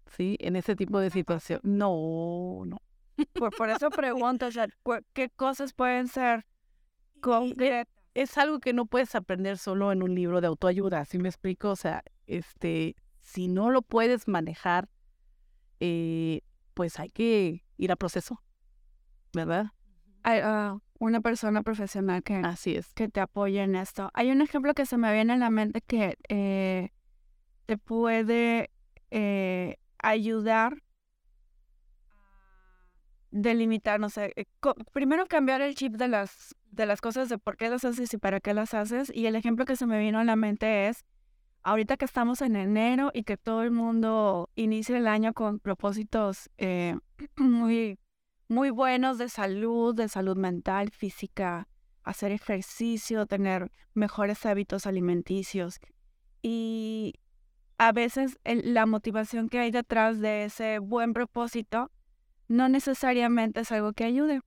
Sí, 0.06 0.38
en 0.40 0.56
ese 0.56 0.76
tipo 0.76 1.00
de 1.00 1.10
situación. 1.10 1.62
No, 1.64 2.64
no. 2.66 2.78
Por, 3.34 3.70
eso 3.70 3.90
pregunto, 3.90 4.48
o 4.48 4.52
sea, 4.52 4.68
¿qué 5.14 5.30
cosas 5.30 5.74
pueden 5.74 6.08
ser 6.08 6.46
Es 8.14 8.38
algo 8.38 8.60
que 8.60 8.74
no 8.74 8.86
puedes 8.86 9.16
aprender 9.16 9.58
solo 9.58 9.92
en 9.92 10.04
un 10.04 10.14
libro 10.16 10.42
de 10.42 10.48
autoayuda, 10.48 11.06
¿sí 11.06 11.18
me 11.18 11.30
explico? 11.30 11.72
O 11.72 11.76
sea, 11.76 12.04
este, 12.28 12.96
si 13.22 13.48
no 13.48 13.72
lo 13.72 13.82
puedes 13.82 14.28
manejar, 14.28 14.90
eh, 15.80 16.42
pues 16.74 17.00
hay 17.00 17.10
que 17.10 17.66
ir 17.78 17.92
a 17.92 17.96
proceso, 17.96 18.42
¿verdad? 19.34 19.68
Uh, 20.26 20.80
una 21.00 21.22
persona 21.22 21.64
profesional 21.64 22.22
que, 22.22 22.36
Así 22.36 22.76
es. 22.76 22.94
que 22.94 23.08
te 23.08 23.22
apoye 23.22 23.64
en 23.64 23.76
esto. 23.76 24.12
Hay 24.14 24.32
un 24.32 24.42
ejemplo 24.42 24.74
que 24.74 24.86
se 24.86 24.98
me 24.98 25.12
viene 25.14 25.34
a 25.34 25.38
la 25.38 25.50
mente 25.50 25.82
que 25.82 26.18
eh, 26.28 26.92
te 27.66 27.78
puede 27.78 28.70
eh, 29.10 29.78
ayudar 29.98 30.74
a 30.74 30.78
delimitar, 33.32 34.00
no 34.00 34.10
sé, 34.10 34.34
eh, 34.36 34.46
primero 34.92 35.26
cambiar 35.28 35.62
el 35.62 35.76
chip 35.76 35.96
de 35.96 36.10
las, 36.10 36.56
de 36.72 36.86
las 36.86 37.00
cosas, 37.00 37.30
de 37.30 37.38
por 37.38 37.56
qué 37.56 37.70
las 37.70 37.86
haces 37.86 38.14
y 38.14 38.18
para 38.18 38.42
qué 38.42 38.54
las 38.54 38.74
haces. 38.74 39.12
Y 39.14 39.26
el 39.26 39.36
ejemplo 39.36 39.66
que 39.66 39.78
se 39.78 39.86
me 39.86 40.00
vino 40.00 40.20
a 40.20 40.26
la 40.26 40.36
mente 40.36 40.90
es, 40.90 41.06
ahorita 41.64 41.96
que 41.96 42.06
estamos 42.06 42.42
en 42.42 42.58
enero 42.58 43.12
y 43.14 43.24
que 43.24 43.38
todo 43.38 43.64
el 43.64 43.72
mundo 43.72 44.50
inicia 44.56 44.98
el 44.98 45.08
año 45.08 45.34
con 45.34 45.60
propósitos 45.60 46.50
muy 47.38 47.98
muy 48.50 48.72
buenos 48.72 49.20
de 49.20 49.30
salud, 49.30 49.96
de 49.96 50.10
salud 50.10 50.36
mental, 50.36 50.90
física, 50.90 51.68
hacer 52.04 52.32
ejercicio, 52.32 53.28
tener 53.28 53.72
mejores 53.94 54.44
hábitos 54.46 54.88
alimenticios. 54.88 55.80
Y 56.42 57.14
a 57.78 57.92
veces 57.92 58.40
la 58.44 58.88
motivación 58.88 59.50
que 59.50 59.60
hay 59.60 59.72
detrás 59.72 60.20
de 60.20 60.46
ese 60.46 60.80
buen 60.80 61.14
propósito 61.14 61.92
no 62.48 62.68
necesariamente 62.70 63.60
es 63.60 63.72
algo 63.72 63.94
que 63.94 64.06
ayude. 64.06 64.42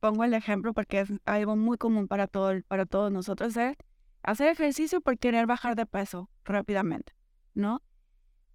Pongo 0.00 0.24
el 0.24 0.34
ejemplo 0.34 0.74
porque 0.74 1.00
es 1.00 1.12
algo 1.24 1.54
muy 1.54 1.78
común 1.78 2.08
para, 2.08 2.26
todo, 2.26 2.52
para 2.66 2.84
todos 2.84 3.12
nosotros, 3.12 3.56
es 3.56 3.76
hacer 4.24 4.48
ejercicio 4.48 5.00
por 5.00 5.18
querer 5.18 5.46
bajar 5.46 5.76
de 5.76 5.86
peso 5.86 6.28
rápidamente, 6.44 7.14
¿no? 7.54 7.80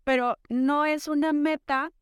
Pero 0.03 0.37
no 0.49 0.83
es 0.83 1.07
una 1.07 1.31
meta 1.31 1.93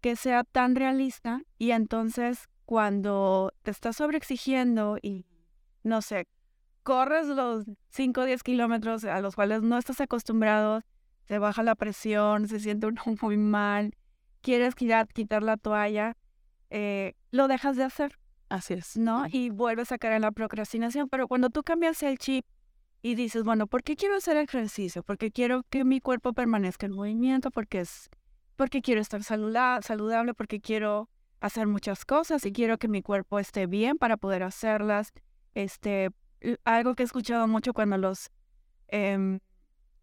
que 0.00 0.16
sea 0.16 0.44
tan 0.44 0.76
realista 0.76 1.42
y 1.58 1.72
entonces 1.72 2.48
cuando 2.64 3.52
te 3.62 3.70
estás 3.70 3.96
sobreexigiendo 3.96 4.98
y, 5.02 5.26
no 5.82 6.02
sé, 6.02 6.28
corres 6.82 7.26
los 7.26 7.64
5 7.90 8.20
o 8.20 8.24
10 8.24 8.42
kilómetros 8.42 9.04
a 9.04 9.20
los 9.20 9.34
cuales 9.34 9.62
no 9.62 9.76
estás 9.78 10.00
acostumbrado, 10.00 10.82
te 11.26 11.38
baja 11.38 11.62
la 11.62 11.74
presión, 11.74 12.48
se 12.48 12.60
siente 12.60 12.86
uno 12.86 13.02
muy 13.22 13.36
mal, 13.36 13.94
quieres 14.40 14.74
quitar, 14.74 15.08
quitar 15.08 15.42
la 15.42 15.56
toalla, 15.56 16.16
eh, 16.70 17.14
lo 17.30 17.48
dejas 17.48 17.76
de 17.76 17.84
hacer. 17.84 18.18
Así 18.48 18.74
es. 18.74 18.96
¿No? 18.96 19.26
Y 19.30 19.50
vuelves 19.50 19.92
a 19.92 19.98
caer 19.98 20.14
en 20.14 20.22
la 20.22 20.32
procrastinación. 20.32 21.08
Pero 21.08 21.28
cuando 21.28 21.50
tú 21.50 21.62
cambias 21.62 22.02
el 22.02 22.18
chip 22.18 22.44
y 23.00 23.14
dices, 23.14 23.44
bueno, 23.44 23.66
¿por 23.68 23.82
qué 23.82 23.94
quiero 23.94 24.16
hacer 24.16 24.36
ejercicio? 24.36 25.02
Porque 25.04 25.30
quiero 25.30 25.62
que 25.70 25.84
mi 25.84 26.00
cuerpo 26.00 26.32
permanezca 26.32 26.86
en 26.86 26.92
movimiento, 26.92 27.50
porque 27.50 27.80
es 27.80 28.10
porque 28.60 28.82
quiero 28.82 29.00
estar 29.00 29.22
saludable, 29.22 30.34
porque 30.34 30.60
quiero 30.60 31.08
hacer 31.40 31.66
muchas 31.66 32.04
cosas 32.04 32.44
y 32.44 32.52
quiero 32.52 32.76
que 32.76 32.88
mi 32.88 33.00
cuerpo 33.00 33.38
esté 33.38 33.66
bien 33.66 33.96
para 33.96 34.18
poder 34.18 34.42
hacerlas. 34.42 35.14
Este, 35.54 36.10
algo 36.64 36.94
que 36.94 37.02
he 37.02 37.06
escuchado 37.06 37.48
mucho 37.48 37.72
cuando 37.72 37.96
los, 37.96 38.30
em, 38.88 39.40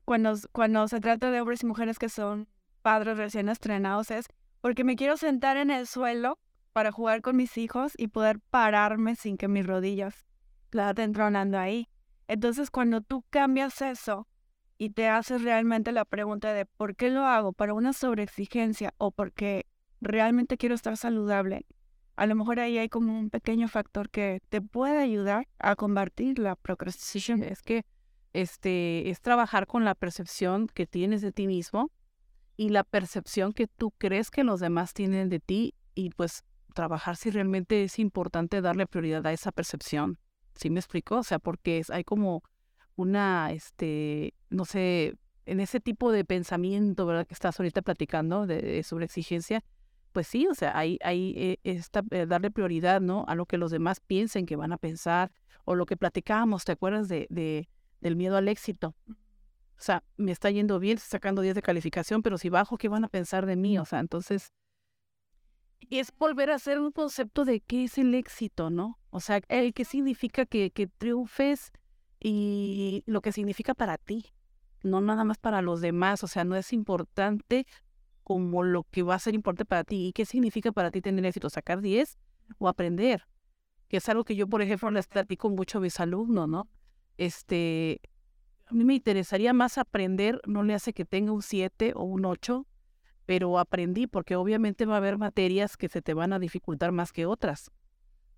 cuando, 0.06 0.34
cuando 0.54 0.88
se 0.88 1.00
trata 1.00 1.30
de 1.30 1.40
hombres 1.40 1.62
y 1.62 1.68
mujeres 1.68 2.00
que 2.00 2.10
son 2.10 2.48
padres 2.82 3.20
recién 3.20 3.48
estrenados 3.48 4.10
es 4.10 4.26
porque 4.60 4.84
me 4.84 4.96
quiero 4.96 5.18
sentar 5.18 5.58
en 5.58 5.70
el 5.70 5.86
suelo 5.86 6.40
para 6.74 6.92
jugar 6.92 7.22
con 7.22 7.36
mis 7.36 7.60
hijos 7.60 7.94
y 7.96 8.08
poder 8.08 8.40
pararme 8.40 9.16
sin 9.16 9.38
que 9.38 9.48
mis 9.48 9.68
rodillas 9.68 10.26
estén 10.72 11.14
tronando 11.14 11.60
ahí. 11.60 11.90
Entonces, 12.28 12.72
cuando 12.72 13.02
tú 13.02 13.24
cambias 13.30 13.84
eso 13.84 14.28
y 14.78 14.92
te 14.92 15.08
haces 15.08 15.44
realmente 15.44 15.92
la 15.92 16.06
pregunta 16.06 16.54
de 16.54 16.66
por 16.66 16.96
qué 16.96 17.10
lo 17.10 17.26
hago, 17.26 17.54
para 17.54 17.74
una 17.74 17.94
sobreexigencia 17.94 18.94
o 18.98 19.12
porque 19.12 19.66
realmente 20.02 20.58
quiero 20.58 20.76
estar 20.76 20.98
saludable, 20.98 21.66
a 22.18 22.26
lo 22.26 22.36
mejor 22.36 22.60
ahí 22.60 22.80
hay 22.80 22.90
como 22.90 23.18
un 23.18 23.30
pequeño 23.30 23.68
factor 23.68 24.10
que 24.10 24.42
te 24.50 24.60
puede 24.60 24.98
ayudar 24.98 25.48
a 25.60 25.76
combatir 25.76 26.40
la 26.40 26.56
procrastinación. 26.56 27.44
Es 27.44 27.62
que 27.62 27.86
este 28.34 29.10
es 29.10 29.22
trabajar 29.22 29.68
con 29.68 29.86
la 29.86 29.94
percepción 29.94 30.68
que 30.68 30.88
tienes 30.88 31.22
de 31.22 31.32
ti 31.32 31.46
mismo 31.46 31.92
y 32.56 32.70
la 32.70 32.84
percepción 32.84 33.54
que 33.54 33.68
tú 33.68 33.92
crees 33.92 34.32
que 34.32 34.44
los 34.44 34.60
demás 34.60 34.96
tienen 34.96 35.30
de 35.30 35.40
ti 35.40 35.76
y 35.94 36.10
pues 36.10 36.44
trabajar 36.74 37.18
si 37.18 37.30
realmente 37.30 37.84
es 37.84 38.00
importante 38.00 38.62
darle 38.62 38.88
prioridad 38.88 39.26
a 39.28 39.34
esa 39.34 39.52
percepción. 39.52 40.18
¿Sí 40.56 40.72
me 40.72 40.80
explico? 40.80 41.18
O 41.18 41.24
sea, 41.24 41.38
porque 41.38 41.84
hay 41.90 42.04
como 42.04 42.42
una, 42.96 43.52
este, 43.52 44.34
no 44.50 44.66
sé, 44.66 45.18
en 45.46 45.60
ese 45.60 45.80
tipo 45.80 46.12
de 46.12 46.26
pensamiento, 46.26 47.06
¿verdad? 47.06 47.26
Que 47.26 47.34
estás 47.34 47.60
ahorita 47.60 47.82
platicando 47.82 48.46
de, 48.46 48.84
sobre 48.84 49.06
exigencia, 49.06 49.64
pues 50.12 50.28
sí, 50.28 50.48
o 50.48 50.56
sea, 50.56 50.78
hay, 50.78 50.98
hay 51.04 51.34
eh, 51.38 51.60
esta, 51.64 52.04
eh, 52.12 52.26
darle 52.26 52.52
prioridad, 52.52 53.02
¿no? 53.02 53.26
A 53.28 53.36
lo 53.36 53.46
que 53.46 53.58
los 53.58 53.72
demás 53.72 54.00
piensen 54.00 54.46
que 54.46 54.56
van 54.56 54.74
a 54.74 54.78
pensar, 54.78 55.32
o 55.64 55.76
lo 55.76 55.86
que 55.86 55.98
platicábamos, 55.98 56.66
¿te 56.66 56.72
acuerdas 56.72 57.08
de, 57.08 57.28
de 57.30 57.70
del 58.02 58.16
miedo 58.16 58.38
al 58.38 58.48
éxito? 58.48 58.96
O 59.08 59.82
sea, 59.82 60.04
me 60.18 60.32
está 60.32 60.50
yendo 60.50 60.80
bien, 60.80 60.98
estoy 60.98 61.12
sacando 61.12 61.42
10 61.42 61.56
de 61.56 61.62
calificación, 61.62 62.24
pero 62.24 62.38
si 62.38 62.50
bajo, 62.50 62.78
¿qué 62.78 62.90
van 62.90 63.06
a 63.06 63.10
pensar 63.10 63.46
de 63.46 63.56
mí? 63.56 63.78
O 63.78 63.86
sea, 63.86 64.00
entonces, 64.00 64.52
es 65.90 66.12
volver 66.18 66.50
a 66.50 66.56
hacer 66.56 66.80
un 66.80 66.92
concepto 66.92 67.46
de 67.46 67.62
qué 67.62 67.84
es 67.84 67.98
el 67.98 68.14
éxito, 68.16 68.70
¿no? 68.70 69.00
O 69.12 69.20
sea, 69.20 69.42
el 69.50 69.74
que 69.74 69.86
significa 69.86 70.46
que, 70.46 70.72
que 70.72 70.88
triunfes 70.88 71.72
y 72.20 73.04
lo 73.06 73.22
que 73.22 73.32
significa 73.32 73.74
para 73.74 73.98
ti, 73.98 74.26
no 74.84 75.02
nada 75.02 75.24
más 75.24 75.38
para 75.38 75.62
los 75.62 75.82
demás, 75.82 76.24
o 76.24 76.28
sea, 76.28 76.44
no 76.44 76.56
es 76.56 76.74
importante 76.74 77.66
como 78.24 78.64
lo 78.64 78.84
que 78.84 79.04
va 79.04 79.16
a 79.16 79.20
ser 79.20 79.36
importante 79.36 79.66
para 79.66 79.84
ti. 79.84 80.08
¿Y 80.08 80.14
qué 80.14 80.26
significa 80.26 80.72
para 80.72 80.92
ti 80.92 81.02
tener 81.02 81.26
éxito? 81.26 81.50
¿Sacar 81.50 81.82
10 81.82 82.18
o 82.60 82.68
aprender? 82.68 83.26
Que 83.88 83.98
es 83.98 84.10
algo 84.10 84.26
que 84.26 84.36
yo, 84.36 84.48
por 84.48 84.62
ejemplo, 84.62 84.92
les 84.92 85.08
platico 85.08 85.50
mucho 85.50 85.78
a 85.78 85.82
mis 85.82 86.00
alumnos, 86.00 86.50
¿no? 86.50 86.68
Este, 87.18 88.02
a 88.66 88.74
mí 88.74 88.84
me 88.84 88.96
interesaría 88.96 89.54
más 89.54 89.78
aprender, 89.78 90.42
no 90.46 90.64
le 90.64 90.74
hace 90.74 90.94
que 90.94 91.06
tenga 91.06 91.32
un 91.32 91.42
7 91.42 91.94
o 91.96 92.04
un 92.04 92.26
8, 92.26 92.68
pero 93.26 93.60
aprendí 93.60 94.08
porque 94.08 94.36
obviamente 94.36 94.86
va 94.86 94.96
a 94.96 94.98
haber 94.98 95.18
materias 95.18 95.78
que 95.78 95.90
se 95.90 96.02
te 96.02 96.14
van 96.14 96.34
a 96.34 96.40
dificultar 96.40 96.92
más 96.92 97.14
que 97.14 97.26
otras. 97.26 97.72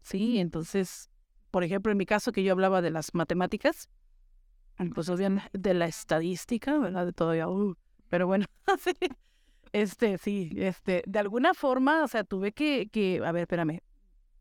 Sí, 0.01 0.39
entonces 0.39 1.09
por 1.51 1.63
ejemplo, 1.63 1.91
en 1.91 1.97
mi 1.97 2.05
caso 2.05 2.31
que 2.31 2.43
yo 2.43 2.51
hablaba 2.51 2.81
de 2.81 2.91
las 2.91 3.13
matemáticas, 3.13 3.89
pues 4.93 5.09
obviamente 5.09 5.49
de 5.53 5.73
la 5.73 5.85
estadística, 5.85 6.77
¿verdad? 6.77 7.05
De 7.05 7.13
todavía, 7.13 7.47
uh, 7.49 7.75
pero 8.07 8.27
bueno, 8.27 8.45
sí, 8.79 8.93
este, 9.73 10.17
sí, 10.17 10.51
este, 10.55 11.03
de 11.05 11.19
alguna 11.19 11.53
forma, 11.53 12.03
o 12.03 12.07
sea, 12.07 12.23
tuve 12.23 12.51
que, 12.51 12.89
que, 12.89 13.21
a 13.23 13.31
ver, 13.31 13.41
espérame, 13.41 13.81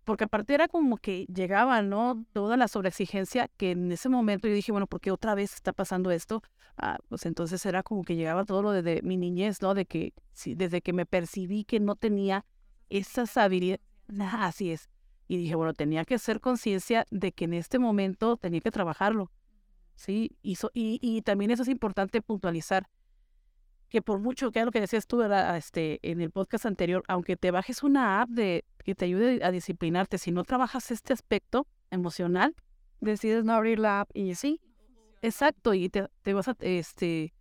porque 0.05 0.25
aparte 0.25 0.55
era 0.55 0.69
como 0.69 0.97
que 0.97 1.27
llegaba, 1.27 1.83
¿no? 1.83 2.25
Toda 2.33 2.57
la 2.57 2.67
sobreexigencia 2.69 3.49
que 3.59 3.73
en 3.73 3.93
ese 3.93 4.09
momento 4.09 4.49
yo 4.49 4.55
dije, 4.55 4.73
bueno, 4.73 4.87
¿por 4.87 5.03
qué 5.03 5.11
otra 5.11 5.35
vez 5.35 5.53
está 5.53 5.75
pasando 5.75 6.11
esto? 6.11 6.43
Ah, 6.79 6.99
pues 7.09 7.27
entonces 7.27 7.67
era 7.67 7.83
como 7.83 8.05
que 8.05 8.17
llegaba 8.17 8.47
todo 8.47 8.63
lo 8.63 8.73
de, 8.73 9.03
mi 9.03 9.19
niñez, 9.19 9.61
¿no? 9.61 9.75
De 9.75 9.85
que 9.85 10.15
desde 10.47 10.81
que 10.81 10.95
me 10.95 11.05
percibí 11.05 11.65
que 11.65 11.79
no 11.79 11.95
tenía 11.95 12.47
esas 12.89 13.37
habilidades, 13.37 13.85
así 14.33 14.71
es. 14.71 14.89
Y 15.27 15.37
dije, 15.37 15.57
bueno, 15.57 15.75
tenía 15.75 16.07
que 16.07 16.15
hacer 16.15 16.41
conciencia 16.41 17.05
de 17.11 17.33
que 17.33 17.45
en 17.45 17.53
este 17.53 17.79
momento 17.79 18.39
tenía 18.39 18.61
que 18.61 18.71
trabajarlo, 18.71 19.31
¿sí? 19.99 20.39
Y, 20.43 20.57
y, 20.75 20.99
y 21.03 21.23
también 21.23 21.51
eso 21.51 21.63
es 21.63 21.69
importante 21.69 22.23
puntualizar 22.23 22.89
que 23.89 24.01
por 24.03 24.21
mucho 24.21 24.53
que 24.53 24.61
es 24.61 24.65
lo 24.65 24.71
que 24.71 24.81
decías 24.81 25.07
tú 25.07 25.23
este, 25.23 25.99
en 26.03 26.21
el 26.21 26.31
podcast 26.31 26.67
anterior, 26.67 27.03
aunque 27.09 27.37
te 27.37 27.51
bajes 27.51 27.83
una 27.83 28.21
app 28.21 28.29
de, 28.29 28.65
que 28.85 28.95
te 28.95 29.07
ayude 29.07 29.43
a 29.43 29.51
disciplinarte, 29.51 30.19
si 30.19 30.31
no 30.31 30.45
trabajas 30.45 30.91
este 30.91 31.13
aspecto 31.13 31.67
emocional, 31.91 32.55
decides 33.01 33.45
no 33.45 33.55
abrir 33.55 33.79
la 33.79 34.01
app 34.01 34.11
y 34.15 34.35
sí, 34.35 34.61
exacto, 35.23 35.75
y 35.75 35.89
te, 35.89 36.07
vas 36.33 36.49
a, 36.49 36.57
este, 36.61 37.33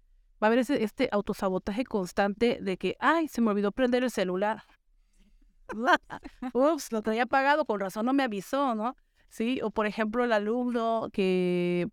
va 0.41 0.47
a 0.47 0.47
haber 0.47 0.59
ese, 0.59 0.83
este 0.83 1.09
autosabotaje 1.11 1.83
constante 1.83 2.59
de 2.61 2.77
que, 2.77 2.95
ay, 2.99 3.27
se 3.27 3.41
me 3.41 3.51
olvidó 3.51 3.71
prender 3.71 4.03
el 4.03 4.11
celular. 4.11 4.63
Ups, 6.53 6.93
lo 6.93 7.01
tenía 7.01 7.23
apagado, 7.23 7.65
con 7.65 7.81
razón 7.81 8.05
no 8.05 8.13
me 8.13 8.23
avisó, 8.23 8.73
¿no? 8.73 8.95
Sí, 9.27 9.59
o 9.61 9.69
por 9.69 9.85
ejemplo 9.85 10.23
el 10.23 10.31
alumno 10.31 11.09
que 11.11 11.89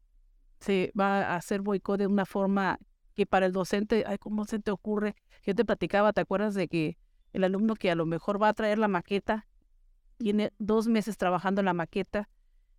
se 0.64 0.92
va 0.98 1.22
a 1.22 1.36
hacer 1.36 1.60
boicot 1.60 1.98
de 1.98 2.06
una 2.06 2.24
forma 2.24 2.78
que 3.14 3.26
para 3.26 3.46
el 3.46 3.52
docente, 3.52 4.04
ay, 4.06 4.18
¿cómo 4.18 4.44
se 4.44 4.58
te 4.58 4.70
ocurre? 4.70 5.14
Yo 5.42 5.54
te 5.54 5.64
platicaba, 5.64 6.12
¿te 6.12 6.20
acuerdas 6.20 6.54
de 6.54 6.68
que 6.68 6.96
el 7.32 7.44
alumno 7.44 7.74
que 7.74 7.90
a 7.90 7.94
lo 7.94 8.06
mejor 8.06 8.42
va 8.42 8.48
a 8.48 8.54
traer 8.54 8.78
la 8.78 8.88
maqueta, 8.88 9.46
tiene 10.16 10.52
dos 10.58 10.86
meses 10.88 11.16
trabajando 11.16 11.60
en 11.60 11.66
la 11.66 11.74
maqueta 11.74 12.28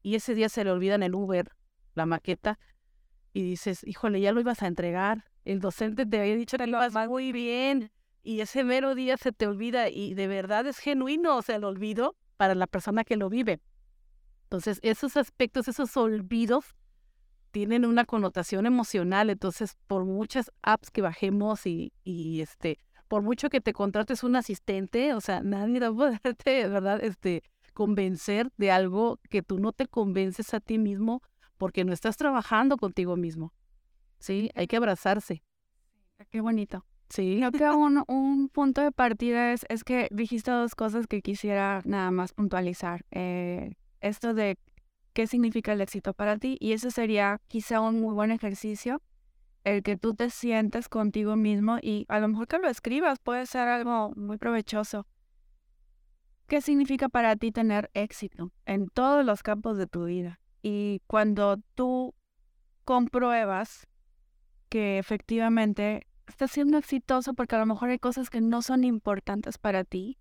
y 0.01 0.15
ese 0.15 0.33
día 0.33 0.49
se 0.49 0.63
le 0.63 0.71
olvida 0.71 0.95
en 0.95 1.03
el 1.03 1.13
Uber 1.13 1.51
la 1.93 2.05
maqueta 2.05 2.57
y 3.33 3.43
dices, 3.43 3.85
híjole, 3.85 4.21
ya 4.21 4.31
lo 4.31 4.39
ibas 4.39 4.63
a 4.63 4.67
entregar, 4.67 5.25
el 5.43 5.59
docente 5.59 6.05
te 6.05 6.19
había 6.19 6.35
dicho 6.35 6.57
que 6.57 6.67
lo 6.67 6.77
vas 6.77 6.93
muy 7.09 7.31
bien 7.31 7.91
y 8.23 8.39
ese 8.39 8.63
mero 8.63 8.95
día 8.95 9.17
se 9.17 9.31
te 9.31 9.45
olvida 9.45 9.89
y 9.89 10.13
de 10.13 10.27
verdad 10.27 10.65
es 10.65 10.79
genuino, 10.79 11.37
o 11.37 11.41
sea, 11.41 11.57
el 11.57 11.63
olvido 11.65 12.15
para 12.37 12.55
la 12.55 12.67
persona 12.67 13.03
que 13.03 13.17
lo 13.17 13.29
vive. 13.29 13.61
Entonces, 14.43 14.79
esos 14.83 15.17
aspectos, 15.17 15.67
esos 15.67 15.95
olvidos 15.97 16.75
tienen 17.55 17.85
una 17.85 18.03
connotación 18.03 18.65
emocional, 18.65 19.29
entonces 19.29 19.77
por 19.87 20.03
muchas 20.03 20.51
apps 20.61 20.91
que 20.91 21.01
bajemos 21.01 21.65
y, 21.65 21.93
y 22.03 22.41
este, 22.41 22.79
por 23.07 23.21
mucho 23.21 23.47
que 23.49 23.61
te 23.61 23.71
contrates 23.71 24.25
un 24.25 24.35
asistente, 24.35 25.13
o 25.13 25.21
sea, 25.21 25.39
nadie 25.39 25.79
va 25.79 25.87
a 25.87 25.93
poderte, 25.93 26.67
¿verdad? 26.67 27.01
Este, 27.01 27.43
convencer 27.73 28.51
de 28.57 28.71
algo 28.71 29.21
que 29.29 29.41
tú 29.41 29.57
no 29.57 29.71
te 29.71 29.87
convences 29.87 30.53
a 30.53 30.59
ti 30.59 30.77
mismo 30.77 31.21
porque 31.55 31.85
no 31.85 31.93
estás 31.93 32.17
trabajando 32.17 32.75
contigo 32.75 33.15
mismo. 33.15 33.53
Sí, 34.19 34.49
hay 34.53 34.67
que 34.67 34.75
abrazarse. 34.75 35.41
Qué 36.31 36.41
bonito. 36.41 36.85
Sí. 37.07 37.37
Creo 37.39 37.51
que 37.53 37.69
un, 37.77 38.03
un 38.09 38.49
punto 38.49 38.81
de 38.81 38.91
partida 38.91 39.53
es, 39.53 39.65
es, 39.69 39.85
que 39.85 40.09
dijiste 40.11 40.51
dos 40.51 40.75
cosas 40.75 41.07
que 41.07 41.21
quisiera 41.21 41.81
nada 41.85 42.11
más 42.11 42.33
puntualizar. 42.33 43.05
Eh, 43.11 43.75
esto 44.01 44.33
de 44.33 44.57
qué 45.15 45.27
significa 45.27 45.71
el 45.71 45.79
éxito 45.79 46.13
para 46.13 46.37
ti 46.37 46.57
y 46.59 46.73
ese 46.73 46.91
sería 46.91 47.39
quizá 47.47 47.79
un 47.79 48.01
muy 48.01 48.13
buen 48.13 48.31
ejercicio, 48.31 49.01
el 49.63 49.81
que 49.81 49.95
tú 49.95 50.13
te 50.13 50.29
sientes 50.29 50.89
contigo 50.89 51.37
mismo 51.37 51.77
y 51.81 52.05
a 52.09 52.19
lo 52.19 52.27
mejor 52.27 52.47
que 52.47 52.59
lo 52.59 52.67
escribas 52.67 53.19
puede 53.19 53.45
ser 53.45 53.69
algo 53.69 54.11
muy 54.17 54.37
provechoso. 54.37 55.07
¿Qué 56.47 56.59
significa 56.59 57.07
para 57.07 57.37
ti 57.37 57.53
tener 57.53 57.89
éxito 57.93 58.51
en 58.65 58.89
todos 58.89 59.25
los 59.25 59.41
campos 59.41 59.77
de 59.77 59.87
tu 59.87 60.03
vida? 60.03 60.41
Y 60.61 61.01
cuando 61.07 61.61
tú 61.75 62.13
compruebas 62.83 63.87
que 64.67 64.99
efectivamente 64.99 66.07
estás 66.27 66.51
siendo 66.51 66.77
exitoso 66.77 67.33
porque 67.33 67.55
a 67.55 67.59
lo 67.59 67.65
mejor 67.65 67.89
hay 67.89 67.99
cosas 67.99 68.29
que 68.29 68.41
no 68.41 68.61
son 68.61 68.83
importantes 68.83 69.57
para 69.59 69.85
ti, 69.85 70.19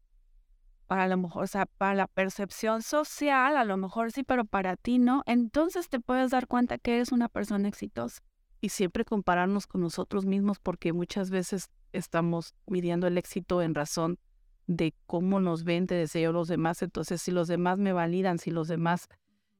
para 0.86 1.08
lo 1.08 1.16
mejor, 1.16 1.44
o 1.44 1.46
sea, 1.46 1.66
para 1.66 1.94
la 1.94 2.06
percepción 2.06 2.82
social, 2.82 3.56
a 3.56 3.64
lo 3.64 3.76
mejor 3.76 4.12
sí, 4.12 4.22
pero 4.22 4.44
para 4.44 4.76
ti 4.76 4.98
no, 4.98 5.22
entonces 5.26 5.88
te 5.88 6.00
puedes 6.00 6.30
dar 6.30 6.46
cuenta 6.46 6.78
que 6.78 6.94
eres 6.94 7.12
una 7.12 7.28
persona 7.28 7.68
exitosa. 7.68 8.20
Y 8.60 8.70
siempre 8.70 9.04
compararnos 9.04 9.66
con 9.66 9.82
nosotros 9.82 10.24
mismos 10.24 10.58
porque 10.58 10.92
muchas 10.92 11.30
veces 11.30 11.68
estamos 11.92 12.54
midiendo 12.66 13.06
el 13.06 13.18
éxito 13.18 13.60
en 13.60 13.74
razón 13.74 14.18
de 14.66 14.94
cómo 15.06 15.40
nos 15.40 15.64
ven, 15.64 15.86
te 15.86 15.94
deseo 15.94 16.32
los 16.32 16.48
demás. 16.48 16.82
Entonces, 16.82 17.20
si 17.20 17.30
los 17.30 17.48
demás 17.48 17.78
me 17.78 17.92
validan, 17.92 18.38
si 18.38 18.50
los 18.50 18.68
demás 18.68 19.08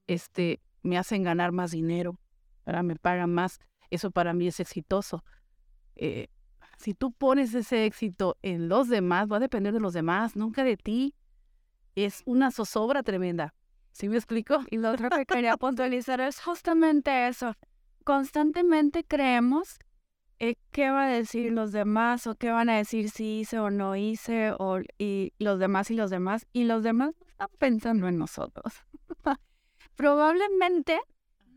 este, 0.07 0.59
me 0.81 0.97
hacen 0.97 1.23
ganar 1.23 1.51
más 1.51 1.71
dinero, 1.71 2.19
ahora 2.65 2.83
me 2.83 2.95
pagan 2.95 3.33
más, 3.33 3.59
eso 3.89 4.11
para 4.11 4.33
mí 4.33 4.47
es 4.47 4.59
exitoso. 4.59 5.23
Eh, 5.95 6.27
si 6.77 6.93
tú 6.93 7.11
pones 7.11 7.53
ese 7.53 7.85
éxito 7.85 8.37
en 8.41 8.69
los 8.69 8.89
demás, 8.89 9.31
va 9.31 9.37
a 9.37 9.39
depender 9.39 9.73
de 9.73 9.79
los 9.79 9.93
demás, 9.93 10.35
nunca 10.35 10.63
de 10.63 10.77
ti. 10.77 11.15
Es 11.95 12.21
una 12.25 12.51
zozobra 12.51 13.03
tremenda. 13.03 13.53
¿Sí 13.91 14.09
me 14.09 14.17
explico? 14.17 14.59
Y 14.69 14.77
lo 14.77 14.91
otro 14.91 15.09
que 15.09 15.25
quería 15.25 15.55
puntualizar 15.57 16.19
es 16.19 16.41
justamente 16.41 17.27
eso. 17.27 17.55
Constantemente 18.03 19.05
creemos 19.05 19.79
qué 20.71 20.89
va 20.89 21.05
a 21.05 21.09
decir 21.09 21.51
los 21.51 21.71
demás 21.71 22.27
o 22.27 22.35
qué 22.35 22.51
van 22.51 22.69
a 22.69 22.77
decir 22.77 23.09
si 23.09 23.39
hice 23.39 23.59
o 23.59 23.69
no 23.69 23.95
hice 23.95 24.51
o 24.59 24.79
y 24.97 25.33
los 25.39 25.59
demás 25.59 25.89
y 25.91 25.95
los 25.95 26.09
demás 26.09 26.45
y 26.51 26.65
los 26.65 26.83
demás 26.83 27.13
están 27.27 27.49
pensando 27.57 28.07
en 28.07 28.17
nosotros. 28.17 28.73
Probablemente 29.95 30.99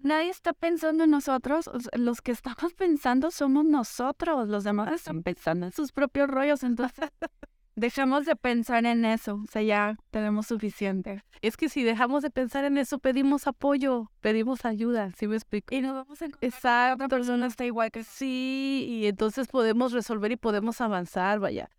nadie 0.02 0.30
está 0.30 0.52
pensando 0.52 1.04
en 1.04 1.10
nosotros, 1.10 1.70
los 1.92 2.20
que 2.22 2.32
estamos 2.32 2.74
pensando 2.74 3.30
somos 3.30 3.64
nosotros, 3.64 4.48
los 4.48 4.64
demás 4.64 4.92
están 4.92 5.22
pensando 5.22 5.66
en 5.66 5.72
sus 5.72 5.92
propios 5.92 6.28
rollos, 6.28 6.62
entonces 6.62 7.10
dejamos 7.76 8.26
de 8.26 8.36
pensar 8.36 8.84
en 8.86 9.04
eso, 9.04 9.42
o 9.44 9.46
sea, 9.50 9.62
ya 9.62 9.96
tenemos 10.10 10.46
suficiente. 10.46 11.22
Es 11.40 11.56
que 11.56 11.68
si 11.68 11.84
dejamos 11.84 12.22
de 12.22 12.30
pensar 12.30 12.64
en 12.64 12.78
eso, 12.78 12.98
pedimos 12.98 13.46
apoyo, 13.46 14.10
pedimos 14.20 14.64
ayuda, 14.64 15.12
¿sí 15.16 15.26
me 15.28 15.36
explico? 15.36 15.74
Y 15.74 15.80
nos 15.80 15.94
vamos 15.94 16.20
a 16.20 16.26
encontrar 16.26 16.94
otra 16.94 17.08
persona 17.08 17.46
está 17.46 17.64
igual 17.64 17.90
que 17.90 18.04
sí, 18.04 18.86
y 18.88 19.06
entonces 19.06 19.46
podemos 19.48 19.92
resolver 19.92 20.32
y 20.32 20.36
podemos 20.36 20.80
avanzar, 20.80 21.38
vaya. 21.38 21.70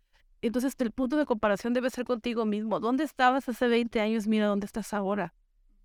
Entonces 0.42 0.74
el 0.78 0.90
punto 0.90 1.16
de 1.16 1.26
comparación 1.26 1.74
debe 1.74 1.90
ser 1.90 2.04
contigo 2.04 2.46
mismo. 2.46 2.80
¿Dónde 2.80 3.04
estabas 3.04 3.48
hace 3.48 3.68
20 3.68 4.00
años? 4.00 4.26
Mira 4.26 4.46
dónde 4.46 4.64
estás 4.66 4.94
ahora. 4.94 5.34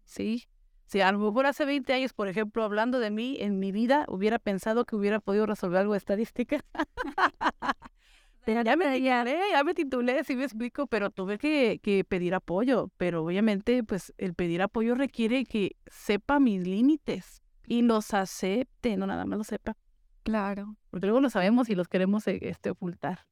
¿Sí? 0.05 0.47
Si 0.85 1.01
a 1.01 1.11
lo 1.11 1.19
mejor 1.19 1.47
hace 1.47 1.65
20 1.65 1.93
años, 1.93 2.13
por 2.13 2.27
ejemplo, 2.27 2.63
hablando 2.63 2.99
de 2.99 3.09
mí, 3.09 3.37
en 3.39 3.59
mi 3.59 3.71
vida, 3.71 4.05
hubiera 4.07 4.37
pensado 4.39 4.85
que 4.85 4.95
hubiera 4.95 5.19
podido 5.19 5.45
resolver 5.45 5.79
algo 5.79 5.93
de 5.93 5.97
estadística. 5.97 6.63
ya, 8.45 8.75
me, 8.75 9.01
ya, 9.01 9.25
ya 9.25 9.63
me 9.63 9.73
titulé, 9.73 10.23
sí 10.23 10.35
me 10.35 10.43
explico, 10.43 10.85
pero 10.85 11.09
tuve 11.09 11.39
que, 11.39 11.79
que, 11.81 12.03
pedir 12.03 12.35
apoyo. 12.35 12.91
Pero 12.97 13.23
obviamente, 13.23 13.83
pues 13.83 14.13
el 14.17 14.35
pedir 14.35 14.61
apoyo 14.61 14.93
requiere 14.93 15.45
que 15.45 15.75
sepa 15.87 16.39
mis 16.39 16.67
límites 16.67 17.41
y 17.65 17.81
los 17.81 18.13
acepte, 18.13 18.95
no 18.95 19.07
nada 19.07 19.25
más 19.25 19.39
lo 19.39 19.43
sepa. 19.43 19.75
Claro. 20.23 20.75
Porque 20.91 21.07
luego 21.07 21.21
lo 21.21 21.29
sabemos 21.29 21.69
y 21.69 21.75
los 21.75 21.87
queremos 21.87 22.27
eh, 22.27 22.39
este, 22.41 22.69
ocultar. 22.69 23.25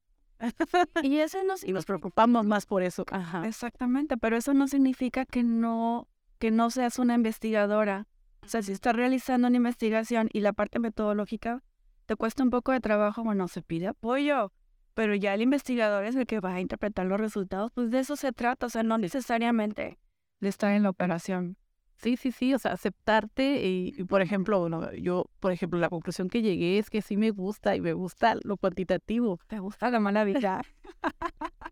y 1.04 1.18
eso 1.18 1.38
no 1.43 1.54
y 1.64 1.72
nos 1.72 1.86
preocupamos 1.86 2.45
más 2.45 2.66
por 2.66 2.82
eso. 2.82 3.06
Ajá. 3.12 3.47
Exactamente, 3.47 4.18
pero 4.18 4.38
eso 4.38 4.54
no 4.56 4.68
significa 4.68 5.26
que 5.26 5.43
no 5.43 6.08
que 6.43 6.51
no 6.51 6.69
seas 6.69 6.99
una 6.99 7.15
investigadora. 7.15 8.05
O 8.41 8.49
sea, 8.49 8.61
si 8.61 8.73
estás 8.73 8.93
realizando 8.93 9.47
una 9.47 9.55
investigación 9.55 10.27
y 10.33 10.41
la 10.41 10.51
parte 10.51 10.77
metodológica 10.77 11.63
te 12.05 12.17
cuesta 12.17 12.43
un 12.43 12.49
poco 12.49 12.73
de 12.73 12.81
trabajo, 12.81 13.23
bueno, 13.23 13.47
se 13.47 13.61
pide 13.61 13.87
apoyo, 13.87 14.51
pero 14.93 15.15
ya 15.15 15.33
el 15.33 15.41
investigador 15.41 16.03
es 16.03 16.17
el 16.17 16.25
que 16.25 16.41
va 16.41 16.55
a 16.55 16.59
interpretar 16.59 17.05
los 17.05 17.17
resultados, 17.17 17.71
pues 17.73 17.91
de 17.91 17.99
eso 17.99 18.17
se 18.17 18.33
trata, 18.33 18.65
o 18.65 18.69
sea, 18.69 18.83
no 18.83 18.97
necesariamente 18.97 19.99
de 20.41 20.49
estar 20.49 20.73
en 20.73 20.83
la 20.83 20.89
operación. 20.89 21.55
Sí, 21.95 22.17
sí, 22.17 22.33
sí, 22.33 22.53
o 22.53 22.59
sea, 22.59 22.73
aceptarte 22.73 23.65
y, 23.65 24.03
por 24.03 24.21
ejemplo, 24.21 24.59
bueno, 24.59 24.91
yo, 24.95 25.29
por 25.39 25.53
ejemplo, 25.53 25.79
la 25.79 25.87
conclusión 25.87 26.27
que 26.27 26.41
llegué 26.41 26.77
es 26.77 26.89
que 26.89 27.01
sí 27.01 27.15
me 27.15 27.31
gusta 27.31 27.73
y 27.77 27.79
me 27.79 27.93
gusta 27.93 28.35
lo 28.43 28.57
cuantitativo. 28.57 29.39
¿Te 29.47 29.59
gusta 29.59 29.89
la 29.89 30.01
mala 30.01 30.25
vida? 30.25 30.61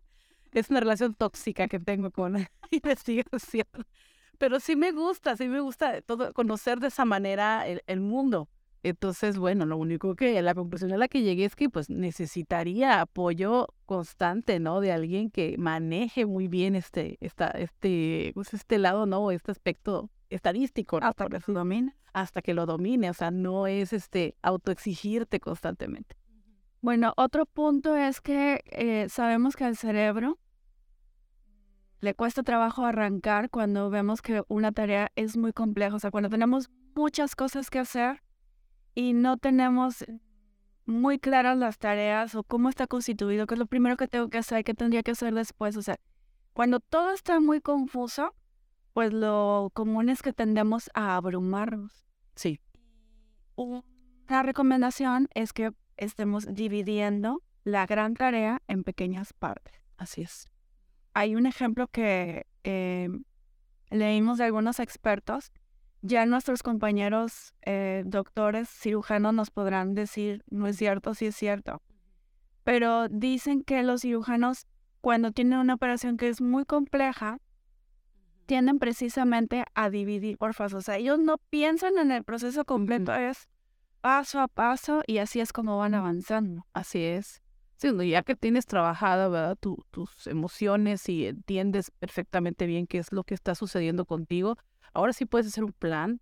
es 0.54 0.70
una 0.70 0.80
relación 0.80 1.12
tóxica 1.12 1.68
que 1.68 1.78
tengo 1.78 2.10
con 2.10 2.32
la 2.32 2.50
investigación 2.70 3.66
pero 4.38 4.60
sí 4.60 4.76
me 4.76 4.92
gusta, 4.92 5.36
sí 5.36 5.48
me 5.48 5.60
gusta 5.60 6.02
todo, 6.02 6.32
conocer 6.32 6.80
de 6.80 6.88
esa 6.88 7.04
manera 7.04 7.64
el, 7.66 8.00
mundo. 8.00 8.48
Entonces, 8.82 9.38
bueno, 9.38 9.64
lo 9.64 9.76
único 9.76 10.16
que 10.16 10.42
la 10.42 10.54
conclusión 10.54 10.92
a 10.92 10.96
la 10.96 11.06
que 11.06 11.22
llegué 11.22 11.44
es 11.44 11.54
que 11.54 11.70
pues 11.70 11.88
necesitaría 11.88 13.00
apoyo 13.00 13.68
constante, 13.86 14.58
¿no? 14.58 14.80
De 14.80 14.90
alguien 14.90 15.30
que 15.30 15.56
maneje 15.56 16.26
muy 16.26 16.48
bien 16.48 16.74
este, 16.74 17.16
esta, 17.20 17.48
este, 17.50 18.32
pues 18.34 18.52
este 18.54 18.78
lado, 18.78 19.06
¿no? 19.06 19.30
Este 19.30 19.52
aspecto 19.52 20.10
estadístico. 20.30 20.98
Hasta 21.00 21.28
que 21.28 21.38
lo 21.46 21.54
domine. 21.54 21.96
Hasta 22.12 22.42
que 22.42 22.54
lo 22.54 22.66
domine, 22.66 23.10
o 23.10 23.14
sea, 23.14 23.30
no 23.30 23.66
es 23.66 23.92
este 23.92 24.36
autoexigirte 24.42 25.38
constantemente. 25.38 26.16
Bueno, 26.80 27.12
otro 27.16 27.46
punto 27.46 27.96
es 27.96 28.20
que 28.20 28.60
eh, 28.66 29.06
sabemos 29.08 29.54
que 29.54 29.64
el 29.64 29.76
cerebro 29.76 30.38
le 32.02 32.14
cuesta 32.14 32.42
trabajo 32.42 32.84
arrancar 32.84 33.48
cuando 33.48 33.88
vemos 33.88 34.22
que 34.22 34.42
una 34.48 34.72
tarea 34.72 35.12
es 35.14 35.36
muy 35.36 35.52
compleja, 35.52 35.94
o 35.94 35.98
sea, 36.00 36.10
cuando 36.10 36.28
tenemos 36.28 36.68
muchas 36.96 37.36
cosas 37.36 37.70
que 37.70 37.78
hacer 37.78 38.24
y 38.96 39.12
no 39.12 39.38
tenemos 39.38 40.04
muy 40.84 41.20
claras 41.20 41.56
las 41.56 41.78
tareas 41.78 42.34
o 42.34 42.42
cómo 42.42 42.68
está 42.68 42.88
constituido, 42.88 43.46
qué 43.46 43.54
es 43.54 43.58
lo 43.60 43.66
primero 43.66 43.96
que 43.96 44.08
tengo 44.08 44.28
que 44.28 44.38
hacer, 44.38 44.64
qué 44.64 44.74
tendría 44.74 45.04
que 45.04 45.12
hacer 45.12 45.32
después, 45.32 45.76
o 45.76 45.82
sea, 45.82 45.96
cuando 46.54 46.80
todo 46.80 47.12
está 47.12 47.38
muy 47.38 47.60
confuso, 47.60 48.34
pues 48.94 49.12
lo 49.12 49.70
común 49.72 50.08
es 50.08 50.22
que 50.22 50.32
tendemos 50.32 50.90
a 50.94 51.14
abrumarnos. 51.14 52.04
Sí. 52.34 52.58
Una 53.54 54.42
recomendación 54.42 55.28
es 55.34 55.52
que 55.52 55.70
estemos 55.96 56.52
dividiendo 56.52 57.42
la 57.62 57.86
gran 57.86 58.14
tarea 58.14 58.60
en 58.66 58.82
pequeñas 58.82 59.32
partes. 59.32 59.72
Así 59.96 60.22
es. 60.22 60.51
Hay 61.14 61.34
un 61.34 61.46
ejemplo 61.46 61.88
que 61.88 62.46
eh, 62.64 63.08
leímos 63.90 64.38
de 64.38 64.44
algunos 64.44 64.80
expertos. 64.80 65.52
Ya 66.00 66.26
nuestros 66.26 66.62
compañeros 66.62 67.54
eh, 67.62 68.02
doctores 68.06 68.68
cirujanos 68.68 69.34
nos 69.34 69.50
podrán 69.50 69.94
decir, 69.94 70.42
no 70.50 70.66
es 70.66 70.76
cierto, 70.76 71.14
sí 71.14 71.26
es 71.26 71.36
cierto. 71.36 71.80
Pero 72.64 73.08
dicen 73.08 73.62
que 73.62 73.82
los 73.82 74.02
cirujanos, 74.02 74.66
cuando 75.00 75.32
tienen 75.32 75.58
una 75.58 75.74
operación 75.74 76.16
que 76.16 76.28
es 76.28 76.40
muy 76.40 76.64
compleja, 76.64 77.38
tienden 78.46 78.78
precisamente 78.78 79.64
a 79.74 79.90
dividir 79.90 80.38
por 80.38 80.54
fases. 80.54 80.78
O 80.78 80.82
sea, 80.82 80.96
ellos 80.96 81.18
no 81.18 81.38
piensan 81.38 81.98
en 81.98 82.10
el 82.10 82.24
proceso 82.24 82.64
completo, 82.64 83.14
es 83.14 83.48
paso 84.00 84.40
a 84.40 84.48
paso 84.48 85.02
y 85.06 85.18
así 85.18 85.40
es 85.40 85.52
como 85.52 85.78
van 85.78 85.94
avanzando. 85.94 86.66
Así 86.72 87.02
es. 87.02 87.41
Ya 87.82 88.22
que 88.22 88.36
tienes 88.36 88.66
trabajado 88.66 89.30
¿verdad? 89.30 89.58
tus 89.58 90.26
emociones 90.26 91.08
y 91.08 91.26
entiendes 91.26 91.90
perfectamente 91.90 92.66
bien 92.66 92.86
qué 92.86 92.98
es 92.98 93.12
lo 93.12 93.24
que 93.24 93.34
está 93.34 93.54
sucediendo 93.54 94.04
contigo, 94.04 94.56
ahora 94.94 95.12
sí 95.12 95.24
puedes 95.24 95.48
hacer 95.48 95.64
un 95.64 95.72
plan 95.72 96.20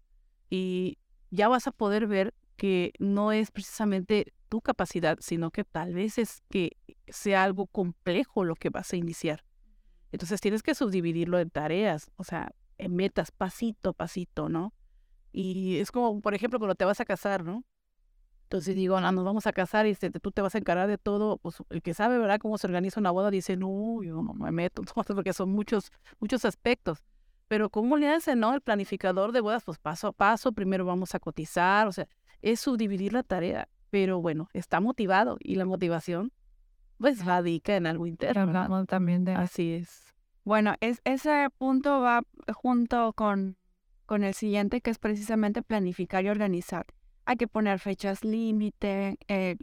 y 0.48 0.98
ya 1.30 1.48
vas 1.48 1.66
a 1.66 1.72
poder 1.72 2.06
ver 2.06 2.34
que 2.56 2.92
no 2.98 3.32
es 3.32 3.50
precisamente 3.50 4.32
tu 4.48 4.60
capacidad, 4.60 5.16
sino 5.20 5.50
que 5.50 5.64
tal 5.64 5.94
vez 5.94 6.18
es 6.18 6.42
que 6.50 6.76
sea 7.08 7.44
algo 7.44 7.66
complejo 7.66 8.44
lo 8.44 8.54
que 8.54 8.68
vas 8.68 8.92
a 8.92 8.96
iniciar. 8.96 9.44
Entonces 10.12 10.40
tienes 10.40 10.62
que 10.62 10.74
subdividirlo 10.74 11.38
en 11.38 11.50
tareas, 11.50 12.10
o 12.16 12.24
sea, 12.24 12.52
en 12.78 12.96
metas, 12.96 13.30
pasito 13.30 13.90
a 13.90 13.92
pasito, 13.92 14.48
¿no? 14.48 14.74
Y 15.32 15.76
es 15.76 15.92
como, 15.92 16.20
por 16.20 16.34
ejemplo, 16.34 16.58
cuando 16.58 16.74
te 16.74 16.84
vas 16.84 17.00
a 17.00 17.04
casar, 17.04 17.44
¿no? 17.44 17.64
Entonces 18.50 18.74
digo, 18.74 19.00
no, 19.00 19.12
nos 19.12 19.24
vamos 19.24 19.46
a 19.46 19.52
casar 19.52 19.86
y 19.86 19.90
este, 19.90 20.10
tú 20.10 20.32
te 20.32 20.42
vas 20.42 20.56
a 20.56 20.58
encargar 20.58 20.88
de 20.88 20.98
todo. 20.98 21.38
Pues 21.38 21.62
el 21.70 21.82
que 21.82 21.94
sabe, 21.94 22.18
¿verdad?, 22.18 22.40
cómo 22.40 22.58
se 22.58 22.66
organiza 22.66 22.98
una 22.98 23.12
boda 23.12 23.30
dice, 23.30 23.56
no, 23.56 24.02
yo 24.02 24.22
no 24.22 24.34
me 24.34 24.50
meto, 24.50 24.82
porque 25.14 25.32
son 25.32 25.52
muchos, 25.52 25.92
muchos 26.18 26.44
aspectos. 26.44 26.98
Pero 27.46 27.70
¿cómo 27.70 27.96
le 27.96 28.08
hace, 28.08 28.34
no? 28.34 28.52
El 28.52 28.60
planificador 28.60 29.30
de 29.30 29.40
bodas, 29.40 29.62
pues 29.62 29.78
paso 29.78 30.08
a 30.08 30.12
paso, 30.12 30.50
primero 30.50 30.84
vamos 30.84 31.14
a 31.14 31.20
cotizar, 31.20 31.86
o 31.86 31.92
sea, 31.92 32.08
es 32.42 32.58
subdividir 32.58 33.12
la 33.12 33.22
tarea. 33.22 33.68
Pero 33.88 34.20
bueno, 34.20 34.48
está 34.52 34.80
motivado 34.80 35.36
y 35.38 35.54
la 35.54 35.64
motivación, 35.64 36.32
pues 36.98 37.24
radica 37.24 37.76
en 37.76 37.86
algo 37.86 38.08
interno. 38.08 38.84
también 38.86 39.24
de... 39.24 39.34
Así 39.34 39.74
es. 39.74 40.12
Bueno, 40.42 40.74
es, 40.80 41.00
ese 41.04 41.46
punto 41.56 42.00
va 42.00 42.22
junto 42.52 43.12
con, 43.12 43.56
con 44.06 44.24
el 44.24 44.34
siguiente, 44.34 44.80
que 44.80 44.90
es 44.90 44.98
precisamente 44.98 45.62
planificar 45.62 46.24
y 46.24 46.30
organizar 46.30 46.86
hay 47.30 47.36
que 47.36 47.46
poner 47.46 47.78
fechas 47.78 48.24
límite, 48.24 49.16
eh, 49.28 49.56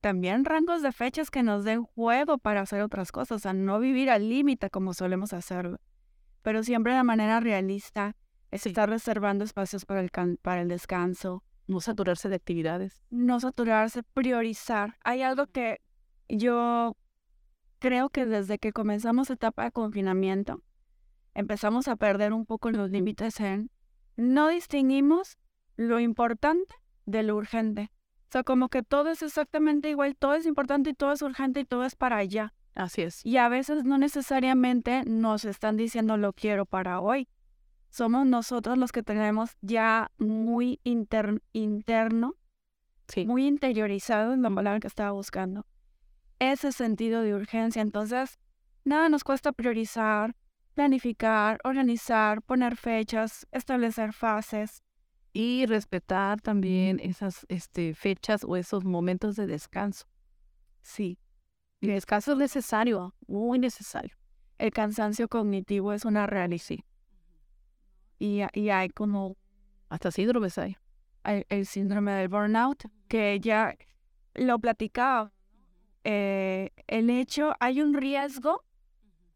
también 0.00 0.46
rangos 0.46 0.80
de 0.80 0.92
fechas 0.92 1.30
que 1.30 1.42
nos 1.42 1.62
den 1.62 1.84
juego 1.84 2.38
para 2.38 2.62
hacer 2.62 2.80
otras 2.80 3.12
cosas, 3.12 3.36
o 3.36 3.38
sea, 3.38 3.52
no 3.52 3.78
vivir 3.80 4.08
al 4.08 4.30
límite 4.30 4.70
como 4.70 4.94
solemos 4.94 5.34
hacerlo, 5.34 5.78
pero 6.40 6.62
siempre 6.62 6.94
de 6.94 7.02
manera 7.02 7.38
realista, 7.38 8.16
es 8.50 8.64
estar 8.64 8.88
reservando 8.88 9.44
espacios 9.44 9.84
para 9.84 10.00
el, 10.00 10.10
para 10.40 10.62
el 10.62 10.68
descanso. 10.68 11.44
No 11.66 11.80
saturarse 11.80 12.30
de 12.30 12.36
actividades. 12.36 13.02
No 13.10 13.40
saturarse, 13.40 14.02
priorizar. 14.02 14.96
Hay 15.04 15.20
algo 15.20 15.46
que 15.48 15.82
yo 16.30 16.96
creo 17.78 18.08
que 18.08 18.24
desde 18.24 18.58
que 18.58 18.72
comenzamos 18.72 19.28
etapa 19.28 19.64
de 19.64 19.72
confinamiento, 19.72 20.62
empezamos 21.34 21.88
a 21.88 21.96
perder 21.96 22.32
un 22.32 22.46
poco 22.46 22.70
los 22.70 22.90
límites 22.90 23.38
en 23.40 23.70
no 24.16 24.48
distinguimos 24.48 25.36
lo 25.76 26.00
importante 26.00 26.74
de 27.06 27.22
lo 27.22 27.36
urgente. 27.36 27.90
O 28.28 28.32
sea, 28.32 28.44
como 28.44 28.68
que 28.68 28.82
todo 28.82 29.10
es 29.10 29.22
exactamente 29.22 29.90
igual, 29.90 30.16
todo 30.16 30.34
es 30.34 30.46
importante 30.46 30.90
y 30.90 30.94
todo 30.94 31.12
es 31.12 31.22
urgente 31.22 31.60
y 31.60 31.64
todo 31.64 31.84
es 31.84 31.96
para 31.96 32.16
allá. 32.16 32.54
Así 32.74 33.02
es. 33.02 33.24
Y 33.24 33.36
a 33.36 33.48
veces 33.48 33.84
no 33.84 33.98
necesariamente 33.98 35.02
nos 35.04 35.44
están 35.44 35.76
diciendo 35.76 36.16
lo 36.16 36.32
quiero 36.32 36.64
para 36.64 37.00
hoy. 37.00 37.28
Somos 37.90 38.26
nosotros 38.26 38.78
los 38.78 38.90
que 38.90 39.02
tenemos 39.02 39.50
ya 39.60 40.10
muy 40.16 40.80
interno, 40.82 42.36
sí. 43.08 43.26
muy 43.26 43.46
interiorizado, 43.46 44.32
en 44.32 44.40
la 44.40 44.48
palabra 44.48 44.80
que 44.80 44.86
estaba 44.86 45.10
buscando, 45.10 45.66
ese 46.38 46.72
sentido 46.72 47.20
de 47.20 47.34
urgencia. 47.34 47.82
Entonces, 47.82 48.38
nada 48.84 49.10
nos 49.10 49.24
cuesta 49.24 49.52
priorizar, 49.52 50.34
planificar, 50.72 51.60
organizar, 51.64 52.40
poner 52.40 52.76
fechas, 52.76 53.46
establecer 53.52 54.14
fases, 54.14 54.82
y 55.32 55.66
respetar 55.66 56.40
también 56.40 57.00
esas 57.00 57.46
este, 57.48 57.94
fechas 57.94 58.44
o 58.44 58.56
esos 58.56 58.84
momentos 58.84 59.36
de 59.36 59.46
descanso. 59.46 60.06
Sí, 60.82 61.18
el 61.80 61.90
descanso 61.90 62.32
es 62.32 62.38
necesario, 62.38 63.14
muy 63.26 63.58
necesario. 63.58 64.16
El 64.58 64.70
cansancio 64.70 65.28
cognitivo 65.28 65.92
es 65.92 66.04
una 66.04 66.26
realidad. 66.26 66.78
Y, 68.18 68.42
y 68.52 68.70
hay 68.70 68.88
como... 68.90 69.36
Hasta 69.88 70.10
síndromes 70.10 70.56
hay. 70.58 70.76
El, 71.24 71.66
síndrome 71.66 72.12
del 72.12 72.28
burnout, 72.28 72.84
que 73.08 73.40
ya 73.40 73.74
lo 74.34 74.58
platicaba. 74.58 75.32
Eh, 76.04 76.70
el 76.86 77.10
hecho, 77.10 77.54
hay 77.58 77.80
un 77.80 77.94
riesgo 77.94 78.64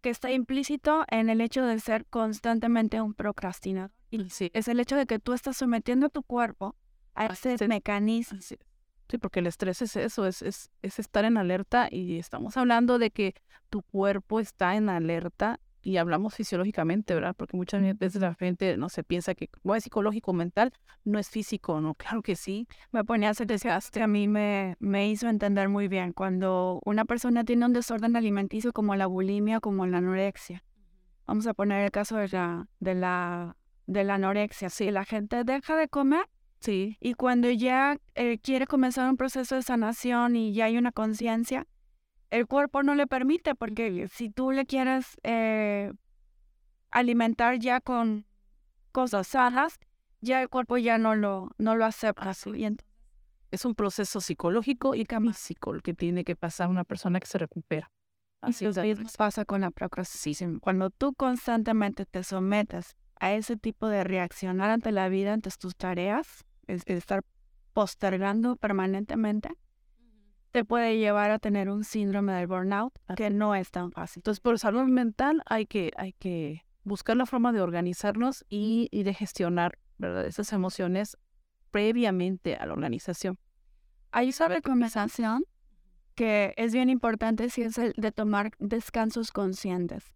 que 0.00 0.10
está 0.10 0.30
implícito 0.30 1.04
en 1.08 1.30
el 1.30 1.40
hecho 1.40 1.64
de 1.64 1.80
ser 1.80 2.06
constantemente 2.06 3.00
un 3.00 3.14
procrastinador. 3.14 3.90
Sí. 4.30 4.50
Es 4.52 4.68
el 4.68 4.80
hecho 4.80 4.96
de 4.96 5.06
que 5.06 5.18
tú 5.18 5.32
estás 5.32 5.56
sometiendo 5.56 6.06
a 6.06 6.08
tu 6.08 6.22
cuerpo 6.22 6.76
a 7.14 7.26
ese 7.26 7.68
mecanismo. 7.68 8.38
Sí. 8.40 8.56
porque 9.20 9.40
el 9.40 9.46
estrés 9.46 9.82
es 9.82 9.96
eso, 9.96 10.26
es, 10.26 10.42
es, 10.42 10.70
es 10.82 10.98
estar 10.98 11.24
en 11.24 11.36
alerta 11.36 11.88
y 11.90 12.18
estamos 12.18 12.56
hablando 12.56 12.98
de 12.98 13.10
que 13.10 13.34
tu 13.70 13.82
cuerpo 13.82 14.40
está 14.40 14.76
en 14.76 14.88
alerta 14.88 15.60
y 15.86 15.98
hablamos 15.98 16.34
fisiológicamente, 16.34 17.14
¿verdad? 17.14 17.36
Porque 17.36 17.56
muchas 17.56 17.80
veces 17.96 18.20
la 18.20 18.34
gente 18.34 18.76
no 18.76 18.88
se 18.88 19.04
piensa 19.04 19.36
que 19.36 19.48
es 19.76 19.84
psicológico 19.84 20.32
mental, 20.32 20.72
no 21.04 21.20
es 21.20 21.30
físico, 21.30 21.80
¿no? 21.80 21.94
Claro 21.94 22.22
que 22.22 22.34
sí. 22.34 22.66
Me 22.90 23.04
ponía 23.04 23.28
a 23.28 23.30
hacer 23.30 23.46
desgaste, 23.46 24.02
a 24.02 24.08
mí 24.08 24.26
me, 24.26 24.74
me 24.80 25.08
hizo 25.08 25.28
entender 25.28 25.68
muy 25.68 25.86
bien 25.86 26.12
cuando 26.12 26.80
una 26.84 27.04
persona 27.04 27.44
tiene 27.44 27.66
un 27.66 27.72
desorden 27.72 28.16
alimenticio 28.16 28.72
como 28.72 28.96
la 28.96 29.06
bulimia, 29.06 29.60
como 29.60 29.86
la 29.86 29.98
anorexia. 29.98 30.64
Vamos 31.24 31.46
a 31.46 31.54
poner 31.54 31.84
el 31.84 31.92
caso 31.92 32.16
de 32.16 32.28
la, 32.28 32.68
de 32.80 32.94
la 32.96 33.56
de 33.86 34.04
la 34.04 34.14
anorexia. 34.14 34.70
Si 34.70 34.90
la 34.90 35.04
gente 35.04 35.44
deja 35.44 35.76
de 35.76 35.88
comer, 35.88 36.28
sí. 36.60 36.96
Y 37.00 37.14
cuando 37.14 37.50
ya 37.50 37.96
eh, 38.14 38.38
quiere 38.38 38.66
comenzar 38.66 39.08
un 39.08 39.16
proceso 39.16 39.54
de 39.54 39.62
sanación 39.62 40.36
y 40.36 40.52
ya 40.52 40.66
hay 40.66 40.76
una 40.76 40.92
conciencia, 40.92 41.66
el 42.30 42.46
cuerpo 42.46 42.82
no 42.82 42.94
le 42.94 43.06
permite, 43.06 43.54
porque 43.54 44.08
si 44.08 44.30
tú 44.30 44.50
le 44.50 44.66
quieres 44.66 45.16
eh, 45.22 45.92
alimentar 46.90 47.58
ya 47.58 47.80
con 47.80 48.26
cosas 48.92 49.28
sanas, 49.28 49.78
ya 50.20 50.42
el 50.42 50.48
cuerpo 50.48 50.76
ya 50.76 50.98
no 50.98 51.14
lo, 51.14 51.50
no 51.58 51.76
lo 51.76 51.84
acepta. 51.84 52.32
es 53.50 53.64
un 53.64 53.74
proceso 53.74 54.20
psicológico 54.20 54.94
y 54.94 55.06
físico 55.06 55.72
que 55.82 55.94
tiene 55.94 56.24
que 56.24 56.34
pasar 56.34 56.68
una 56.68 56.84
persona 56.84 57.20
que 57.20 57.26
se 57.26 57.38
recupera. 57.38 57.90
Así 58.40 58.66
es, 58.66 58.76
pasa 59.16 59.44
con 59.44 59.60
la 59.60 59.70
procrastinación. 59.70 60.58
Cuando 60.58 60.90
tú 60.90 61.14
constantemente 61.14 62.06
te 62.06 62.22
sometes 62.22 62.96
a 63.20 63.32
ese 63.32 63.56
tipo 63.56 63.88
de 63.88 64.04
reaccionar 64.04 64.70
ante 64.70 64.92
la 64.92 65.08
vida, 65.08 65.32
ante 65.32 65.50
tus 65.58 65.76
tareas, 65.76 66.44
es, 66.66 66.82
estar 66.86 67.22
postergando 67.72 68.56
permanentemente, 68.56 69.50
te 70.52 70.64
puede 70.64 70.96
llevar 70.98 71.30
a 71.30 71.38
tener 71.38 71.68
un 71.68 71.84
síndrome 71.84 72.32
del 72.32 72.46
burnout 72.46 72.94
que 73.16 73.30
no 73.30 73.54
es 73.54 73.70
tan 73.70 73.92
fácil. 73.92 74.20
Entonces, 74.20 74.40
por 74.40 74.58
salud 74.58 74.84
mental 74.84 75.42
hay 75.46 75.66
que, 75.66 75.92
hay 75.96 76.14
que 76.14 76.64
buscar 76.84 77.16
la 77.16 77.26
forma 77.26 77.52
de 77.52 77.60
organizarnos 77.60 78.44
y, 78.48 78.88
de 78.90 79.12
gestionar 79.12 79.78
¿verdad? 79.98 80.26
esas 80.26 80.52
emociones 80.52 81.18
previamente 81.70 82.56
a 82.56 82.64
la 82.64 82.72
organización. 82.72 83.38
Hay 84.12 84.32
una 84.46 84.60
conversación 84.62 85.44
que 86.14 86.54
es 86.56 86.72
bien 86.72 86.88
importante 86.88 87.50
si 87.50 87.62
es 87.62 87.76
el 87.76 87.92
de 87.96 88.12
tomar 88.12 88.52
descansos 88.58 89.30
conscientes 89.32 90.15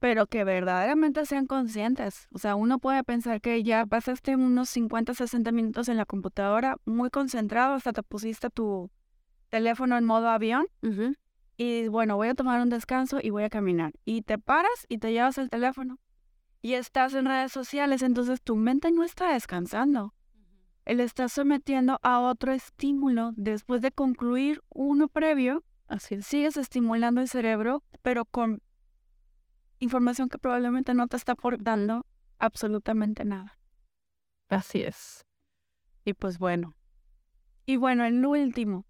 pero 0.00 0.26
que 0.26 0.44
verdaderamente 0.44 1.24
sean 1.26 1.46
conscientes. 1.46 2.26
O 2.32 2.38
sea, 2.38 2.56
uno 2.56 2.78
puede 2.78 3.04
pensar 3.04 3.40
que 3.40 3.62
ya 3.62 3.86
pasaste 3.86 4.34
unos 4.34 4.68
50, 4.70 5.14
60 5.14 5.52
minutos 5.52 5.88
en 5.88 5.96
la 5.96 6.06
computadora 6.06 6.78
muy 6.84 7.10
concentrado, 7.10 7.74
hasta 7.74 7.92
te 7.92 8.02
pusiste 8.02 8.50
tu 8.50 8.90
teléfono 9.50 9.96
en 9.96 10.04
modo 10.04 10.28
avión 10.28 10.66
y 11.56 11.88
bueno, 11.88 12.16
voy 12.16 12.28
a 12.28 12.34
tomar 12.34 12.62
un 12.62 12.70
descanso 12.70 13.18
y 13.22 13.28
voy 13.28 13.42
a 13.42 13.50
caminar. 13.50 13.92
Y 14.06 14.22
te 14.22 14.38
paras 14.38 14.86
y 14.88 14.96
te 14.96 15.12
llevas 15.12 15.36
el 15.36 15.50
teléfono. 15.50 15.98
Y 16.62 16.72
estás 16.72 17.12
en 17.12 17.26
redes 17.26 17.52
sociales, 17.52 18.00
entonces 18.00 18.40
tu 18.40 18.56
mente 18.56 18.90
no 18.90 19.04
está 19.04 19.34
descansando. 19.34 20.14
Él 20.86 21.00
está 21.00 21.28
sometiendo 21.28 21.98
a 22.02 22.20
otro 22.20 22.52
estímulo 22.52 23.32
después 23.36 23.82
de 23.82 23.92
concluir 23.92 24.62
uno 24.70 25.08
previo. 25.08 25.62
Así 25.86 26.22
sigues 26.22 26.56
estimulando 26.56 27.20
el 27.20 27.28
cerebro, 27.28 27.82
pero 28.00 28.24
con 28.24 28.62
información 29.80 30.28
que 30.28 30.38
probablemente 30.38 30.94
no 30.94 31.08
te 31.08 31.16
está 31.16 31.32
aportando 31.32 32.06
absolutamente 32.38 33.24
nada. 33.24 33.58
Así 34.48 34.82
es. 34.82 35.26
Y 36.04 36.14
pues 36.14 36.38
bueno. 36.38 36.74
Y 37.66 37.76
bueno, 37.76 38.04
el 38.04 38.24
último, 38.24 38.86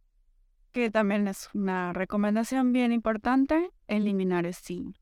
que 0.73 0.91
también 0.91 1.29
es 1.29 1.49
una 1.55 1.93
recomendación 1.93 2.73
bien 2.73 2.93
importante, 2.93 3.71
eliminar 3.89 4.47
estímulos. 4.47 5.01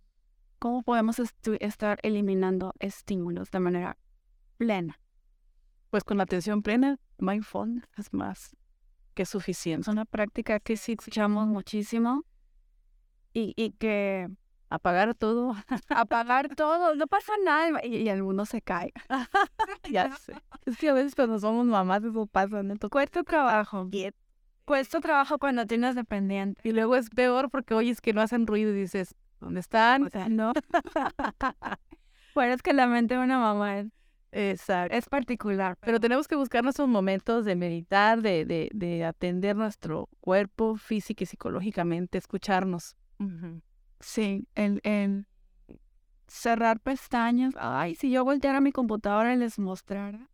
¿Cómo 0.59 0.83
podemos 0.83 1.21
estar 1.61 2.01
eliminando 2.03 2.75
estímulos 2.81 3.51
de 3.51 3.61
manera 3.61 3.97
plena? 4.57 5.01
Pues 5.91 6.03
con 6.03 6.17
la 6.17 6.25
atención 6.25 6.63
plena, 6.63 6.99
mindfulness 7.19 7.85
es 7.97 8.13
más 8.13 8.57
que 9.15 9.25
suficiente. 9.25 9.83
Es 9.83 9.89
una 9.89 10.05
práctica 10.05 10.59
que 10.59 10.77
sí 10.77 10.93
escuchamos 10.93 11.47
muchísimo 11.47 12.25
y, 13.33 13.53
y 13.57 13.73
que 13.73 14.29
apagar 14.71 15.15
todo. 15.15 15.55
apagar 15.89 16.55
todo, 16.55 16.95
no 16.95 17.07
pasa 17.07 17.33
nada 17.45 17.85
y, 17.85 17.97
y 17.97 18.09
alguno 18.09 18.47
se 18.47 18.63
cae. 18.63 18.93
ya 19.91 20.15
sé. 20.17 20.35
Es 20.67 20.77
que 20.77 20.91
a 20.91 20.93
veces 20.93 21.15
cuando 21.15 21.39
somos 21.39 21.67
mamás 21.67 22.05
eso 22.05 22.27
pasa, 22.27 22.63
¿no? 22.63 22.75
Cuesta 22.91 23.23
trabajo. 23.23 23.89
Cuesta 24.65 25.01
trabajo 25.01 25.39
cuando 25.39 25.67
tienes 25.67 25.95
dependiente. 25.95 26.61
Y 26.69 26.73
luego 26.73 26.97
es 26.97 27.09
peor 27.11 27.51
porque 27.51 27.75
oyes 27.75 28.01
que 28.01 28.13
no 28.13 28.21
hacen 28.21 28.47
ruido 28.47 28.71
y 28.73 28.81
dices, 28.81 29.15
¿dónde 29.41 29.61
están? 29.61 30.05
O 30.05 30.11
sea, 30.11 30.29
no. 30.29 30.53
bueno, 32.35 32.53
es 32.55 32.63
que 32.63 32.73
la 32.75 32.87
mente 32.87 33.17
de 33.17 33.21
una 33.21 33.39
mamá 33.39 33.79
es, 33.79 33.87
Exacto. 34.31 34.95
es 34.95 35.09
particular. 35.09 35.79
Pero 35.81 36.01
tenemos 36.01 36.29
que 36.29 36.37
buscar 36.37 36.63
nuestros 36.63 36.87
momentos 36.87 37.47
de 37.47 37.57
meditar, 37.57 38.21
de, 38.21 38.45
de, 38.45 38.69
de 38.75 39.05
atender 39.05 39.57
nuestro 39.57 40.11
cuerpo 40.21 40.77
físico 40.77 41.25
y 41.25 41.27
psicológicamente, 41.27 42.19
escucharnos. 42.19 42.95
Sí, 44.01 44.47
el, 44.55 44.81
el 44.85 45.27
cerrar 46.29 46.81
pestañas. 46.81 47.55
Ay, 47.59 47.95
si 47.95 48.11
yo 48.11 48.25
volteara 48.25 48.61
mi 48.61 48.73
computadora 48.73 49.35
y 49.35 49.37
les 49.37 49.59
mostrara. 49.59 50.29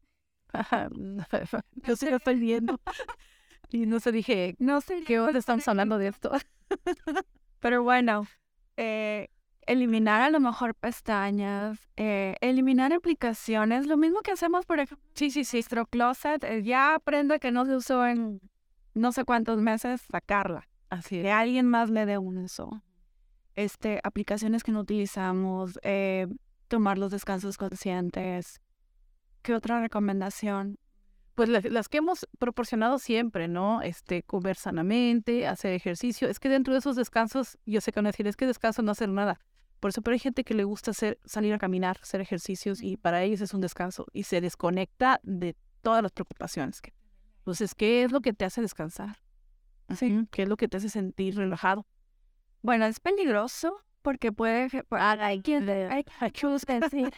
yo 1.86 1.96
sí 1.96 2.10
lo 2.10 2.16
estoy 2.16 2.38
viendo. 2.38 2.80
y 3.70 3.86
no 3.86 4.00
sé, 4.00 4.12
dije, 4.12 4.56
no 4.58 4.80
sé 4.80 5.02
qué 5.04 5.20
hora 5.20 5.38
estamos 5.38 5.66
hablando 5.68 5.98
de 5.98 6.08
esto. 6.08 6.32
Pero 7.60 7.82
bueno, 7.82 8.26
eh, 8.76 9.28
eliminar 9.66 10.20
a 10.20 10.30
lo 10.30 10.40
mejor 10.40 10.74
pestañas, 10.74 11.78
eh, 11.96 12.36
eliminar 12.40 12.92
aplicaciones, 12.92 13.86
lo 13.86 13.96
mismo 13.96 14.20
que 14.20 14.32
hacemos, 14.32 14.66
por 14.66 14.80
ejemplo, 14.80 15.04
sí, 15.14 15.30
sí, 15.30 15.44
sí. 15.44 15.58
nuestro 15.58 15.86
closet, 15.86 16.44
eh, 16.44 16.62
ya 16.62 16.94
aprende 16.94 17.40
que 17.40 17.50
no 17.50 17.64
se 17.64 17.76
usó 17.76 18.06
en 18.06 18.40
no 18.94 19.12
sé 19.12 19.24
cuántos 19.24 19.60
meses, 19.60 20.02
sacarla. 20.02 20.68
Así 20.90 21.20
Que 21.20 21.28
es. 21.28 21.34
alguien 21.34 21.66
más 21.66 21.90
le 21.90 22.06
dé 22.06 22.18
un 22.18 22.38
uso. 22.38 22.82
Este, 23.54 24.00
aplicaciones 24.02 24.62
que 24.62 24.72
no 24.72 24.80
utilizamos, 24.80 25.78
eh, 25.82 26.26
tomar 26.68 26.98
los 26.98 27.10
descansos 27.10 27.56
conscientes. 27.56 28.60
¿Qué 29.42 29.54
otra 29.54 29.80
recomendación? 29.80 30.78
Pues 31.34 31.48
las, 31.48 31.64
las 31.64 31.88
que 31.88 31.98
hemos 31.98 32.26
proporcionado 32.38 32.98
siempre, 32.98 33.48
¿no? 33.48 33.82
Este, 33.82 34.22
comer 34.22 34.56
sanamente, 34.56 35.46
hacer 35.46 35.72
ejercicio. 35.72 36.28
Es 36.28 36.38
que 36.38 36.48
dentro 36.48 36.72
de 36.72 36.78
esos 36.78 36.96
descansos, 36.96 37.58
yo 37.66 37.80
sé 37.80 37.92
que 37.92 38.00
van 38.00 38.06
a 38.06 38.10
decir, 38.10 38.26
es 38.26 38.36
que 38.36 38.46
descanso 38.46 38.82
no 38.82 38.92
hacer 38.92 39.08
nada. 39.08 39.40
Por 39.80 39.90
eso, 39.90 40.00
pero 40.00 40.14
hay 40.14 40.18
gente 40.18 40.44
que 40.44 40.54
le 40.54 40.64
gusta 40.64 40.92
hacer, 40.92 41.18
salir 41.24 41.52
a 41.52 41.58
caminar, 41.58 41.98
hacer 42.00 42.20
ejercicios 42.20 42.82
y 42.82 42.96
para 42.96 43.22
ellos 43.22 43.40
es 43.42 43.52
un 43.52 43.60
descanso 43.60 44.06
y 44.12 44.22
se 44.22 44.40
desconecta 44.40 45.20
de 45.22 45.56
todas 45.82 46.02
las 46.02 46.12
preocupaciones. 46.12 46.80
Entonces, 47.38 47.74
¿qué 47.74 48.02
es 48.02 48.10
lo 48.10 48.22
que 48.22 48.32
te 48.32 48.46
hace 48.46 48.62
descansar? 48.62 49.18
Sí. 49.94 50.26
¿Qué 50.30 50.44
es 50.44 50.48
lo 50.48 50.56
que 50.56 50.68
te 50.68 50.78
hace 50.78 50.88
sentir 50.88 51.36
relajado? 51.36 51.86
Bueno, 52.64 52.86
es 52.86 52.98
peligroso 52.98 53.84
porque 54.00 54.32
puede... 54.32 54.68
Hay 54.90 55.42
que, 55.42 55.56
hay 55.90 56.04
decir. 56.80 57.12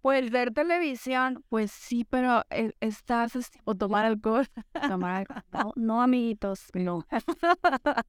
Pues 0.00 0.30
ver 0.30 0.52
televisión, 0.52 1.44
pues 1.48 1.72
sí, 1.72 2.04
pero 2.08 2.44
eh, 2.50 2.70
estás... 2.78 3.34
esti- 3.34 3.60
O 3.64 3.74
tomar 3.74 4.04
alcohol. 4.04 4.46
Tomar 4.86 5.26
algo. 5.28 5.34
No, 5.52 5.72
no, 5.74 6.02
amiguitos. 6.02 6.68
No. 6.72 7.04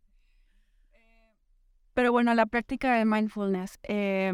Pero 1.95 2.11
bueno, 2.11 2.33
la 2.35 2.45
práctica 2.45 2.93
de 2.93 3.05
mindfulness 3.05 3.79
eh, 3.83 4.33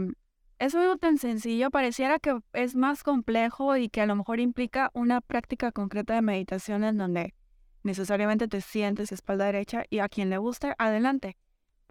es 0.59 0.75
algo 0.75 0.97
tan 0.97 1.17
sencillo, 1.17 1.69
pareciera 1.69 2.19
que 2.19 2.39
es 2.53 2.75
más 2.75 3.03
complejo 3.03 3.77
y 3.77 3.87
que 3.87 4.01
a 4.01 4.05
lo 4.05 4.15
mejor 4.17 4.39
implica 4.41 4.89
una 4.95 5.21
práctica 5.21 5.71
concreta 5.71 6.15
de 6.15 6.23
meditación 6.23 6.83
en 6.83 6.97
donde 6.97 7.35
necesariamente 7.83 8.47
te 8.47 8.61
sientes 8.61 9.11
espalda 9.11 9.45
derecha 9.45 9.85
y 9.89 9.99
a 9.99 10.09
quien 10.09 10.29
le 10.29 10.39
guste, 10.39 10.73
adelante. 10.77 11.37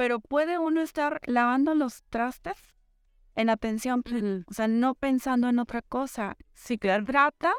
Pero 0.01 0.19
puede 0.19 0.57
uno 0.57 0.81
estar 0.81 1.21
lavando 1.27 1.75
los 1.75 2.05
trastes 2.05 2.57
en 3.35 3.51
atención, 3.51 4.03
plena, 4.03 4.45
o 4.47 4.55
sea, 4.55 4.67
no 4.67 4.95
pensando 4.95 5.47
en 5.51 5.59
otra 5.59 5.83
cosa. 5.83 6.39
Sí, 6.55 6.79
claro. 6.79 7.05
Trata 7.05 7.53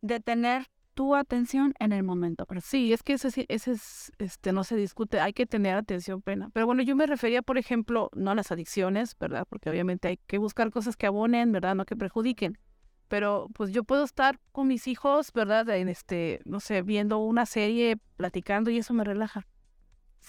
de 0.00 0.18
tener 0.18 0.66
tu 0.94 1.14
atención 1.14 1.74
en 1.78 1.92
el 1.92 2.02
momento. 2.02 2.48
Sí, 2.64 2.92
es 2.92 3.04
que 3.04 3.12
ese 3.12 3.46
es, 3.48 4.12
este, 4.18 4.50
no 4.50 4.64
se 4.64 4.74
discute, 4.74 5.20
hay 5.20 5.32
que 5.32 5.46
tener 5.46 5.76
atención 5.76 6.20
plena. 6.20 6.50
Pero 6.52 6.66
bueno, 6.66 6.82
yo 6.82 6.96
me 6.96 7.06
refería, 7.06 7.42
por 7.42 7.58
ejemplo, 7.58 8.10
no 8.12 8.32
a 8.32 8.34
las 8.34 8.50
adicciones, 8.50 9.16
¿verdad? 9.16 9.46
Porque 9.48 9.70
obviamente 9.70 10.08
hay 10.08 10.16
que 10.16 10.38
buscar 10.38 10.72
cosas 10.72 10.96
que 10.96 11.06
abonen, 11.06 11.52
¿verdad? 11.52 11.76
No 11.76 11.84
que 11.84 11.94
perjudiquen. 11.94 12.58
Pero 13.06 13.50
pues 13.54 13.70
yo 13.70 13.84
puedo 13.84 14.02
estar 14.02 14.40
con 14.50 14.66
mis 14.66 14.88
hijos, 14.88 15.32
¿verdad? 15.32 15.68
En 15.68 15.88
este, 15.88 16.40
no 16.44 16.58
sé, 16.58 16.82
viendo 16.82 17.18
una 17.18 17.46
serie, 17.46 17.98
platicando 18.16 18.68
y 18.68 18.78
eso 18.78 18.94
me 18.94 19.04
relaja. 19.04 19.46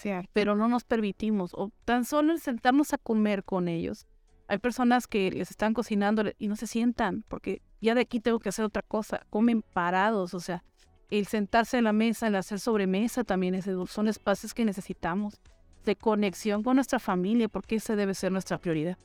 Cierto. 0.00 0.30
Pero 0.32 0.56
no 0.56 0.66
nos 0.66 0.84
permitimos, 0.84 1.52
o 1.54 1.70
tan 1.84 2.06
solo 2.06 2.32
el 2.32 2.40
sentarnos 2.40 2.94
a 2.94 2.98
comer 2.98 3.44
con 3.44 3.68
ellos. 3.68 4.06
Hay 4.48 4.56
personas 4.56 5.06
que 5.06 5.30
les 5.30 5.50
están 5.50 5.74
cocinando 5.74 6.24
y 6.38 6.48
no 6.48 6.56
se 6.56 6.66
sientan, 6.66 7.22
porque 7.28 7.60
ya 7.82 7.94
de 7.94 8.00
aquí 8.00 8.18
tengo 8.18 8.38
que 8.38 8.48
hacer 8.48 8.64
otra 8.64 8.82
cosa. 8.82 9.26
Comen 9.28 9.62
parados, 9.62 10.32
o 10.32 10.40
sea, 10.40 10.64
el 11.10 11.26
sentarse 11.26 11.76
en 11.76 11.84
la 11.84 11.92
mesa, 11.92 12.28
el 12.28 12.36
hacer 12.36 12.60
sobremesa 12.60 13.24
también 13.24 13.54
es, 13.54 13.68
son 13.88 14.08
espacios 14.08 14.54
que 14.54 14.64
necesitamos 14.64 15.38
de 15.84 15.96
conexión 15.96 16.62
con 16.62 16.76
nuestra 16.76 16.98
familia, 16.98 17.48
porque 17.48 17.76
esa 17.76 17.94
debe 17.94 18.14
ser 18.14 18.32
nuestra 18.32 18.58
prioridad. 18.58 18.96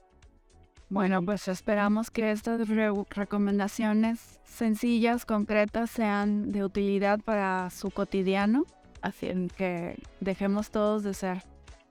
Bueno, 0.88 1.22
pues 1.26 1.48
esperamos 1.48 2.10
que 2.10 2.32
estas 2.32 2.70
re- 2.70 2.94
recomendaciones 3.10 4.40
sencillas, 4.46 5.26
concretas, 5.26 5.90
sean 5.90 6.52
de 6.52 6.64
utilidad 6.64 7.20
para 7.20 7.70
su 7.70 7.90
cotidiano, 7.90 8.66
Así 9.06 9.32
que 9.56 10.02
dejemos 10.20 10.72
todos 10.72 11.04
de 11.04 11.14
ser 11.14 11.44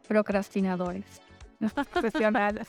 procrastinadores 0.09 1.05
profesionales. 1.93 2.67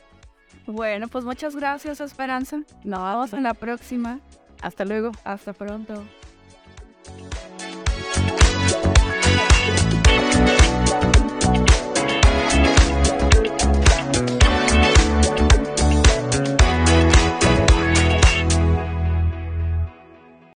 bueno, 0.66 1.06
pues 1.06 1.24
muchas 1.24 1.54
gracias, 1.54 2.00
Esperanza. 2.00 2.56
Nos 2.82 3.00
vemos 3.00 3.32
en 3.34 3.44
la 3.44 3.54
próxima. 3.54 4.18
Hasta 4.62 4.84
luego. 4.84 5.12
Hasta 5.22 5.52
pronto. 5.52 6.02